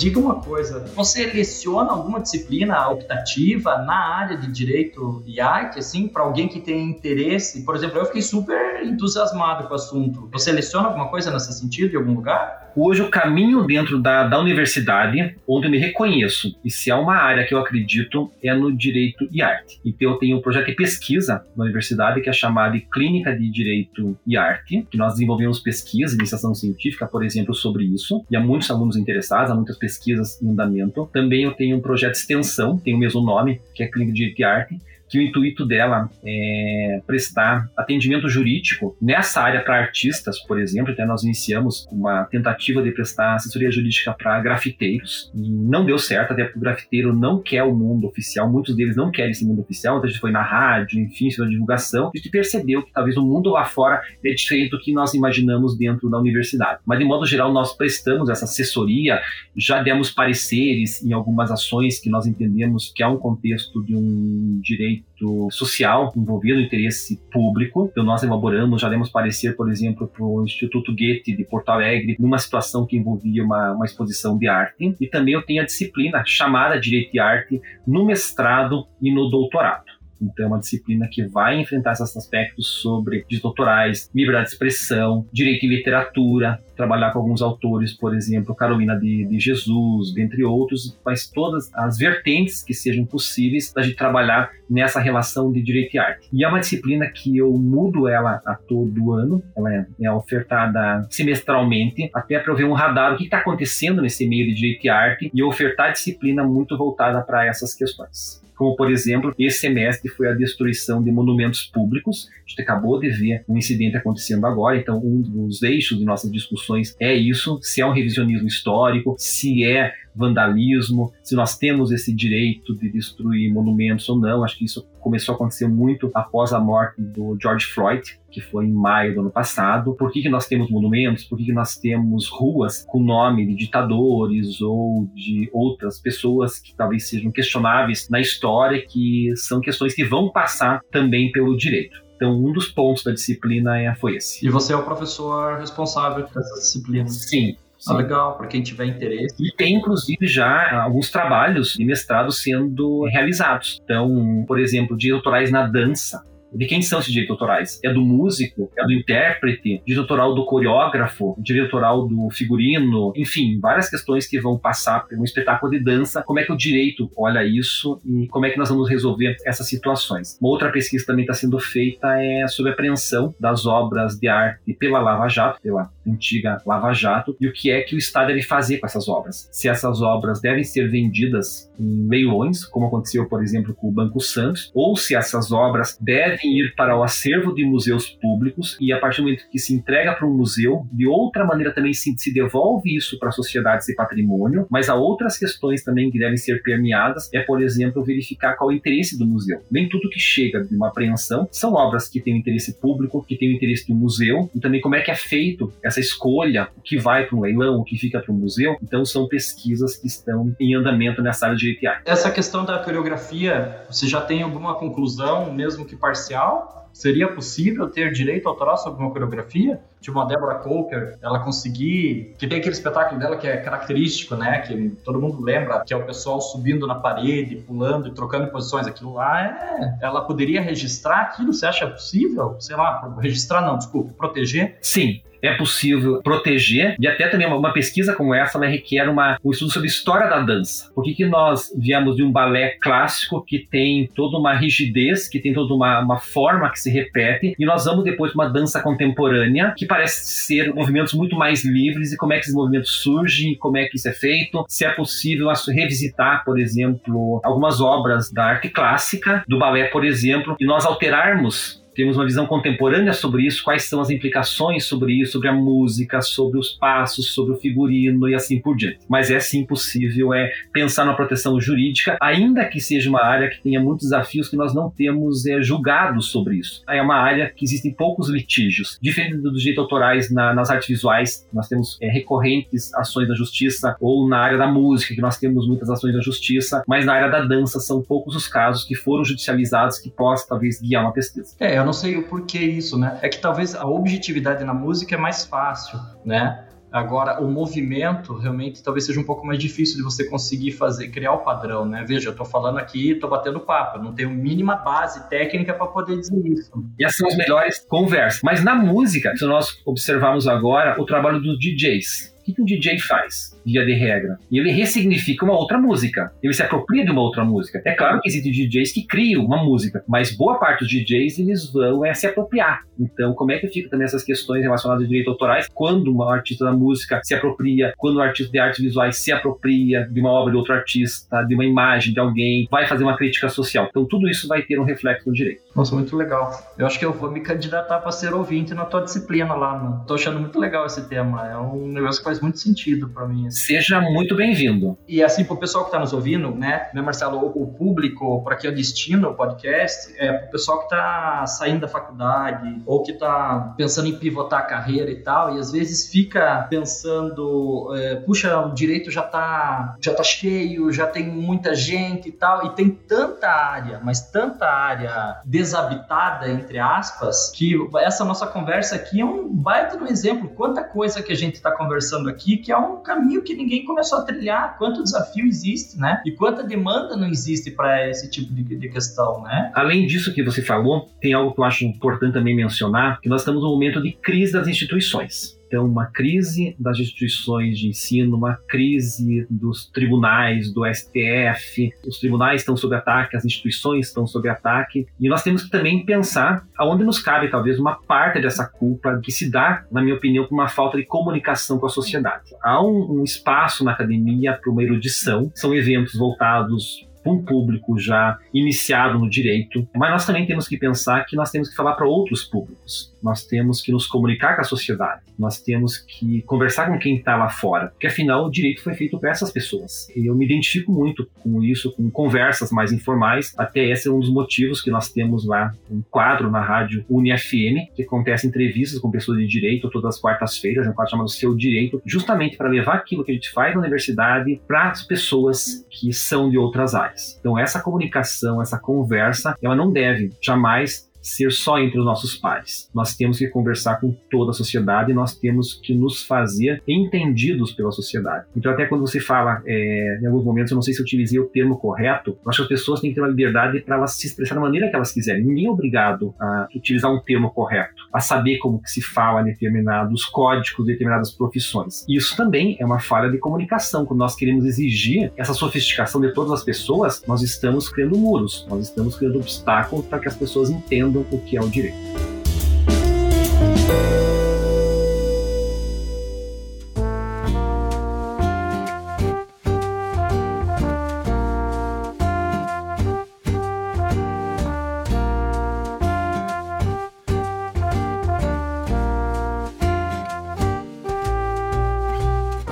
Diga 0.00 0.18
uma 0.18 0.36
coisa, 0.36 0.80
você 0.96 1.26
leciona 1.26 1.90
alguma 1.90 2.20
disciplina 2.20 2.88
optativa 2.88 3.76
na 3.82 4.16
área 4.16 4.34
de 4.34 4.50
direito 4.50 5.22
e 5.26 5.38
arte, 5.38 5.78
assim, 5.78 6.08
para 6.08 6.22
alguém 6.22 6.48
que 6.48 6.58
tem 6.58 6.88
interesse? 6.88 7.62
Por 7.66 7.76
exemplo, 7.76 7.98
eu 7.98 8.06
fiquei 8.06 8.22
super 8.22 8.82
entusiasmado 8.82 9.68
com 9.68 9.74
o 9.74 9.76
assunto. 9.76 10.26
Você 10.32 10.50
leciona 10.52 10.88
alguma 10.88 11.08
coisa 11.08 11.30
nesse 11.30 11.52
sentido 11.52 11.92
em 11.92 11.96
algum 11.98 12.14
lugar? 12.14 12.69
Hoje, 12.76 13.02
o 13.02 13.10
caminho 13.10 13.64
dentro 13.64 14.00
da, 14.00 14.26
da 14.28 14.38
universidade, 14.40 15.34
onde 15.46 15.66
eu 15.66 15.70
me 15.70 15.78
reconheço, 15.78 16.56
e 16.64 16.70
se 16.70 16.90
há 16.90 16.98
uma 16.98 17.16
área 17.16 17.44
que 17.44 17.52
eu 17.52 17.58
acredito, 17.58 18.30
é 18.42 18.54
no 18.54 18.74
direito 18.74 19.28
e 19.32 19.42
arte. 19.42 19.80
Então, 19.84 20.12
eu 20.12 20.18
tenho 20.18 20.38
um 20.38 20.40
projeto 20.40 20.66
de 20.66 20.74
pesquisa 20.74 21.44
na 21.56 21.64
universidade 21.64 22.20
que 22.20 22.30
é 22.30 22.32
chamado 22.32 22.80
Clínica 22.92 23.36
de 23.36 23.50
Direito 23.50 24.16
e 24.26 24.36
Arte, 24.36 24.86
que 24.90 24.96
nós 24.96 25.14
desenvolvemos 25.14 25.58
pesquisa, 25.58 26.14
iniciação 26.14 26.54
científica, 26.54 27.06
por 27.06 27.24
exemplo, 27.24 27.54
sobre 27.54 27.84
isso, 27.84 28.24
e 28.30 28.36
há 28.36 28.40
muitos 28.40 28.70
alunos 28.70 28.96
interessados, 28.96 29.50
há 29.50 29.54
muitas 29.54 29.76
pesquisas 29.76 30.40
em 30.40 30.50
andamento. 30.50 31.08
Também 31.12 31.42
eu 31.42 31.52
tenho 31.52 31.76
um 31.76 31.80
projeto 31.80 32.12
de 32.12 32.18
extensão, 32.18 32.78
tem 32.78 32.94
o 32.94 32.98
mesmo 32.98 33.20
nome, 33.20 33.60
que 33.74 33.82
é 33.82 33.88
Clínica 33.88 34.12
de 34.12 34.44
Arte, 34.44 34.78
que 35.10 35.18
o 35.18 35.22
intuito 35.22 35.66
dela 35.66 36.08
é 36.24 37.02
prestar 37.06 37.68
atendimento 37.76 38.28
jurídico 38.28 38.96
nessa 39.02 39.42
área 39.42 39.60
para 39.60 39.76
artistas, 39.76 40.38
por 40.38 40.60
exemplo. 40.60 40.92
Até 40.92 41.04
nós 41.04 41.24
iniciamos 41.24 41.86
uma 41.90 42.24
tentativa 42.24 42.80
de 42.80 42.92
prestar 42.92 43.34
assessoria 43.34 43.70
jurídica 43.70 44.14
para 44.14 44.40
grafiteiros. 44.40 45.30
E 45.34 45.50
não 45.50 45.84
deu 45.84 45.98
certo, 45.98 46.32
até 46.32 46.44
porque 46.44 46.58
o 46.58 46.60
grafiteiro 46.60 47.14
não 47.14 47.42
quer 47.42 47.64
o 47.64 47.74
mundo 47.74 48.06
oficial, 48.06 48.50
muitos 48.50 48.76
deles 48.76 48.94
não 48.94 49.10
querem 49.10 49.32
esse 49.32 49.44
mundo 49.44 49.60
oficial. 49.62 49.96
Então 49.96 50.08
a 50.08 50.10
gente 50.10 50.20
foi 50.20 50.30
na 50.30 50.42
rádio, 50.42 51.00
enfim, 51.00 51.28
na 51.38 51.46
divulgação. 51.46 52.10
A 52.14 52.16
gente 52.16 52.30
percebeu 52.30 52.82
que 52.82 52.92
talvez 52.92 53.16
o 53.16 53.26
mundo 53.26 53.50
lá 53.50 53.64
fora 53.64 54.00
é 54.24 54.32
diferente 54.32 54.70
do 54.70 54.78
que 54.78 54.92
nós 54.92 55.12
imaginamos 55.12 55.76
dentro 55.76 56.08
da 56.08 56.18
universidade. 56.18 56.80
Mas 56.86 57.00
de 57.00 57.04
modo 57.04 57.26
geral, 57.26 57.52
nós 57.52 57.76
prestamos 57.76 58.28
essa 58.28 58.44
assessoria, 58.44 59.20
já 59.56 59.82
demos 59.82 60.10
pareceres 60.10 61.04
em 61.04 61.12
algumas 61.12 61.50
ações 61.50 61.98
que 61.98 62.08
nós 62.08 62.26
entendemos 62.26 62.92
que 62.94 63.02
há 63.02 63.08
um 63.08 63.18
contexto 63.18 63.82
de 63.84 63.96
um 63.96 64.60
direito 64.62 64.99
direito 65.20 65.50
social 65.50 66.12
envolvido, 66.16 66.60
interesse 66.60 67.20
público. 67.30 67.88
Então, 67.90 68.04
nós 68.04 68.22
elaboramos, 68.22 68.80
já 68.80 68.88
demos 68.88 69.10
parecer, 69.10 69.56
por 69.56 69.70
exemplo, 69.70 70.08
para 70.08 70.24
o 70.24 70.44
Instituto 70.44 70.92
Goethe 70.92 71.36
de 71.36 71.44
Porto 71.44 71.68
Alegre, 71.68 72.16
numa 72.18 72.38
situação 72.38 72.86
que 72.86 72.96
envolvia 72.96 73.44
uma, 73.44 73.72
uma 73.72 73.84
exposição 73.84 74.38
de 74.38 74.48
arte. 74.48 74.96
E 75.00 75.06
também 75.06 75.34
eu 75.34 75.42
tenho 75.42 75.62
a 75.62 75.66
disciplina 75.66 76.22
chamada 76.26 76.80
Direito 76.80 77.10
e 77.14 77.20
Arte 77.20 77.60
no 77.86 78.04
mestrado 78.04 78.86
e 79.00 79.12
no 79.12 79.28
doutorado. 79.28 79.99
Então, 80.20 80.44
é 80.44 80.48
uma 80.48 80.58
disciplina 80.58 81.08
que 81.10 81.26
vai 81.26 81.60
enfrentar 81.60 81.92
esses 81.92 82.16
aspectos 82.16 82.66
sobre 82.66 83.24
direitos 83.28 84.10
liberdade 84.14 84.46
de 84.46 84.52
expressão, 84.52 85.26
direito 85.32 85.64
e 85.64 85.68
literatura, 85.68 86.58
trabalhar 86.76 87.12
com 87.12 87.18
alguns 87.18 87.42
autores, 87.42 87.92
por 87.92 88.14
exemplo, 88.14 88.54
Carolina 88.54 88.98
de, 88.98 89.26
de 89.26 89.38
Jesus, 89.38 90.14
dentre 90.14 90.42
outros, 90.42 90.98
mas 91.04 91.28
todas 91.28 91.70
as 91.74 91.98
vertentes 91.98 92.62
que 92.62 92.72
sejam 92.72 93.04
possíveis 93.04 93.72
da 93.72 93.82
gente 93.82 93.96
trabalhar 93.96 94.50
nessa 94.68 95.00
relação 95.00 95.52
de 95.52 95.62
direito 95.62 95.94
e 95.94 95.98
arte. 95.98 96.28
E 96.32 96.44
é 96.44 96.48
uma 96.48 96.60
disciplina 96.60 97.06
que 97.06 97.36
eu 97.36 97.52
mudo 97.52 98.08
ela 98.08 98.40
a 98.46 98.54
todo 98.54 99.12
ano, 99.12 99.42
ela 99.56 99.74
é, 99.74 99.86
é 100.02 100.12
ofertada 100.12 101.06
semestralmente, 101.10 102.10
até 102.14 102.38
para 102.38 102.52
eu 102.52 102.56
ver 102.56 102.64
um 102.64 102.72
radar, 102.72 103.14
o 103.14 103.16
que 103.16 103.24
está 103.24 103.38
acontecendo 103.38 104.00
nesse 104.00 104.26
meio 104.26 104.46
de 104.46 104.54
direito 104.54 104.84
e 104.84 104.88
arte, 104.88 105.30
e 105.34 105.42
ofertar 105.42 105.92
disciplina 105.92 106.44
muito 106.44 106.76
voltada 106.78 107.20
para 107.22 107.46
essas 107.46 107.74
questões 107.74 108.40
como 108.60 108.76
por 108.76 108.90
exemplo, 108.90 109.34
esse 109.38 109.60
semestre 109.60 110.10
foi 110.10 110.28
a 110.28 110.34
destruição 110.34 111.02
de 111.02 111.10
monumentos 111.10 111.62
públicos. 111.62 112.28
A 112.46 112.50
gente 112.50 112.60
acabou 112.60 113.00
de 113.00 113.08
ver 113.08 113.42
um 113.48 113.56
incidente 113.56 113.96
acontecendo 113.96 114.46
agora, 114.46 114.76
então 114.76 114.98
um 115.02 115.22
dos 115.22 115.62
eixos 115.62 115.98
de 115.98 116.04
nossas 116.04 116.30
discussões 116.30 116.94
é 117.00 117.14
isso, 117.14 117.58
se 117.62 117.80
é 117.80 117.86
um 117.86 117.92
revisionismo 117.92 118.46
histórico, 118.46 119.14
se 119.16 119.64
é 119.64 119.94
vandalismo, 120.14 121.12
se 121.22 121.34
nós 121.34 121.56
temos 121.56 121.90
esse 121.90 122.14
direito 122.14 122.76
de 122.76 122.90
destruir 122.90 123.52
monumentos 123.52 124.08
ou 124.08 124.18
não. 124.18 124.44
Acho 124.44 124.58
que 124.58 124.64
isso 124.64 124.86
começou 125.00 125.32
a 125.32 125.36
acontecer 125.36 125.68
muito 125.68 126.10
após 126.14 126.52
a 126.52 126.60
morte 126.60 127.00
do 127.00 127.36
George 127.40 127.66
Floyd, 127.66 128.18
que 128.30 128.40
foi 128.40 128.66
em 128.66 128.72
maio 128.72 129.14
do 129.14 129.20
ano 129.20 129.30
passado. 129.30 129.94
Por 129.94 130.10
que, 130.12 130.22
que 130.22 130.28
nós 130.28 130.46
temos 130.46 130.70
monumentos? 130.70 131.24
Por 131.24 131.38
que, 131.38 131.44
que 131.44 131.52
nós 131.52 131.76
temos 131.76 132.28
ruas 132.28 132.84
com 132.86 133.02
nome 133.02 133.46
de 133.46 133.54
ditadores 133.54 134.60
ou 134.60 135.08
de 135.14 135.48
outras 135.52 135.98
pessoas 135.98 136.58
que 136.58 136.74
talvez 136.74 137.08
sejam 137.08 137.30
questionáveis 137.30 138.08
na 138.08 138.20
história, 138.20 138.84
que 138.86 139.32
são 139.36 139.60
questões 139.60 139.94
que 139.94 140.04
vão 140.04 140.30
passar 140.30 140.80
também 140.90 141.32
pelo 141.32 141.56
direito. 141.56 142.00
Então, 142.16 142.38
um 142.38 142.52
dos 142.52 142.68
pontos 142.68 143.02
da 143.02 143.12
disciplina 143.12 143.80
é, 143.80 143.94
foi 143.94 144.16
esse. 144.16 144.44
E 144.44 144.50
você 144.50 144.74
é 144.74 144.76
o 144.76 144.82
professor 144.82 145.58
responsável 145.58 146.26
por 146.26 146.40
essa 146.40 146.54
disciplina? 146.60 147.08
Sim, 147.08 147.56
ah, 147.88 147.94
legal, 147.94 148.36
para 148.36 148.46
quem 148.46 148.62
tiver 148.62 148.86
interesse. 148.86 149.34
E 149.38 149.52
tem, 149.56 149.74
inclusive, 149.74 150.26
já 150.26 150.82
alguns 150.82 151.10
trabalhos 151.10 151.74
de 151.74 151.84
mestrado 151.84 152.30
sendo 152.32 153.04
realizados. 153.04 153.80
Então, 153.82 154.44
por 154.46 154.58
exemplo, 154.58 154.96
de 154.96 155.10
autorais 155.10 155.50
na 155.50 155.66
dança. 155.66 156.22
De 156.52 156.66
quem 156.66 156.82
são 156.82 156.98
esses 156.98 157.12
direitos 157.12 157.32
autorais? 157.32 157.80
É 157.84 157.92
do 157.92 158.00
músico, 158.00 158.70
é 158.76 158.84
do 158.84 158.92
intérprete, 158.92 159.80
direito 159.86 160.00
autoral 160.00 160.34
do 160.34 160.44
coreógrafo, 160.44 161.36
direito 161.38 161.66
autoral 161.66 162.08
do 162.08 162.28
figurino, 162.30 163.12
enfim, 163.16 163.58
várias 163.60 163.88
questões 163.88 164.26
que 164.26 164.40
vão 164.40 164.58
passar 164.58 165.06
por 165.06 165.16
um 165.16 165.24
espetáculo 165.24 165.70
de 165.70 165.78
dança. 165.78 166.22
Como 166.22 166.38
é 166.40 166.44
que 166.44 166.52
o 166.52 166.56
direito 166.56 167.08
olha 167.16 167.44
isso 167.44 168.00
e 168.04 168.26
como 168.28 168.46
é 168.46 168.50
que 168.50 168.58
nós 168.58 168.68
vamos 168.68 168.88
resolver 168.88 169.36
essas 169.46 169.68
situações? 169.68 170.38
Uma 170.40 170.50
outra 170.50 170.70
pesquisa 170.70 171.06
também 171.06 171.22
está 171.22 171.34
sendo 171.34 171.58
feita 171.58 172.20
é 172.20 172.46
sobre 172.48 172.72
a 172.72 172.74
apreensão 172.74 173.34
das 173.38 173.64
obras 173.64 174.18
de 174.18 174.26
arte 174.26 174.74
pela 174.74 175.00
Lava 175.00 175.28
Jato, 175.28 175.60
pela 175.62 175.90
antiga 176.10 176.58
Lava 176.66 176.92
Jato, 176.92 177.36
e 177.40 177.46
o 177.46 177.52
que 177.52 177.70
é 177.70 177.80
que 177.82 177.94
o 177.94 177.98
Estado 177.98 178.28
deve 178.28 178.42
fazer 178.42 178.78
com 178.78 178.86
essas 178.86 179.08
obras. 179.08 179.48
Se 179.50 179.68
essas 179.68 180.00
obras 180.00 180.40
devem 180.40 180.64
ser 180.64 180.88
vendidas 180.90 181.70
em 181.78 182.08
leilões, 182.08 182.64
como 182.64 182.86
aconteceu, 182.86 183.28
por 183.28 183.42
exemplo, 183.42 183.74
com 183.74 183.88
o 183.88 183.92
Banco 183.92 184.20
Santos, 184.20 184.70
ou 184.74 184.96
se 184.96 185.14
essas 185.14 185.52
obras 185.52 185.98
devem 186.00 186.58
ir 186.58 186.74
para 186.74 186.96
o 186.96 187.02
acervo 187.02 187.54
de 187.54 187.64
museus 187.64 188.08
públicos 188.08 188.76
e 188.80 188.92
a 188.92 188.98
partir 188.98 189.18
do 189.18 189.24
momento 189.24 189.48
que 189.50 189.58
se 189.58 189.74
entrega 189.74 190.14
para 190.14 190.26
um 190.26 190.36
museu, 190.36 190.86
de 190.92 191.06
outra 191.06 191.44
maneira 191.44 191.72
também 191.72 191.92
se, 191.92 192.14
se 192.16 192.32
devolve 192.32 192.94
isso 192.94 193.18
para 193.18 193.28
a 193.28 193.32
sociedade 193.32 193.82
esse 193.82 193.94
patrimônio, 193.94 194.66
mas 194.70 194.88
há 194.88 194.94
outras 194.94 195.38
questões 195.38 195.82
também 195.82 196.10
que 196.10 196.18
devem 196.18 196.36
ser 196.36 196.62
permeadas, 196.62 197.32
é, 197.32 197.40
por 197.40 197.62
exemplo, 197.62 198.04
verificar 198.04 198.54
qual 198.56 198.70
é 198.70 198.74
o 198.74 198.76
interesse 198.76 199.18
do 199.18 199.26
museu. 199.26 199.62
Nem 199.70 199.88
tudo 199.88 200.10
que 200.10 200.18
chega 200.18 200.64
de 200.64 200.74
uma 200.74 200.88
apreensão 200.88 201.48
são 201.50 201.74
obras 201.74 202.08
que 202.08 202.20
têm 202.20 202.36
interesse 202.36 202.78
público, 202.80 203.24
que 203.26 203.36
têm 203.36 203.54
interesse 203.54 203.86
do 203.88 203.94
museu, 203.94 204.50
e 204.54 204.60
também 204.60 204.80
como 204.80 204.94
é 204.94 205.00
que 205.00 205.10
é 205.10 205.14
feito 205.14 205.72
essa 205.82 205.99
escolha, 206.00 206.68
o 206.76 206.80
que 206.80 206.98
vai 206.98 207.26
para 207.26 207.36
um 207.36 207.40
leilão, 207.40 207.76
o 207.76 207.84
que 207.84 207.96
fica 207.96 208.20
para 208.20 208.32
o 208.32 208.34
museu. 208.34 208.76
Então, 208.82 209.04
são 209.04 209.28
pesquisas 209.28 209.96
que 209.96 210.06
estão 210.06 210.54
em 210.58 210.74
andamento 210.74 211.22
nessa 211.22 211.46
área 211.46 211.56
de 211.56 211.74
direito 211.74 212.02
Essa 212.04 212.30
questão 212.30 212.64
da 212.64 212.78
coreografia, 212.78 213.84
você 213.88 214.06
já 214.06 214.20
tem 214.20 214.42
alguma 214.42 214.74
conclusão, 214.74 215.52
mesmo 215.52 215.84
que 215.84 215.96
parcial? 215.96 216.80
seria 216.92 217.28
possível 217.28 217.88
ter 217.88 218.12
direito 218.12 218.48
autoral 218.48 218.76
sobre 218.76 219.02
uma 219.02 219.10
coreografia? 219.10 219.80
Tipo 220.00 220.18
uma 220.18 220.26
Deborah 220.26 220.58
Coker, 220.60 221.18
ela 221.22 221.40
conseguir. 221.40 222.34
Que 222.38 222.46
tem 222.46 222.58
aquele 222.58 222.74
espetáculo 222.74 223.20
dela 223.20 223.36
que 223.36 223.46
é 223.46 223.56
característico, 223.58 224.34
né? 224.34 224.60
Que 224.60 224.90
todo 225.04 225.20
mundo 225.20 225.42
lembra, 225.42 225.82
que 225.84 225.92
é 225.92 225.96
o 225.96 226.06
pessoal 226.06 226.40
subindo 226.40 226.86
na 226.86 226.94
parede, 226.94 227.56
pulando 227.56 228.08
e 228.08 228.12
trocando 228.12 228.50
posições. 228.50 228.86
Aquilo 228.86 229.14
lá 229.14 229.42
é. 229.42 229.98
Ela 230.00 230.22
poderia 230.22 230.60
registrar 230.60 231.20
aquilo? 231.20 231.52
Você 231.52 231.66
acha 231.66 231.86
possível? 231.86 232.56
Sei 232.58 232.74
lá, 232.74 233.14
registrar 233.20 233.60
não, 233.60 233.76
desculpa, 233.76 234.12
proteger? 234.16 234.78
Sim, 234.80 235.20
é 235.42 235.54
possível 235.54 236.22
proteger, 236.22 236.96
e 236.98 237.06
até 237.06 237.28
também 237.28 237.46
uma, 237.46 237.72
pesquisa 237.72 238.14
como 238.14 238.34
essa 238.34 238.58
requer 238.66 239.08
uma, 239.08 239.38
um 239.44 239.50
estudo 239.50 239.70
sobre 239.70 239.88
história 239.88 240.28
da 240.28 240.40
dança. 240.40 240.90
Por 240.94 241.04
que, 241.04 241.14
que 241.14 241.24
nós 241.24 241.72
viemos 241.76 242.16
de 242.16 242.22
um 242.22 242.30
balé 242.30 242.76
clássico 242.80 243.44
que 243.44 243.58
tem 243.58 244.08
toda 244.14 244.36
uma 244.36 244.54
rigidez, 244.54 245.28
que 245.28 245.40
tem 245.40 245.52
toda 245.52 245.72
uma, 245.72 246.00
uma 246.00 246.18
forma 246.18 246.70
que 246.70 246.78
se 246.78 246.90
repete, 246.90 247.54
e 247.58 247.64
nós 247.64 247.84
vamos 247.84 248.04
depois 248.04 248.32
para 248.32 248.44
uma 248.44 248.52
dança 248.52 248.82
contemporânea 248.82 249.74
que 249.76 249.86
parece 249.86 250.46
ser 250.46 250.74
movimentos 250.74 251.14
muito 251.14 251.36
mais 251.36 251.64
livres, 251.64 252.12
e 252.12 252.16
como 252.16 252.32
é 252.32 252.36
que 252.36 252.42
esses 252.42 252.54
movimentos 252.54 253.02
surgem, 253.02 253.56
como 253.56 253.78
é 253.78 253.86
que 253.86 253.96
isso 253.96 254.08
é 254.08 254.12
feito, 254.12 254.64
se 254.68 254.84
é 254.84 254.90
possível 254.90 255.48
revisitar, 255.68 256.44
por 256.44 256.58
exemplo, 256.58 257.40
algumas 257.44 257.80
obras 257.80 258.30
da 258.30 258.44
arte 258.44 258.68
clássica, 258.68 259.42
do 259.48 259.58
balé, 259.58 259.84
por 259.84 260.04
exemplo, 260.04 260.56
e 260.58 260.64
nós 260.64 260.84
alterarmos 260.84 261.79
temos 261.94 262.16
uma 262.16 262.24
visão 262.24 262.46
contemporânea 262.46 263.12
sobre 263.12 263.46
isso, 263.46 263.62
quais 263.62 263.84
são 263.84 264.00
as 264.00 264.10
implicações 264.10 264.84
sobre 264.84 265.20
isso, 265.20 265.32
sobre 265.32 265.48
a 265.48 265.52
música, 265.52 266.20
sobre 266.20 266.58
os 266.58 266.70
passos, 266.70 267.32
sobre 267.34 267.54
o 267.54 267.56
figurino 267.56 268.28
e 268.28 268.34
assim 268.34 268.60
por 268.60 268.76
diante. 268.76 268.98
Mas 269.08 269.30
é 269.30 269.40
sim 269.40 269.64
possível 269.64 270.32
é 270.32 270.50
pensar 270.72 271.04
na 271.04 271.14
proteção 271.14 271.60
jurídica, 271.60 272.16
ainda 272.20 272.64
que 272.64 272.80
seja 272.80 273.08
uma 273.08 273.22
área 273.22 273.48
que 273.48 273.62
tenha 273.62 273.80
muitos 273.80 274.06
desafios 274.06 274.48
que 274.48 274.56
nós 274.56 274.74
não 274.74 274.90
temos 274.90 275.46
é, 275.46 275.62
julgado 275.62 276.22
sobre 276.22 276.56
isso. 276.56 276.82
É 276.88 277.00
uma 277.02 277.16
área 277.16 277.52
que 277.54 277.64
existem 277.64 277.92
poucos 277.92 278.28
litígios. 278.28 278.98
Diferente 279.00 279.38
dos 279.38 279.60
direitos 279.60 279.82
autorais 279.82 280.30
na, 280.30 280.54
nas 280.54 280.70
artes 280.70 280.88
visuais, 280.88 281.48
nós 281.52 281.68
temos 281.68 281.98
é, 282.00 282.08
recorrentes 282.08 282.92
ações 282.94 283.28
da 283.28 283.34
justiça, 283.34 283.96
ou 284.00 284.28
na 284.28 284.38
área 284.38 284.58
da 284.58 284.66
música, 284.66 285.14
que 285.14 285.20
nós 285.20 285.38
temos 285.38 285.66
muitas 285.66 285.90
ações 285.90 286.14
da 286.14 286.20
justiça, 286.20 286.82
mas 286.86 287.04
na 287.04 287.14
área 287.14 287.28
da 287.28 287.44
dança 287.44 287.80
são 287.80 288.02
poucos 288.02 288.34
os 288.34 288.46
casos 288.46 288.84
que 288.84 288.94
foram 288.94 289.24
judicializados 289.24 289.98
que 289.98 290.10
possa 290.10 290.46
talvez 290.48 290.80
guiar 290.80 291.02
uma 291.02 291.12
pesquisa. 291.12 291.54
É, 291.58 291.79
eu 291.80 291.86
não 291.86 291.92
sei 291.92 292.16
o 292.16 292.22
porquê 292.28 292.58
isso, 292.58 292.98
né? 292.98 293.18
É 293.22 293.28
que 293.28 293.38
talvez 293.40 293.74
a 293.74 293.86
objetividade 293.86 294.64
na 294.64 294.74
música 294.74 295.14
é 295.14 295.18
mais 295.18 295.44
fácil, 295.44 295.98
né? 296.24 296.66
Agora, 296.92 297.40
o 297.40 297.48
movimento 297.48 298.34
realmente 298.34 298.82
talvez 298.82 299.06
seja 299.06 299.20
um 299.20 299.24
pouco 299.24 299.46
mais 299.46 299.60
difícil 299.60 299.96
de 299.96 300.02
você 300.02 300.28
conseguir 300.28 300.72
fazer, 300.72 301.08
criar 301.08 301.32
o 301.32 301.38
padrão, 301.38 301.86
né? 301.86 302.04
Veja, 302.06 302.30
eu 302.30 302.34
tô 302.34 302.44
falando 302.44 302.78
aqui, 302.78 303.14
tô 303.14 303.28
batendo 303.28 303.60
papo, 303.60 303.98
não 303.98 304.12
tenho 304.12 304.30
mínima 304.30 304.74
base 304.74 305.28
técnica 305.28 305.72
para 305.72 305.86
poder 305.86 306.18
dizer 306.18 306.42
isso. 306.46 306.72
E 306.98 307.04
essas 307.04 307.18
são 307.18 307.28
as 307.28 307.36
melhores 307.36 307.78
conversas. 307.78 308.40
Mas 308.42 308.64
na 308.64 308.74
música, 308.74 309.36
se 309.36 309.44
nós 309.44 309.80
observarmos 309.86 310.48
agora 310.48 311.00
o 311.00 311.06
trabalho 311.06 311.40
dos 311.40 311.58
DJs, 311.60 312.34
o 312.40 312.44
que, 312.44 312.54
que 312.54 312.62
um 312.62 312.64
DJ 312.64 312.98
faz? 312.98 313.56
Via 313.70 313.84
de 313.84 313.92
regra. 313.92 314.38
E 314.50 314.58
ele 314.58 314.70
ressignifica 314.70 315.44
uma 315.44 315.56
outra 315.56 315.78
música. 315.78 316.32
Ele 316.42 316.52
se 316.52 316.62
apropria 316.62 317.04
de 317.04 317.10
uma 317.10 317.22
outra 317.22 317.44
música. 317.44 317.80
É 317.84 317.92
claro 317.92 318.20
que 318.20 318.28
existem 318.28 318.52
DJs 318.52 318.92
que 318.92 319.06
criam 319.06 319.44
uma 319.44 319.62
música, 319.62 320.04
mas 320.08 320.36
boa 320.36 320.58
parte 320.58 320.80
dos 320.80 320.88
DJs 320.88 321.38
eles 321.38 321.72
vão 321.72 322.04
é 322.04 322.14
se 322.14 322.26
apropriar. 322.26 322.82
Então, 322.98 323.32
como 323.34 323.52
é 323.52 323.58
que 323.58 323.68
fica 323.68 323.88
também 323.88 324.04
essas 324.04 324.22
questões 324.22 324.62
relacionadas 324.62 325.04
a 325.04 325.08
direitos 325.08 325.32
autorais 325.32 325.68
quando 325.72 326.14
um 326.14 326.22
artista 326.22 326.64
da 326.64 326.72
música 326.72 327.20
se 327.22 327.34
apropria, 327.34 327.94
quando 327.96 328.18
um 328.18 328.20
artista 328.20 328.52
de 328.52 328.58
artes 328.58 328.84
visuais 328.84 329.16
se 329.16 329.32
apropria 329.32 330.06
de 330.06 330.20
uma 330.20 330.30
obra 330.30 330.52
de 330.52 330.58
outro 330.58 330.74
artista, 330.74 331.42
de 331.44 331.54
uma 331.54 331.64
imagem 331.64 332.12
de 332.12 332.20
alguém, 332.20 332.68
vai 332.70 332.86
fazer 332.86 333.04
uma 333.04 333.16
crítica 333.16 333.48
social. 333.48 333.86
Então, 333.88 334.04
tudo 334.04 334.28
isso 334.28 334.46
vai 334.46 334.62
ter 334.62 334.78
um 334.78 334.84
reflexo 334.84 335.28
no 335.28 335.34
direito. 335.34 335.62
Nossa, 335.74 335.94
muito 335.94 336.14
legal. 336.16 336.52
Eu 336.76 336.86
acho 336.86 336.98
que 336.98 337.04
eu 337.04 337.12
vou 337.12 337.30
me 337.30 337.40
candidatar 337.40 338.00
para 338.00 338.12
ser 338.12 338.34
ouvinte 338.34 338.74
na 338.74 338.84
tua 338.84 339.02
disciplina 339.02 339.54
lá. 339.54 339.82
Né? 339.82 340.04
Tô 340.06 340.14
achando 340.14 340.38
muito 340.40 340.58
legal 340.58 340.84
esse 340.86 341.08
tema. 341.08 341.48
É 341.48 341.56
um 341.56 341.86
negócio 341.86 342.20
que 342.20 342.24
faz 342.24 342.40
muito 342.40 342.58
sentido 342.58 343.08
para 343.08 343.26
mim. 343.26 343.46
Assim. 343.46 343.59
Seja 343.66 344.00
muito 344.00 344.34
bem-vindo. 344.34 344.96
E 345.06 345.22
assim, 345.22 345.44
pro 345.44 345.56
pessoal 345.56 345.84
que 345.84 345.90
tá 345.90 345.98
nos 345.98 346.14
ouvindo, 346.14 346.50
né, 346.54 346.88
né 346.94 347.02
Marcelo, 347.02 347.38
o, 347.38 347.62
o 347.62 347.66
público, 347.74 348.42
para 348.42 348.56
que 348.56 348.66
eu 348.66 348.74
destino 348.74 349.28
o 349.28 349.34
podcast, 349.34 350.14
é 350.16 350.32
pro 350.32 350.52
pessoal 350.52 350.80
que 350.82 350.88
tá 350.88 351.44
saindo 351.46 351.80
da 351.80 351.88
faculdade 351.88 352.82
ou 352.86 353.02
que 353.02 353.12
tá 353.12 353.74
pensando 353.76 354.08
em 354.08 354.18
pivotar 354.18 354.60
a 354.60 354.62
carreira 354.62 355.10
e 355.10 355.16
tal, 355.16 355.54
e 355.54 355.58
às 355.58 355.70
vezes 355.70 356.10
fica 356.10 356.66
pensando, 356.70 357.92
é, 357.96 358.16
puxa, 358.16 358.58
o 358.60 358.72
direito 358.72 359.10
já 359.10 359.22
tá, 359.22 359.96
já 360.00 360.14
tá 360.14 360.22
cheio, 360.22 360.90
já 360.90 361.06
tem 361.06 361.28
muita 361.28 361.74
gente 361.74 362.30
e 362.30 362.32
tal, 362.32 362.66
e 362.66 362.70
tem 362.70 362.88
tanta 362.88 363.48
área, 363.48 364.00
mas 364.02 364.30
tanta 364.30 364.66
área 364.66 365.38
desabitada, 365.44 366.48
entre 366.50 366.78
aspas, 366.78 367.50
que 367.54 367.76
essa 367.98 368.24
nossa 368.24 368.46
conversa 368.46 368.96
aqui 368.96 369.20
é 369.20 369.24
um 369.24 369.54
baita 369.54 369.96
no 369.98 370.06
exemplo. 370.06 370.48
Quanta 370.48 370.82
coisa 370.82 371.22
que 371.22 371.32
a 371.32 371.36
gente 371.36 371.56
está 371.56 371.70
conversando 371.70 372.28
aqui 372.28 372.56
que 372.56 372.72
é 372.72 372.76
um 372.76 373.02
caminho 373.02 373.39
que 373.42 373.54
ninguém 373.54 373.84
começou 373.84 374.18
a 374.18 374.22
trilhar, 374.22 374.76
quanto 374.78 375.02
desafio 375.02 375.46
existe, 375.46 375.98
né? 375.98 376.22
E 376.24 376.32
quanta 376.32 376.62
demanda 376.62 377.16
não 377.16 377.28
existe 377.28 377.70
para 377.70 378.08
esse 378.08 378.30
tipo 378.30 378.52
de, 378.52 378.62
de, 378.62 378.88
questão, 378.88 379.42
né? 379.42 379.70
Além 379.74 380.06
disso 380.06 380.32
que 380.34 380.42
você 380.42 380.62
falou, 380.62 381.08
tem 381.20 381.32
algo 381.32 381.52
que 381.54 381.60
eu 381.60 381.64
acho 381.64 381.84
importante 381.84 382.34
também 382.34 382.56
mencionar, 382.56 383.20
que 383.20 383.28
nós 383.28 383.42
estamos 383.42 383.62
num 383.62 383.70
momento 383.70 384.02
de 384.02 384.12
crise 384.12 384.52
das 384.52 384.68
instituições. 384.68 385.59
Então, 385.70 385.86
uma 385.86 386.06
crise 386.06 386.74
das 386.80 386.98
instituições 386.98 387.78
de 387.78 387.86
ensino, 387.86 388.36
uma 388.36 388.56
crise 388.68 389.46
dos 389.48 389.86
tribunais, 389.86 390.74
do 390.74 390.82
STF. 390.84 391.92
Os 392.04 392.18
tribunais 392.18 392.62
estão 392.62 392.76
sob 392.76 392.92
ataque, 392.96 393.36
as 393.36 393.44
instituições 393.44 394.08
estão 394.08 394.26
sob 394.26 394.48
ataque. 394.48 395.06
E 395.20 395.28
nós 395.28 395.44
temos 395.44 395.62
que 395.62 395.70
também 395.70 396.04
pensar 396.04 396.66
aonde 396.76 397.04
nos 397.04 397.20
cabe, 397.20 397.48
talvez, 397.48 397.78
uma 397.78 397.94
parte 398.02 398.40
dessa 398.40 398.66
culpa 398.66 399.20
que 399.22 399.30
se 399.30 399.48
dá, 399.48 399.84
na 399.92 400.02
minha 400.02 400.16
opinião, 400.16 400.44
por 400.44 400.54
uma 400.54 400.66
falta 400.66 400.98
de 400.98 401.04
comunicação 401.04 401.78
com 401.78 401.86
a 401.86 401.90
sociedade. 401.90 402.50
Há 402.60 402.84
um, 402.84 403.20
um 403.20 403.22
espaço 403.22 403.84
na 403.84 403.92
academia 403.92 404.54
para 404.54 404.72
uma 404.72 404.82
erudição, 404.82 405.52
são 405.54 405.72
eventos 405.72 406.16
voltados 406.18 407.08
um 407.24 407.42
público 407.44 407.98
já 407.98 408.38
iniciado 408.52 409.18
no 409.18 409.28
direito, 409.28 409.86
mas 409.94 410.10
nós 410.10 410.26
também 410.26 410.46
temos 410.46 410.66
que 410.66 410.78
pensar 410.78 411.24
que 411.26 411.36
nós 411.36 411.50
temos 411.50 411.68
que 411.68 411.76
falar 411.76 411.92
para 411.92 412.06
outros 412.06 412.44
públicos. 412.44 413.09
Nós 413.22 413.44
temos 413.44 413.80
que 413.80 413.92
nos 413.92 414.06
comunicar 414.06 414.54
com 414.54 414.62
a 414.62 414.64
sociedade. 414.64 415.22
Nós 415.38 415.60
temos 415.60 415.98
que 415.98 416.42
conversar 416.42 416.86
com 416.86 416.98
quem 416.98 417.16
está 417.16 417.36
lá 417.36 417.48
fora, 417.48 417.88
porque 417.88 418.06
afinal 418.06 418.46
o 418.46 418.50
direito 418.50 418.82
foi 418.82 418.94
feito 418.94 419.18
para 419.18 419.30
essas 419.30 419.50
pessoas. 419.50 420.08
E 420.14 420.26
eu 420.26 420.34
me 420.34 420.44
identifico 420.44 420.92
muito 420.92 421.28
com 421.42 421.62
isso, 421.62 421.92
com 421.92 422.10
conversas 422.10 422.70
mais 422.70 422.92
informais. 422.92 423.52
Até 423.56 423.86
esse 423.90 424.08
é 424.08 424.10
um 424.10 424.20
dos 424.20 424.30
motivos 424.30 424.80
que 424.80 424.90
nós 424.90 425.10
temos 425.10 425.46
lá 425.46 425.72
um 425.90 426.02
quadro 426.02 426.50
na 426.50 426.60
rádio 426.60 427.04
UniFM, 427.08 427.90
que 427.94 428.02
acontece 428.02 428.46
entrevistas 428.46 428.98
com 428.98 429.10
pessoas 429.10 429.38
de 429.38 429.46
direito 429.46 429.90
todas 429.90 430.16
as 430.16 430.20
quartas-feiras, 430.20 430.86
um 430.86 430.92
quadro 430.92 431.10
chamado 431.10 431.28
Seu 431.28 431.54
Direito, 431.54 432.00
justamente 432.04 432.56
para 432.56 432.68
levar 432.68 432.94
aquilo 432.94 433.24
que 433.24 433.30
a 433.30 433.34
gente 433.34 433.50
faz 433.50 433.74
na 433.74 433.80
universidade 433.80 434.60
para 434.66 434.90
as 434.90 435.02
pessoas 435.02 435.86
que 435.90 436.12
são 436.12 436.50
de 436.50 436.58
outras 436.58 436.94
áreas. 436.94 437.36
Então 437.40 437.58
essa 437.58 437.80
comunicação, 437.80 438.60
essa 438.60 438.78
conversa, 438.78 439.56
ela 439.62 439.76
não 439.76 439.92
deve 439.92 440.30
jamais 440.40 441.09
ser 441.20 441.52
só 441.52 441.78
entre 441.78 441.98
os 441.98 442.04
nossos 442.04 442.36
pares. 442.36 442.90
Nós 442.94 443.14
temos 443.14 443.38
que 443.38 443.48
conversar 443.48 444.00
com 444.00 444.12
toda 444.30 444.50
a 444.50 444.54
sociedade 444.54 445.12
nós 445.12 445.34
temos 445.34 445.74
que 445.74 445.94
nos 445.94 446.24
fazer 446.24 446.82
entendidos 446.86 447.72
pela 447.72 447.90
sociedade. 447.90 448.46
Então, 448.56 448.72
até 448.72 448.86
quando 448.86 449.02
você 449.02 449.20
fala, 449.20 449.62
é, 449.66 450.18
em 450.20 450.26
alguns 450.26 450.44
momentos, 450.44 450.70
eu 450.70 450.74
não 450.74 450.82
sei 450.82 450.94
se 450.94 451.00
eu 451.00 451.04
utilizei 451.04 451.38
o 451.38 451.46
termo 451.46 451.78
correto, 451.78 452.38
eu 452.42 452.50
acho 452.50 452.66
que 452.66 452.74
as 452.74 452.80
pessoas 452.80 453.00
têm 453.00 453.10
que 453.10 453.16
ter 453.16 453.20
uma 453.20 453.28
liberdade 453.28 453.80
para 453.80 453.96
elas 453.96 454.14
se 454.14 454.26
expressar 454.26 454.54
da 454.54 454.60
maneira 454.60 454.88
que 454.88 454.96
elas 454.96 455.12
quiserem. 455.12 455.44
Ninguém 455.44 455.66
é 455.66 455.70
obrigado 455.70 456.34
a 456.40 456.68
utilizar 456.74 457.12
um 457.12 457.20
termo 457.20 457.50
correto, 457.50 458.02
a 458.12 458.20
saber 458.20 458.58
como 458.58 458.80
que 458.80 458.90
se 458.90 459.02
fala 459.02 459.42
determinados 459.42 460.24
códigos, 460.24 460.86
determinadas 460.86 461.30
profissões. 461.30 462.04
Isso 462.08 462.36
também 462.36 462.76
é 462.80 462.84
uma 462.84 462.98
falha 462.98 463.30
de 463.30 463.38
comunicação. 463.38 464.04
Quando 464.04 464.20
nós 464.20 464.34
queremos 464.34 464.64
exigir 464.64 465.32
essa 465.36 465.54
sofisticação 465.54 466.20
de 466.20 466.32
todas 466.32 466.52
as 466.52 466.64
pessoas, 466.64 467.22
nós 467.26 467.42
estamos 467.42 467.88
criando 467.88 468.16
muros, 468.16 468.66
nós 468.68 468.88
estamos 468.88 469.16
criando 469.16 469.38
obstáculos 469.38 470.06
para 470.06 470.18
que 470.18 470.28
as 470.28 470.36
pessoas 470.36 470.70
entendam 470.70 471.09
o 471.18 471.38
que 471.38 471.56
é 471.56 471.60
o 471.60 471.68
direito. 471.68 472.39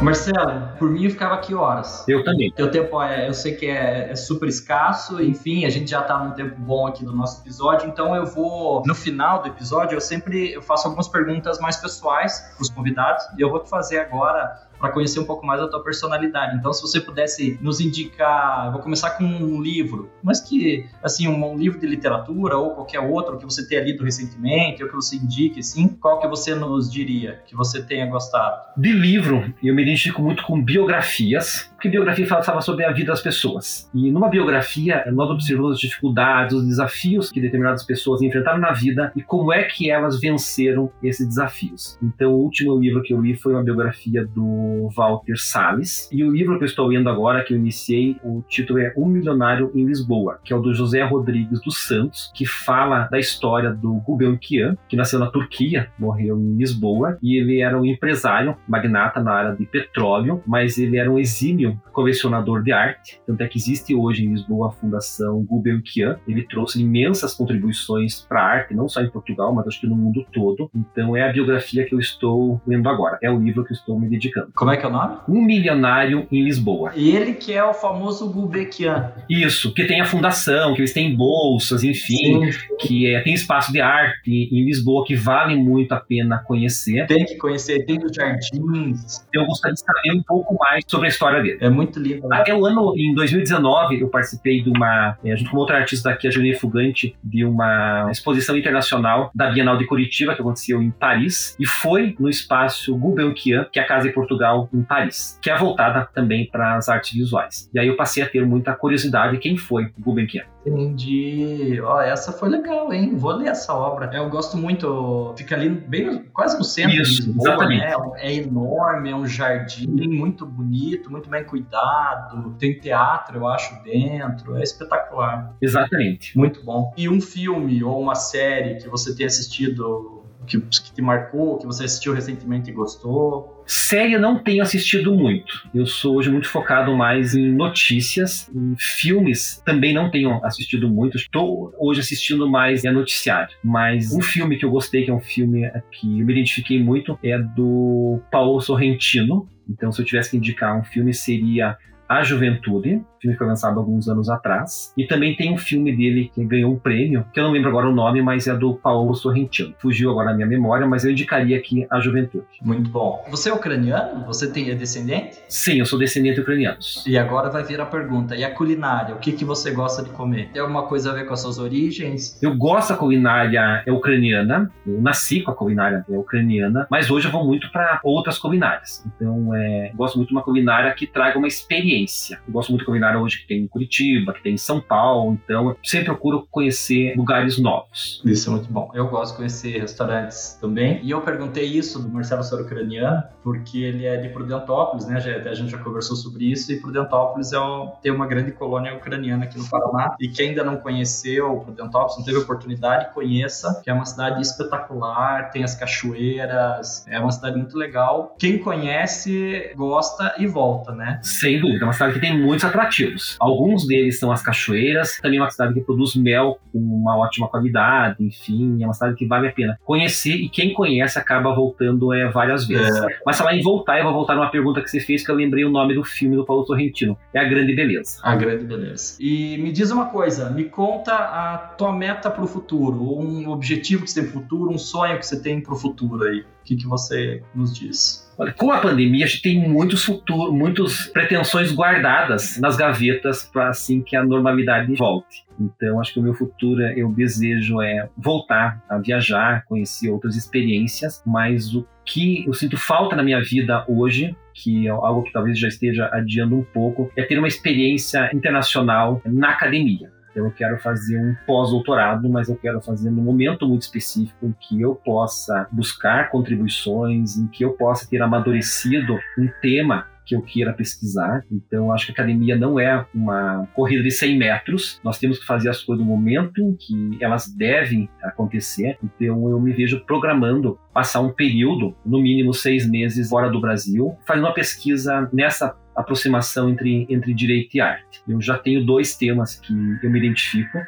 Marcelo, 0.08 0.68
por 0.78 0.90
mim 0.90 1.04
eu 1.04 1.10
ficava 1.10 1.34
aqui 1.34 1.54
horas. 1.54 2.04
Eu 2.08 2.24
também. 2.24 2.50
Teu 2.52 2.70
tempo 2.70 3.00
é, 3.02 3.28
eu 3.28 3.34
sei 3.34 3.54
que 3.54 3.66
é, 3.66 4.10
é, 4.10 4.16
super 4.16 4.48
escasso, 4.48 5.22
enfim, 5.22 5.66
a 5.66 5.70
gente 5.70 5.90
já 5.90 6.02
tá 6.02 6.18
num 6.18 6.32
tempo 6.32 6.56
bom 6.58 6.86
aqui 6.86 7.04
do 7.04 7.14
nosso 7.14 7.42
episódio, 7.42 7.88
então 7.88 8.16
eu 8.16 8.24
vou, 8.24 8.82
no 8.86 8.94
final 8.94 9.42
do 9.42 9.48
episódio, 9.48 9.96
eu 9.96 10.00
sempre 10.00 10.52
eu 10.52 10.62
faço 10.62 10.86
algumas 10.86 11.08
perguntas 11.08 11.58
mais 11.58 11.76
pessoais 11.76 12.40
pros 12.56 12.70
convidados, 12.70 13.22
e 13.36 13.42
eu 13.42 13.50
vou 13.50 13.60
te 13.60 13.68
fazer 13.68 13.98
agora 13.98 14.67
para 14.78 14.90
conhecer 14.90 15.20
um 15.20 15.24
pouco 15.24 15.44
mais 15.46 15.60
a 15.60 15.68
tua 15.68 15.82
personalidade. 15.82 16.56
Então, 16.56 16.72
se 16.72 16.80
você 16.82 17.00
pudesse 17.00 17.58
nos 17.60 17.80
indicar, 17.80 18.70
vou 18.72 18.80
começar 18.80 19.10
com 19.10 19.24
um 19.24 19.60
livro, 19.60 20.10
mas 20.22 20.40
que, 20.40 20.86
assim, 21.02 21.26
um, 21.28 21.56
livro 21.56 21.78
de 21.78 21.86
literatura 21.86 22.56
ou 22.56 22.74
qualquer 22.74 23.00
outro 23.00 23.38
que 23.38 23.44
você 23.44 23.66
tenha 23.66 23.82
lido 23.82 24.04
recentemente, 24.04 24.82
ou 24.82 24.88
que 24.88 24.94
você 24.94 25.16
indique, 25.16 25.60
assim, 25.60 25.88
qual 25.88 26.20
que 26.20 26.28
você 26.28 26.54
nos 26.54 26.90
diria 26.90 27.42
que 27.46 27.54
você 27.54 27.82
tenha 27.82 28.06
gostado? 28.06 28.62
De 28.76 28.92
livro, 28.92 29.52
eu 29.62 29.74
me 29.74 29.82
identifico 29.82 30.22
muito 30.22 30.42
com 30.44 30.62
biografias, 30.62 31.70
porque 31.78 31.88
biografia 31.88 32.26
fala 32.26 32.60
sobre 32.60 32.84
a 32.84 32.90
vida 32.90 33.12
das 33.12 33.22
pessoas. 33.22 33.88
E 33.94 34.10
numa 34.10 34.28
biografia, 34.28 35.04
nós 35.12 35.30
observamos 35.30 35.74
as 35.74 35.78
dificuldades, 35.78 36.52
os 36.52 36.66
desafios 36.66 37.30
que 37.30 37.40
determinadas 37.40 37.84
pessoas 37.84 38.20
enfrentaram 38.20 38.58
na 38.58 38.72
vida 38.72 39.12
e 39.14 39.22
como 39.22 39.52
é 39.52 39.62
que 39.62 39.88
elas 39.88 40.20
venceram 40.20 40.90
esses 41.00 41.24
desafios. 41.28 41.96
Então, 42.02 42.32
o 42.32 42.38
último 42.38 42.76
livro 42.76 43.00
que 43.00 43.14
eu 43.14 43.20
li 43.20 43.36
foi 43.36 43.54
uma 43.54 43.62
biografia 43.62 44.26
do 44.26 44.88
Walter 44.92 45.36
Salles. 45.36 46.08
E 46.10 46.24
o 46.24 46.32
livro 46.32 46.58
que 46.58 46.64
eu 46.64 46.66
estou 46.66 46.88
lendo 46.88 47.08
agora, 47.08 47.44
que 47.44 47.54
eu 47.54 47.56
iniciei, 47.56 48.16
o 48.24 48.42
título 48.48 48.80
é 48.80 48.92
Um 48.96 49.06
Milionário 49.06 49.70
em 49.72 49.84
Lisboa, 49.84 50.40
que 50.42 50.52
é 50.52 50.56
o 50.56 50.60
do 50.60 50.74
José 50.74 51.04
Rodrigues 51.04 51.60
dos 51.60 51.86
Santos, 51.86 52.32
que 52.34 52.44
fala 52.44 53.06
da 53.06 53.20
história 53.20 53.70
do 53.70 53.94
Gulbenkian, 54.00 54.76
que 54.88 54.96
nasceu 54.96 55.20
na 55.20 55.30
Turquia, 55.30 55.88
morreu 55.96 56.36
em 56.40 56.56
Lisboa, 56.56 57.16
e 57.22 57.38
ele 57.38 57.60
era 57.60 57.80
um 57.80 57.86
empresário, 57.86 58.56
magnata 58.66 59.22
na 59.22 59.32
área 59.32 59.54
de 59.54 59.64
petróleo, 59.64 60.42
mas 60.44 60.76
ele 60.76 60.96
era 60.96 61.08
um 61.08 61.20
exímio 61.20 61.67
colecionador 61.92 62.62
de 62.62 62.72
arte, 62.72 63.20
tanto 63.26 63.42
é 63.42 63.48
que 63.48 63.58
existe 63.58 63.94
hoje 63.94 64.24
em 64.24 64.30
Lisboa 64.30 64.68
a 64.68 64.72
Fundação 64.72 65.42
Gulbenkian. 65.44 66.18
Ele 66.26 66.42
trouxe 66.42 66.80
imensas 66.80 67.34
contribuições 67.34 68.20
para 68.20 68.40
a 68.40 68.44
arte, 68.44 68.74
não 68.74 68.88
só 68.88 69.00
em 69.00 69.10
Portugal, 69.10 69.54
mas 69.54 69.66
acho 69.66 69.80
que 69.80 69.86
no 69.86 69.96
mundo 69.96 70.24
todo. 70.32 70.70
Então 70.74 71.16
é 71.16 71.28
a 71.28 71.32
biografia 71.32 71.84
que 71.84 71.94
eu 71.94 71.98
estou 71.98 72.60
lendo 72.66 72.88
agora, 72.88 73.18
é 73.22 73.30
o 73.30 73.38
livro 73.38 73.64
que 73.64 73.72
eu 73.72 73.76
estou 73.76 73.98
me 73.98 74.08
dedicando. 74.08 74.50
Como 74.54 74.70
é 74.70 74.76
que 74.76 74.84
é 74.84 74.88
o 74.88 74.92
nome? 74.92 75.18
Um 75.28 75.42
Milionário 75.42 76.26
em 76.30 76.44
Lisboa. 76.44 76.92
Ele 76.94 77.34
que 77.34 77.52
é 77.52 77.64
o 77.64 77.72
famoso 77.72 78.30
Gulbenkian. 78.30 79.12
Isso, 79.28 79.72
que 79.72 79.84
tem 79.84 80.00
a 80.00 80.04
fundação, 80.04 80.74
que 80.74 80.80
eles 80.80 80.92
têm 80.92 81.16
bolsas, 81.16 81.82
enfim, 81.82 82.50
Sim. 82.50 82.76
que 82.80 83.14
é, 83.14 83.20
tem 83.22 83.34
espaço 83.34 83.72
de 83.72 83.80
arte 83.80 84.30
em 84.30 84.64
Lisboa 84.64 85.04
que 85.04 85.14
vale 85.14 85.56
muito 85.56 85.92
a 85.92 86.00
pena 86.00 86.38
conhecer. 86.38 87.06
Tem 87.06 87.24
que 87.24 87.36
conhecer, 87.36 87.84
tem 87.84 87.98
os 88.04 88.12
jardins. 88.14 89.26
Eu 89.32 89.46
gostaria 89.46 89.74
de 89.74 89.80
saber 89.80 90.12
um 90.12 90.22
pouco 90.22 90.56
mais 90.58 90.84
sobre 90.86 91.06
a 91.06 91.08
história 91.08 91.42
dele. 91.42 91.57
É 91.60 91.68
muito 91.68 91.98
lindo. 91.98 92.28
Né? 92.28 92.36
Até 92.36 92.54
o 92.54 92.64
ano, 92.64 92.94
em 92.96 93.14
2019, 93.14 94.00
eu 94.00 94.08
participei 94.08 94.62
de 94.62 94.70
uma, 94.70 95.16
é, 95.24 95.36
junto 95.36 95.50
com 95.50 95.56
outra 95.56 95.78
artista 95.78 96.10
daqui, 96.10 96.28
a 96.28 96.30
Julie 96.30 96.54
Fugante, 96.54 97.16
de 97.22 97.44
uma 97.44 98.08
exposição 98.10 98.56
internacional 98.56 99.30
da 99.34 99.50
Bienal 99.50 99.76
de 99.76 99.86
Curitiba, 99.86 100.34
que 100.34 100.40
aconteceu 100.40 100.82
em 100.82 100.90
Paris, 100.90 101.56
e 101.58 101.66
foi 101.66 102.16
no 102.18 102.28
espaço 102.28 102.96
Gulbenkian, 102.96 103.66
que 103.72 103.78
é 103.78 103.82
a 103.82 103.86
Casa 103.86 104.08
de 104.08 104.14
Portugal 104.14 104.68
em 104.72 104.82
Paris, 104.82 105.38
que 105.42 105.50
é 105.50 105.56
voltada 105.56 106.08
também 106.14 106.46
para 106.46 106.76
as 106.76 106.88
artes 106.88 107.12
visuais. 107.12 107.70
E 107.72 107.78
aí 107.78 107.88
eu 107.88 107.96
passei 107.96 108.22
a 108.22 108.28
ter 108.28 108.44
muita 108.44 108.74
curiosidade 108.74 109.38
quem 109.38 109.56
foi 109.56 109.90
Gulbenkian. 109.98 110.44
Entendi. 110.66 111.80
Ó, 111.82 112.00
essa 112.00 112.32
foi 112.32 112.48
legal, 112.48 112.92
hein? 112.92 113.16
Vou 113.16 113.32
ler 113.32 113.48
essa 113.48 113.74
obra. 113.74 114.10
Eu 114.12 114.28
gosto 114.28 114.56
muito. 114.56 115.34
Fica 115.36 115.54
ali 115.54 115.68
bem 115.68 116.24
quase 116.32 116.58
no 116.58 116.64
centro 116.64 117.00
Isso, 117.00 117.22
de 117.22 117.26
Lisboa, 117.28 117.48
exatamente. 117.54 117.80
né? 117.80 117.96
É 118.16 118.34
enorme, 118.34 119.10
é 119.10 119.16
um 119.16 119.26
jardim 119.26 119.86
muito 120.08 120.44
bonito, 120.44 121.10
muito 121.10 121.28
bem 121.28 121.44
cuidado. 121.44 122.54
Tem 122.58 122.78
teatro, 122.78 123.38
eu 123.38 123.46
acho, 123.46 123.82
dentro. 123.82 124.56
É 124.56 124.62
espetacular. 124.62 125.56
Exatamente. 125.60 126.36
Muito 126.36 126.64
bom. 126.64 126.92
E 126.96 127.08
um 127.08 127.20
filme 127.20 127.82
ou 127.82 128.00
uma 128.00 128.14
série 128.14 128.76
que 128.76 128.88
você 128.88 129.14
tenha 129.14 129.26
assistido 129.26 130.18
que, 130.46 130.58
que 130.60 130.92
te 130.92 131.02
marcou, 131.02 131.58
que 131.58 131.66
você 131.66 131.84
assistiu 131.84 132.14
recentemente 132.14 132.70
e 132.70 132.72
gostou? 132.72 133.57
Série 133.68 134.14
eu 134.14 134.20
não 134.20 134.38
tenho 134.38 134.62
assistido 134.62 135.14
muito. 135.14 135.68
Eu 135.74 135.84
sou 135.84 136.16
hoje 136.16 136.30
muito 136.30 136.48
focado 136.48 136.96
mais 136.96 137.34
em 137.34 137.52
notícias. 137.52 138.50
Em 138.54 138.74
filmes 138.78 139.62
também 139.62 139.92
não 139.92 140.10
tenho 140.10 140.42
assistido 140.42 140.88
muito. 140.88 141.18
Estou 141.18 141.74
hoje 141.78 142.00
assistindo 142.00 142.48
mais 142.48 142.86
é 142.86 142.90
noticiário. 142.90 143.54
Mas 143.62 144.10
um 144.10 144.22
filme 144.22 144.56
que 144.56 144.64
eu 144.64 144.70
gostei, 144.70 145.04
que 145.04 145.10
é 145.10 145.14
um 145.14 145.20
filme 145.20 145.70
que 145.92 146.18
eu 146.18 146.24
me 146.24 146.32
identifiquei 146.32 146.82
muito, 146.82 147.18
é 147.22 147.38
do 147.38 148.22
Paulo 148.32 148.58
Sorrentino. 148.58 149.46
Então, 149.68 149.92
se 149.92 150.00
eu 150.00 150.06
tivesse 150.06 150.30
que 150.30 150.38
indicar 150.38 150.74
um 150.74 150.82
filme, 150.82 151.12
seria 151.12 151.76
A 152.08 152.22
Juventude, 152.22 153.02
filme 153.20 153.34
que 153.34 153.38
foi 153.38 153.46
lançado 153.46 153.78
alguns 153.78 154.08
anos 154.08 154.28
atrás. 154.28 154.92
E 154.96 155.06
também 155.06 155.36
tem 155.36 155.52
um 155.52 155.58
filme 155.58 155.94
dele 155.94 156.30
que 156.34 156.44
ganhou 156.44 156.72
um 156.72 156.78
prêmio, 156.78 157.24
que 157.32 157.38
eu 157.38 157.44
não 157.44 157.50
lembro 157.50 157.68
agora 157.68 157.88
o 157.88 157.94
nome, 157.94 158.22
mas 158.22 158.46
é 158.46 158.54
do 158.54 158.74
Paulo 158.74 159.14
Sorrentino. 159.14 159.74
Fugiu 159.78 160.10
agora 160.10 160.30
na 160.30 160.36
minha 160.36 160.46
memória, 160.46 160.86
mas 160.86 161.04
eu 161.04 161.10
indicaria 161.10 161.56
aqui 161.56 161.86
A 161.90 162.00
Juventude. 162.00 162.46
Muito 162.62 162.88
bom. 162.90 163.24
Você 163.30 163.50
é 163.50 163.52
ucraniano? 163.52 164.24
Você 164.26 164.50
tem, 164.50 164.70
é 164.70 164.74
descendente? 164.74 165.38
Sim, 165.48 165.78
eu 165.78 165.86
sou 165.86 165.98
descendente 165.98 166.36
de 166.36 166.40
ucranianos. 166.40 167.04
E 167.06 167.18
agora 167.18 167.50
vai 167.50 167.62
vir 167.64 167.80
a 167.80 167.86
pergunta: 167.86 168.36
e 168.36 168.44
a 168.44 168.54
culinária? 168.54 169.14
O 169.14 169.18
que, 169.18 169.32
que 169.32 169.44
você 169.44 169.70
gosta 169.70 170.02
de 170.02 170.10
comer? 170.10 170.50
Tem 170.52 170.62
alguma 170.62 170.84
coisa 170.84 171.10
a 171.10 171.14
ver 171.14 171.26
com 171.26 171.34
as 171.34 171.40
suas 171.40 171.58
origens? 171.58 172.40
Eu 172.42 172.56
gosto 172.56 172.90
da 172.90 172.96
culinária 172.96 173.82
ucraniana, 173.88 174.70
eu 174.86 175.00
nasci 175.00 175.40
com 175.42 175.50
a 175.50 175.54
culinária 175.54 176.04
ucraniana, 176.08 176.86
mas 176.90 177.10
hoje 177.10 177.26
eu 177.26 177.32
vou 177.32 177.44
muito 177.44 177.70
para 177.70 178.00
outras 178.02 178.38
culinárias. 178.38 179.04
Então, 179.06 179.54
é, 179.54 179.92
gosto 179.94 180.16
muito 180.16 180.28
de 180.28 180.34
uma 180.34 180.42
culinária 180.42 180.92
que 180.94 181.06
traga 181.06 181.38
uma 181.38 181.48
experiência. 181.48 181.97
Eu 182.46 182.52
gosto 182.52 182.70
muito 182.70 182.82
da 182.82 182.86
culinária 182.86 183.18
hoje 183.18 183.40
que 183.40 183.48
tem 183.48 183.62
em 183.62 183.66
Curitiba, 183.66 184.32
que 184.32 184.42
tem 184.42 184.54
em 184.54 184.58
São 184.58 184.80
Paulo, 184.80 185.38
então 185.44 185.70
eu 185.70 185.76
sempre 185.82 186.06
procuro 186.06 186.46
conhecer 186.50 187.14
lugares 187.16 187.58
novos. 187.58 188.22
Isso 188.24 188.48
é 188.48 188.52
muito 188.52 188.72
bom. 188.72 188.90
Eu 188.94 189.08
gosto 189.08 189.32
de 189.32 189.38
conhecer 189.38 189.78
restaurantes 189.78 190.58
também. 190.60 191.00
E 191.02 191.10
eu 191.10 191.20
perguntei 191.20 191.64
isso 191.64 192.00
do 192.00 192.08
Marcelo 192.08 192.42
Soro 192.42 192.64
ucraniano, 192.64 193.22
porque 193.42 193.78
ele 193.78 194.06
é 194.06 194.16
de 194.16 194.28
Prudentópolis, 194.28 195.06
né? 195.06 195.20
Já, 195.20 195.36
a 195.36 195.54
gente 195.54 195.70
já 195.70 195.78
conversou 195.78 196.16
sobre 196.16 196.44
isso, 196.50 196.72
e 196.72 196.80
Prudentópolis 196.80 197.52
é 197.52 197.60
um, 197.60 197.92
tem 198.02 198.12
uma 198.12 198.26
grande 198.26 198.52
colônia 198.52 198.94
ucraniana 198.94 199.44
aqui 199.44 199.58
no 199.58 199.68
Paraná. 199.68 200.16
E 200.20 200.28
quem 200.28 200.50
ainda 200.50 200.64
não 200.64 200.76
conheceu 200.76 201.60
Prudentópolis, 201.60 202.18
não 202.18 202.24
teve 202.24 202.38
oportunidade, 202.38 203.12
conheça, 203.12 203.80
que 203.82 203.90
é 203.90 203.92
uma 203.92 204.04
cidade 204.04 204.40
espetacular, 204.40 205.50
tem 205.50 205.64
as 205.64 205.74
cachoeiras, 205.74 207.06
é 207.08 207.18
uma 207.18 207.30
cidade 207.30 207.56
muito 207.56 207.76
legal. 207.76 208.34
Quem 208.38 208.58
conhece, 208.58 209.72
gosta 209.76 210.34
e 210.38 210.46
volta, 210.46 210.92
né? 210.92 211.20
Sem 211.22 211.60
dúvida, 211.60 211.86
uma 211.88 211.92
cidade 211.92 212.14
que 212.14 212.20
tem 212.20 212.38
muitos 212.38 212.64
atrativos. 212.64 213.36
Alguns 213.40 213.86
deles 213.86 214.18
são 214.18 214.30
as 214.30 214.42
cachoeiras, 214.42 215.16
também 215.16 215.38
é 215.38 215.42
uma 215.42 215.50
cidade 215.50 215.74
que 215.74 215.80
produz 215.80 216.14
mel 216.14 216.58
com 216.72 216.78
uma 216.78 217.16
ótima 217.16 217.48
qualidade, 217.48 218.16
enfim, 218.24 218.82
é 218.82 218.86
uma 218.86 218.94
cidade 218.94 219.16
que 219.16 219.26
vale 219.26 219.48
a 219.48 219.52
pena 219.52 219.78
conhecer 219.84 220.34
e 220.34 220.48
quem 220.48 220.72
conhece 220.72 221.18
acaba 221.18 221.54
voltando 221.54 222.12
é, 222.12 222.28
várias 222.30 222.66
vezes. 222.66 222.96
É. 222.96 223.18
Mas 223.24 223.38
falar 223.38 223.54
em 223.54 223.62
voltar, 223.62 223.98
eu 223.98 224.04
vou 224.04 224.12
voltar 224.12 224.34
numa 224.34 224.50
pergunta 224.50 224.80
que 224.80 224.90
você 224.90 225.00
fez 225.00 225.24
que 225.24 225.30
eu 225.30 225.34
lembrei 225.34 225.64
o 225.64 225.70
nome 225.70 225.94
do 225.94 226.04
filme 226.04 226.36
do 226.36 226.44
Paulo 226.44 226.64
Sorrentino. 226.66 227.16
É 227.32 227.40
A 227.40 227.44
Grande 227.44 227.74
Beleza. 227.74 228.20
A 228.22 228.36
grande 228.36 228.64
beleza. 228.64 229.16
E 229.20 229.56
me 229.58 229.72
diz 229.72 229.90
uma 229.90 230.06
coisa, 230.06 230.50
me 230.50 230.64
conta 230.64 231.14
a 231.14 231.58
tua 231.58 231.92
meta 231.92 232.30
pro 232.30 232.46
futuro, 232.46 233.02
ou 233.04 233.22
um 233.22 233.48
objetivo 233.48 234.04
que 234.04 234.10
você 234.10 234.20
tem 234.20 234.30
pro 234.30 234.40
futuro, 234.40 234.70
um 234.70 234.78
sonho 234.78 235.18
que 235.18 235.26
você 235.26 235.40
tem 235.40 235.60
pro 235.60 235.76
futuro 235.76 236.24
aí. 236.24 236.40
O 236.40 236.64
que, 236.64 236.76
que 236.76 236.86
você 236.86 237.42
nos 237.54 237.74
diz? 237.74 238.27
Olha, 238.38 238.52
com 238.52 238.70
a 238.70 238.78
pandemia, 238.78 239.24
a 239.24 239.28
gente 239.28 239.42
tem 239.42 239.68
muitos 239.68 240.04
futuros, 240.04 240.54
muitas 240.54 241.06
pretensões 241.08 241.72
guardadas 241.72 242.56
nas 242.60 242.76
gavetas 242.76 243.42
para 243.42 243.68
assim 243.68 244.00
que 244.00 244.14
a 244.14 244.24
normalidade 244.24 244.94
volte. 244.94 245.44
Então, 245.58 246.00
acho 246.00 246.14
que 246.14 246.20
o 246.20 246.22
meu 246.22 246.34
futuro, 246.34 246.80
eu 246.96 247.12
desejo 247.12 247.82
é 247.82 248.08
voltar 248.16 248.80
a 248.88 248.96
viajar, 248.98 249.64
conhecer 249.64 250.08
outras 250.08 250.36
experiências, 250.36 251.20
mas 251.26 251.74
o 251.74 251.84
que 252.04 252.46
eu 252.46 252.54
sinto 252.54 252.76
falta 252.76 253.16
na 253.16 253.24
minha 253.24 253.42
vida 253.42 253.84
hoje, 253.88 254.36
que 254.54 254.86
é 254.86 254.90
algo 254.90 255.24
que 255.24 255.32
talvez 255.32 255.58
já 255.58 255.66
esteja 255.66 256.08
adiando 256.12 256.56
um 256.56 256.62
pouco, 256.62 257.10
é 257.16 257.24
ter 257.24 257.38
uma 257.38 257.48
experiência 257.48 258.30
internacional 258.32 259.20
na 259.26 259.50
academia. 259.50 260.12
Eu 260.34 260.50
quero 260.50 260.78
fazer 260.78 261.18
um 261.18 261.34
pós-doutorado, 261.46 262.28
mas 262.28 262.48
eu 262.48 262.56
quero 262.56 262.80
fazer 262.80 263.10
num 263.10 263.22
momento 263.22 263.66
muito 263.66 263.82
específico 263.82 264.46
em 264.46 264.54
que 264.60 264.80
eu 264.80 264.94
possa 264.94 265.68
buscar 265.72 266.30
contribuições, 266.30 267.36
em 267.36 267.46
que 267.46 267.64
eu 267.64 267.72
possa 267.72 268.08
ter 268.08 268.22
amadurecido 268.22 269.18
um 269.38 269.48
tema 269.60 270.06
que 270.28 270.36
eu 270.36 270.42
queira 270.42 270.74
pesquisar. 270.74 271.42
Então, 271.50 271.90
acho 271.90 272.04
que 272.04 272.12
a 272.12 272.14
academia 272.14 272.54
não 272.54 272.78
é 272.78 273.06
uma 273.14 273.66
corrida 273.72 274.02
de 274.02 274.10
100 274.10 274.38
metros. 274.38 275.00
Nós 275.02 275.18
temos 275.18 275.38
que 275.38 275.46
fazer 275.46 275.70
as 275.70 275.82
coisas 275.82 276.04
no 276.04 276.10
momento 276.10 276.60
em 276.60 276.76
que 276.76 277.24
elas 277.24 277.48
devem 277.48 278.10
acontecer. 278.22 278.98
Então, 279.02 279.48
eu 279.48 279.58
me 279.58 279.72
vejo 279.72 280.04
programando 280.04 280.78
passar 280.92 281.20
um 281.20 281.32
período, 281.32 281.96
no 282.04 282.20
mínimo 282.20 282.52
seis 282.52 282.86
meses, 282.86 283.30
fora 283.30 283.48
do 283.48 283.60
Brasil, 283.60 284.18
fazendo 284.26 284.44
uma 284.44 284.52
pesquisa 284.52 285.28
nessa 285.32 285.74
aproximação 286.00 286.70
entre, 286.70 287.06
entre 287.10 287.34
direito 287.34 287.74
e 287.74 287.80
arte. 287.80 288.22
Eu 288.26 288.40
já 288.40 288.56
tenho 288.56 288.84
dois 288.84 289.16
temas 289.16 289.58
que 289.58 289.72
eu 290.02 290.10
me 290.10 290.18
identifico. 290.18 290.78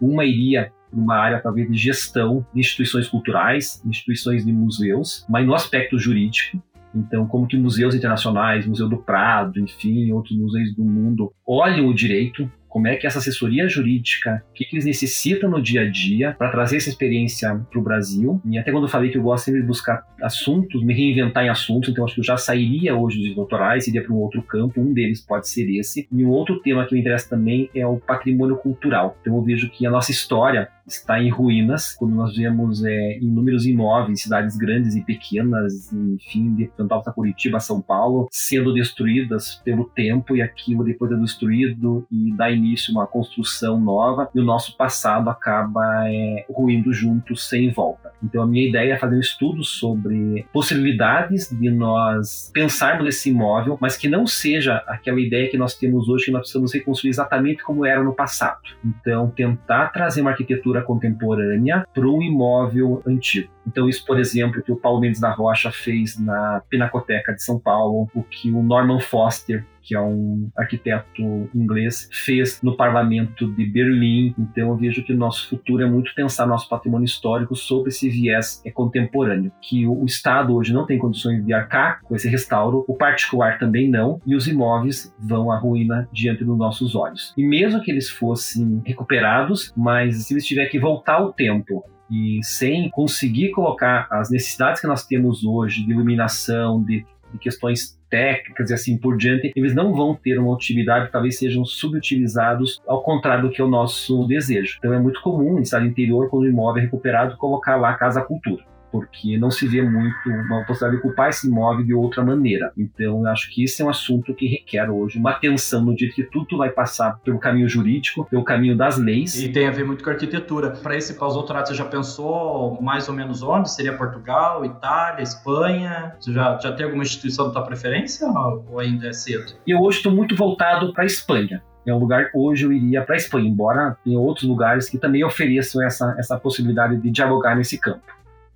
Uma 0.00 0.24
iria 0.24 0.70
numa 0.92 1.16
área 1.16 1.40
talvez 1.40 1.70
de 1.70 1.76
gestão 1.76 2.46
de 2.52 2.60
instituições 2.60 3.08
culturais, 3.08 3.82
instituições 3.84 4.44
de 4.44 4.52
museus, 4.52 5.24
mas 5.28 5.46
no 5.46 5.54
aspecto 5.54 5.98
jurídico. 5.98 6.62
Então, 6.94 7.26
como 7.26 7.46
que 7.46 7.56
museus 7.56 7.94
internacionais, 7.94 8.66
Museu 8.66 8.88
do 8.88 8.96
Prado, 8.96 9.60
enfim, 9.60 10.10
outros 10.12 10.36
museus 10.36 10.74
do 10.74 10.84
mundo 10.84 11.32
olham 11.46 11.86
o 11.86 11.94
direito, 11.94 12.50
como 12.68 12.86
é 12.86 12.96
que 12.96 13.06
essa 13.06 13.18
assessoria 13.18 13.68
jurídica, 13.68 14.42
o 14.50 14.52
que, 14.52 14.64
que 14.64 14.76
eles 14.76 14.84
necessitam 14.84 15.50
no 15.50 15.60
dia 15.60 15.82
a 15.82 15.90
dia 15.90 16.34
para 16.38 16.50
trazer 16.50 16.76
essa 16.76 16.88
experiência 16.88 17.54
para 17.70 17.78
o 17.78 17.82
Brasil. 17.82 18.40
E 18.44 18.58
até 18.58 18.70
quando 18.70 18.84
eu 18.84 18.88
falei 18.88 19.10
que 19.10 19.18
eu 19.18 19.22
gosto 19.22 19.46
sempre 19.46 19.60
de 19.60 19.66
buscar 19.66 20.04
assuntos, 20.22 20.82
me 20.84 20.94
reinventar 20.94 21.44
em 21.44 21.48
assuntos, 21.48 21.90
então 21.90 22.04
acho 22.04 22.14
que 22.14 22.20
eu 22.20 22.24
já 22.24 22.36
sairia 22.36 22.96
hoje 22.96 23.20
dos 23.20 23.34
doutorais, 23.34 23.86
iria 23.86 24.02
para 24.02 24.12
um 24.12 24.18
outro 24.18 24.42
campo, 24.42 24.80
um 24.80 24.92
deles 24.92 25.20
pode 25.20 25.48
ser 25.48 25.68
esse. 25.70 26.08
E 26.10 26.24
um 26.24 26.30
outro 26.30 26.60
tema 26.60 26.86
que 26.86 26.94
me 26.94 27.00
interessa 27.00 27.28
também 27.28 27.70
é 27.74 27.86
o 27.86 27.96
patrimônio 27.96 28.56
cultural. 28.56 29.16
Então 29.20 29.36
eu 29.36 29.42
vejo 29.42 29.70
que 29.70 29.86
a 29.86 29.90
nossa 29.90 30.10
história 30.10 30.68
está 30.88 31.22
em 31.22 31.28
ruínas, 31.28 31.94
quando 31.94 32.14
nós 32.14 32.34
vemos 32.34 32.84
é, 32.84 33.18
inúmeros 33.18 33.66
imóveis, 33.66 34.22
cidades 34.22 34.56
grandes 34.56 34.96
e 34.96 35.02
pequenas, 35.02 35.92
enfim, 35.92 36.54
de 36.54 36.66
Pantalta, 36.76 37.12
Curitiba, 37.12 37.60
São 37.60 37.80
Paulo, 37.80 38.26
sendo 38.30 38.72
destruídas 38.72 39.56
pelo 39.64 39.84
tempo 39.84 40.34
e 40.34 40.42
aquilo 40.42 40.82
depois 40.82 41.12
é 41.12 41.16
destruído 41.16 42.06
e 42.10 42.32
dá 42.34 42.50
início 42.58 42.92
uma 42.92 43.06
construção 43.06 43.80
nova 43.80 44.28
e 44.34 44.40
o 44.40 44.44
nosso 44.44 44.76
passado 44.76 45.30
acaba 45.30 45.82
é, 46.06 46.44
ruindo 46.50 46.92
junto 46.92 47.36
sem 47.36 47.70
volta. 47.70 48.12
Então 48.22 48.42
a 48.42 48.46
minha 48.46 48.68
ideia 48.68 48.94
é 48.94 48.98
fazer 48.98 49.16
um 49.16 49.20
estudo 49.20 49.64
sobre 49.64 50.46
possibilidades 50.52 51.48
de 51.50 51.70
nós 51.70 52.50
pensarmos 52.52 53.04
nesse 53.04 53.30
imóvel, 53.30 53.78
mas 53.80 53.96
que 53.96 54.08
não 54.08 54.26
seja 54.26 54.82
aquela 54.86 55.20
ideia 55.20 55.50
que 55.50 55.56
nós 55.56 55.74
temos 55.74 56.08
hoje 56.08 56.26
que 56.26 56.30
nós 56.30 56.40
precisamos 56.40 56.74
reconstruir 56.74 57.10
exatamente 57.10 57.62
como 57.62 57.86
era 57.86 58.02
no 58.02 58.14
passado. 58.14 58.60
Então 58.84 59.30
tentar 59.30 59.88
trazer 59.88 60.20
uma 60.20 60.30
arquitetura 60.30 60.82
contemporânea 60.82 61.86
para 61.94 62.08
um 62.08 62.20
imóvel 62.22 63.02
antigo. 63.06 63.50
Então 63.66 63.88
isso, 63.88 64.04
por 64.04 64.18
exemplo, 64.18 64.62
que 64.62 64.72
o 64.72 64.76
Paulo 64.76 65.00
Mendes 65.00 65.20
da 65.20 65.30
Rocha 65.30 65.70
fez 65.70 66.18
na 66.18 66.62
Pinacoteca 66.70 67.34
de 67.34 67.42
São 67.42 67.58
Paulo, 67.58 68.08
o 68.14 68.22
que 68.22 68.50
o 68.50 68.62
Norman 68.62 68.98
Foster 68.98 69.64
que 69.88 69.94
é 69.94 70.00
um 70.00 70.50
arquiteto 70.54 71.48
inglês, 71.54 72.10
fez 72.12 72.60
no 72.62 72.76
parlamento 72.76 73.50
de 73.54 73.64
Berlim. 73.64 74.34
Então 74.38 74.68
eu 74.68 74.76
vejo 74.76 75.02
que 75.02 75.14
nosso 75.14 75.48
futuro 75.48 75.82
é 75.82 75.86
muito 75.88 76.14
pensar 76.14 76.46
nosso 76.46 76.68
patrimônio 76.68 77.06
histórico 77.06 77.56
sobre 77.56 77.88
esse 77.88 78.10
viés 78.10 78.60
é 78.66 78.70
contemporâneo, 78.70 79.50
que 79.62 79.86
o 79.86 80.04
Estado 80.04 80.54
hoje 80.54 80.74
não 80.74 80.84
tem 80.84 80.98
condições 80.98 81.42
de 81.42 81.54
arcar 81.54 82.02
com 82.02 82.14
esse 82.14 82.28
restauro, 82.28 82.84
o 82.86 82.94
particular 82.94 83.58
também 83.58 83.88
não, 83.88 84.20
e 84.26 84.36
os 84.36 84.46
imóveis 84.46 85.14
vão 85.18 85.50
à 85.50 85.58
ruína 85.58 86.06
diante 86.12 86.44
dos 86.44 86.58
nossos 86.58 86.94
olhos. 86.94 87.32
E 87.34 87.42
mesmo 87.42 87.80
que 87.80 87.90
eles 87.90 88.10
fossem 88.10 88.82
recuperados, 88.84 89.72
mas 89.74 90.26
se 90.26 90.34
eles 90.34 90.46
tiverem 90.46 90.70
que 90.70 90.78
voltar 90.78 91.14
ao 91.14 91.32
tempo 91.32 91.82
e 92.10 92.40
sem 92.42 92.90
conseguir 92.90 93.50
colocar 93.50 94.06
as 94.10 94.30
necessidades 94.30 94.80
que 94.80 94.86
nós 94.86 95.06
temos 95.06 95.44
hoje 95.44 95.84
de 95.84 95.92
iluminação, 95.92 96.82
de, 96.82 97.06
de 97.32 97.38
questões 97.38 97.98
técnicas 98.10 98.70
e 98.70 98.74
assim 98.74 98.96
por 98.96 99.16
diante, 99.16 99.52
eles 99.54 99.74
não 99.74 99.92
vão 99.92 100.14
ter 100.14 100.38
uma 100.38 100.52
utilidade, 100.52 101.10
talvez 101.12 101.38
sejam 101.38 101.64
subutilizados, 101.64 102.80
ao 102.86 103.02
contrário 103.02 103.48
do 103.48 103.50
que 103.50 103.60
é 103.60 103.64
o 103.64 103.68
nosso 103.68 104.26
desejo. 104.26 104.76
Então 104.78 104.92
é 104.92 104.98
muito 104.98 105.20
comum 105.20 105.58
em 105.58 105.62
estado 105.62 105.86
interior, 105.86 106.30
quando 106.30 106.44
o 106.44 106.48
imóvel 106.48 106.80
é 106.80 106.84
recuperado, 106.84 107.36
colocar 107.36 107.76
lá 107.76 107.94
Casa 107.94 108.22
Cultura 108.22 108.64
porque 108.98 109.38
não 109.38 109.50
se 109.50 109.66
vê 109.68 109.80
muito 109.80 110.28
uma 110.28 110.64
possibilidade 110.64 111.00
de 111.00 111.06
ocupar 111.06 111.30
esse 111.30 111.46
imóvel 111.46 111.84
de 111.84 111.94
outra 111.94 112.24
maneira. 112.24 112.72
Então, 112.76 113.20
eu 113.20 113.26
acho 113.28 113.48
que 113.52 113.62
esse 113.62 113.80
é 113.80 113.84
um 113.84 113.88
assunto 113.88 114.34
que 114.34 114.46
requer 114.48 114.90
hoje 114.90 115.18
uma 115.18 115.30
atenção 115.30 115.84
no 115.84 115.94
dia 115.94 116.10
que 116.10 116.24
tudo 116.24 116.58
vai 116.58 116.70
passar 116.70 117.18
pelo 117.20 117.38
caminho 117.38 117.68
jurídico, 117.68 118.24
pelo 118.24 118.42
caminho 118.42 118.76
das 118.76 118.98
leis. 118.98 119.40
E 119.40 119.48
tem 119.50 119.68
a 119.68 119.70
ver 119.70 119.84
muito 119.84 120.02
com 120.02 120.10
a 120.10 120.12
arquitetura. 120.12 120.70
Para 120.70 120.96
esse 120.96 121.14
pós-doutorado, 121.14 121.68
você 121.68 121.74
já 121.74 121.84
pensou 121.84 122.80
mais 122.82 123.08
ou 123.08 123.14
menos 123.14 123.42
onde? 123.42 123.70
Seria 123.70 123.96
Portugal, 123.96 124.64
Itália, 124.64 125.22
Espanha? 125.22 126.16
Você 126.18 126.32
já, 126.32 126.58
já 126.58 126.72
tem 126.72 126.86
alguma 126.86 127.04
instituição 127.04 127.46
da 127.46 127.52
tua 127.52 127.62
preferência 127.62 128.26
ou 128.28 128.80
ainda 128.80 129.08
é 129.08 129.12
cedo? 129.12 129.52
Eu 129.66 129.80
hoje 129.80 129.98
estou 129.98 130.12
muito 130.12 130.34
voltado 130.34 130.92
para 130.92 131.04
a 131.04 131.06
Espanha 131.06 131.62
é 131.90 131.94
um 131.94 131.98
lugar 131.98 132.30
hoje 132.34 132.64
eu 132.64 132.72
iria 132.72 133.02
para 133.02 133.14
a 133.14 133.16
Espanha, 133.16 133.48
embora 133.48 133.96
tenha 134.04 134.18
outros 134.18 134.46
lugares 134.46 134.88
que 134.88 134.98
também 134.98 135.24
ofereçam 135.24 135.82
essa, 135.82 136.14
essa 136.18 136.38
possibilidade 136.38 136.96
de 136.98 137.10
dialogar 137.10 137.56
nesse 137.56 137.78
campo. 137.78 138.02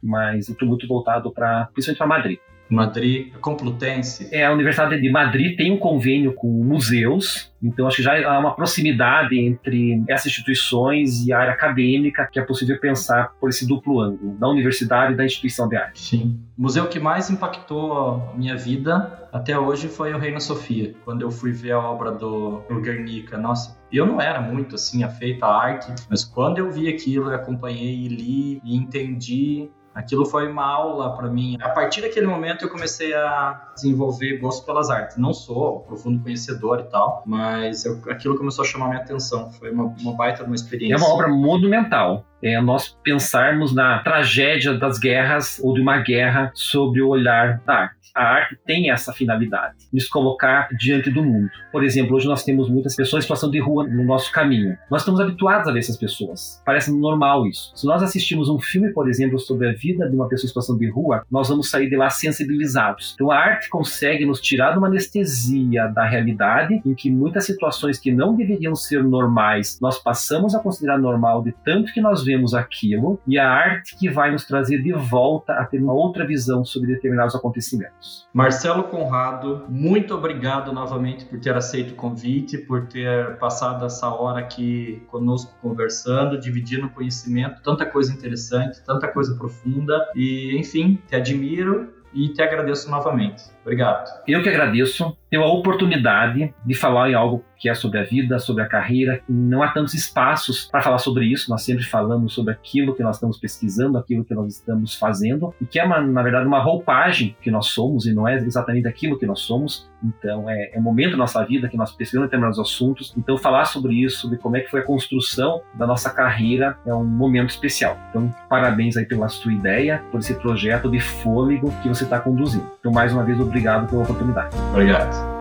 Mas 0.03 0.49
eu 0.49 0.53
estou 0.53 0.69
muito 0.69 0.87
voltado 0.87 1.33
para, 1.33 1.69
principalmente 1.73 1.99
para 1.99 2.07
Madrid. 2.07 2.39
Madrid, 2.73 3.33
Complutense. 3.41 4.29
É, 4.33 4.47
a 4.47 4.53
Universidade 4.53 4.99
de 5.01 5.11
Madrid 5.11 5.57
tem 5.57 5.71
um 5.71 5.77
convênio 5.77 6.33
com 6.33 6.49
museus, 6.49 7.53
então 7.63 7.87
acho 7.87 7.97
que 7.97 8.03
já 8.03 8.27
há 8.27 8.39
uma 8.39 8.55
proximidade 8.55 9.39
entre 9.39 10.03
essas 10.09 10.27
instituições 10.27 11.27
e 11.27 11.33
a 11.33 11.39
área 11.39 11.53
acadêmica 11.53 12.27
que 12.31 12.41
é 12.41 12.43
possível 12.43 12.81
pensar 12.81 13.33
por 13.39 13.51
esse 13.51 13.67
duplo 13.67 14.01
ângulo, 14.01 14.37
da 14.39 14.49
universidade 14.49 15.13
e 15.13 15.17
da 15.17 15.25
instituição 15.25 15.69
de 15.69 15.77
arte. 15.77 16.01
Sim. 16.01 16.41
O 16.57 16.63
museu 16.63 16.87
que 16.89 16.99
mais 16.99 17.29
impactou 17.29 17.93
a 17.93 18.35
minha 18.35 18.57
vida 18.57 19.29
até 19.33 19.59
hoje 19.59 19.89
foi 19.89 20.15
o 20.15 20.19
Reina 20.19 20.41
Sofia, 20.41 20.95
quando 21.05 21.23
eu 21.23 21.31
fui 21.31 21.53
ver 21.53 21.73
a 21.73 21.79
obra 21.79 22.11
do, 22.11 22.61
do 22.69 22.81
Guernica. 22.81 23.37
Nossa, 23.37 23.79
eu 23.93 24.07
não 24.07 24.21
era 24.21 24.41
muito 24.41 24.77
assim 24.77 25.05
afeito 25.05 25.45
à 25.45 25.55
arte, 25.55 25.93
mas 26.09 26.25
quando 26.25 26.59
eu 26.59 26.71
vi 26.71 26.89
aquilo, 26.89 27.31
eu 27.31 27.35
acompanhei 27.35 28.07
e 28.07 28.09
li 28.09 28.61
e 28.65 28.77
entendi 28.77 29.71
Aquilo 29.95 30.25
foi 30.25 30.49
uma 30.51 30.65
aula 30.65 31.15
para 31.17 31.29
mim. 31.29 31.59
A 31.61 31.69
partir 31.69 32.01
daquele 32.01 32.27
momento 32.27 32.65
eu 32.65 32.71
comecei 32.71 33.13
a 33.15 33.71
desenvolver 33.75 34.39
gosto 34.39 34.65
pelas 34.65 34.91
artes. 34.91 35.17
Não 35.17 35.35
sou 35.35 35.81
profundo 35.81 36.23
conhecedor 36.23 36.81
e 36.81 36.85
tal, 36.85 37.23
mas 37.27 37.85
eu, 37.85 38.01
aquilo 38.09 38.37
começou 38.37 38.65
a 38.65 38.67
chamar 38.67 38.89
minha 38.89 39.01
atenção. 39.01 39.51
Foi 39.53 39.71
uma, 39.71 39.85
uma 40.01 40.15
baita 40.15 40.43
de 40.43 40.49
uma 40.49 40.57
experiência. 40.57 40.95
É 40.95 40.97
uma 40.97 41.13
obra 41.15 41.29
monumental 41.29 42.25
é 42.43 42.61
nós 42.61 42.97
pensarmos 43.03 43.75
na 43.75 44.01
tragédia 44.01 44.75
das 44.75 44.99
guerras 44.99 45.61
ou 45.63 45.75
de 45.75 45.81
uma 45.81 45.99
guerra 45.99 46.51
sobre 46.55 47.01
o 47.01 47.09
olhar 47.09 47.61
da 47.65 47.75
arte. 47.75 48.03
A 48.15 48.25
arte 48.25 48.59
tem 48.67 48.91
essa 48.91 49.11
finalidade, 49.11 49.75
nos 49.91 50.07
colocar 50.07 50.69
diante 50.79 51.11
do 51.11 51.23
mundo. 51.23 51.51
Por 51.71 51.83
exemplo, 51.83 52.15
hoje 52.15 52.27
nós 52.27 52.45
temos 52.45 52.69
muitas 52.69 52.95
pessoas 52.95 53.21
em 53.21 53.23
situação 53.23 53.51
de 53.51 53.59
rua 53.59 53.89
no 53.89 54.05
nosso 54.05 54.31
caminho. 54.31 54.77
Nós 54.91 55.01
estamos 55.01 55.19
habituados 55.19 55.67
a 55.67 55.73
ver 55.73 55.79
essas 55.79 55.97
pessoas. 55.97 56.61
Parece 56.67 56.93
normal 56.93 57.47
isso. 57.47 57.73
Se 57.75 57.87
nós 57.87 58.03
assistimos 58.03 58.51
um 58.51 58.59
filme, 58.59 58.93
por 58.93 59.09
exemplo, 59.09 59.39
sobre 59.39 59.69
a 59.69 59.73
vida 59.73 60.11
de 60.11 60.15
uma 60.15 60.29
pessoa 60.29 60.45
em 60.45 60.49
situação 60.49 60.77
de 60.77 60.91
rua, 60.91 61.25
nós 61.31 61.49
vamos 61.49 61.71
sair 61.71 61.89
de 61.89 61.97
lá 61.97 62.11
sensibilizados. 62.11 63.13
Então 63.15 63.31
a 63.31 63.37
arte 63.37 63.71
consegue 63.71 64.27
nos 64.27 64.43
tirar 64.43 64.73
de 64.73 64.79
uma 64.79 64.89
anestesia 64.89 65.87
da 65.87 66.05
realidade, 66.05 66.83
em 66.85 66.95
que 66.95 67.11
muitas 67.11 67.47
situações 67.47 67.99
que 67.99 68.13
não 68.13 68.37
deveriam 68.37 68.75
ser 68.75 69.03
normais, 69.03 69.79
nós 69.81 69.99
passamos 69.99 70.55
a 70.55 70.59
considerar 70.59 70.99
normal 70.99 71.43
de 71.43 71.53
tanto 71.65 71.93
que 71.95 72.01
nós 72.01 72.23
vemos 72.23 72.32
vemos 72.33 72.55
aquilo 72.55 73.21
e 73.27 73.39
a 73.39 73.49
arte 73.49 73.97
que 73.97 74.09
vai 74.09 74.31
nos 74.31 74.45
trazer 74.45 74.83
de 74.83 74.93
volta 74.93 75.53
a 75.53 75.65
ter 75.65 75.83
uma 75.83 75.93
outra 75.93 76.27
visão 76.27 76.65
sobre 76.65 76.95
determinados 76.95 77.35
acontecimentos. 77.35 78.27
Marcelo 78.33 78.85
Conrado, 78.85 79.67
muito 79.69 80.15
obrigado 80.15 80.73
novamente 80.73 81.25
por 81.27 81.39
ter 81.39 81.55
aceito 81.55 81.93
o 81.93 81.95
convite, 81.95 82.59
por 82.59 82.87
ter 82.87 83.37
passado 83.39 83.85
essa 83.85 84.09
hora 84.09 84.41
aqui 84.41 85.03
conosco 85.09 85.55
conversando, 85.61 86.41
dividindo 86.41 86.89
conhecimento, 86.89 87.63
tanta 87.63 87.85
coisa 87.85 88.13
interessante, 88.13 88.83
tanta 88.85 89.09
coisa 89.09 89.37
profunda 89.37 89.95
e, 90.15 90.57
enfim, 90.59 90.99
te 91.07 91.15
admiro 91.15 91.93
e 92.15 92.29
te 92.29 92.43
agradeço 92.43 92.91
novamente. 92.91 93.52
Obrigado. 93.63 94.23
Eu 94.27 94.43
que 94.43 94.49
agradeço 94.49 95.17
ter 95.31 95.39
a 95.39 95.47
oportunidade 95.47 96.53
de 96.65 96.75
falar 96.75 97.11
em 97.11 97.15
algo 97.15 97.43
que 97.63 97.69
é 97.69 97.75
sobre 97.75 98.01
a 98.01 98.03
vida, 98.03 98.41
sobre 98.41 98.63
a 98.63 98.67
carreira. 98.67 99.23
Não 99.29 99.63
há 99.63 99.69
tantos 99.69 99.95
espaços 99.95 100.65
para 100.65 100.83
falar 100.83 100.99
sobre 100.99 101.27
isso. 101.27 101.49
Nós 101.49 101.63
sempre 101.63 101.85
falamos 101.85 102.35
sobre 102.35 102.53
aquilo 102.53 102.93
que 102.93 103.05
nós 103.05 103.17
estamos 103.17 103.39
pesquisando, 103.39 103.97
aquilo 103.97 104.25
que 104.25 104.35
nós 104.35 104.57
estamos 104.57 104.97
fazendo, 104.97 105.55
e 105.61 105.65
que 105.65 105.79
é, 105.79 105.85
uma, 105.85 106.01
na 106.01 106.23
verdade, 106.23 106.45
uma 106.45 106.59
roupagem 106.59 107.37
que 107.41 107.53
nós 107.53 107.67
somos 107.67 108.05
e 108.05 108.13
não 108.13 108.27
é 108.27 108.35
exatamente 108.35 108.89
aquilo 108.89 109.17
que 109.17 109.25
nós 109.25 109.39
somos. 109.41 109.89
Então, 110.03 110.51
é, 110.51 110.73
é 110.75 110.79
um 110.79 110.83
momento 110.83 111.13
da 111.13 111.19
nossa 111.19 111.43
vida 111.45 111.69
que 111.69 111.77
nós 111.77 111.93
pesquisamos 111.93 112.27
determinados 112.27 112.59
assuntos. 112.59 113.15
Então, 113.17 113.39
falar 113.39 113.65
sobre 113.67 113.95
isso, 113.95 114.23
sobre 114.23 114.39
como 114.39 114.57
é 114.57 114.61
que 114.61 114.69
foi 114.69 114.81
a 114.81 114.85
construção 114.85 115.63
da 115.75 115.87
nossa 115.87 116.11
carreira, 116.11 116.77
é 116.85 116.93
um 116.93 117.05
momento 117.05 117.51
especial. 117.51 117.97
Então, 118.11 118.29
parabéns 118.49 118.97
aí 118.97 119.07
pela 119.07 119.29
sua 119.29 119.53
ideia, 119.53 120.03
por 120.11 120.19
esse 120.19 120.35
projeto 120.35 120.91
de 120.91 120.99
fôlego 120.99 121.73
que 121.81 121.89
você 121.89 122.03
está 122.03 122.19
conduzindo. 122.19 122.69
Então, 122.81 122.91
mais 122.91 123.13
uma 123.13 123.23
vez, 123.23 123.39
obrigado 123.53 123.87
pela 123.87 124.03
oportunidade. 124.03 124.57
Obrigado. 124.73 125.32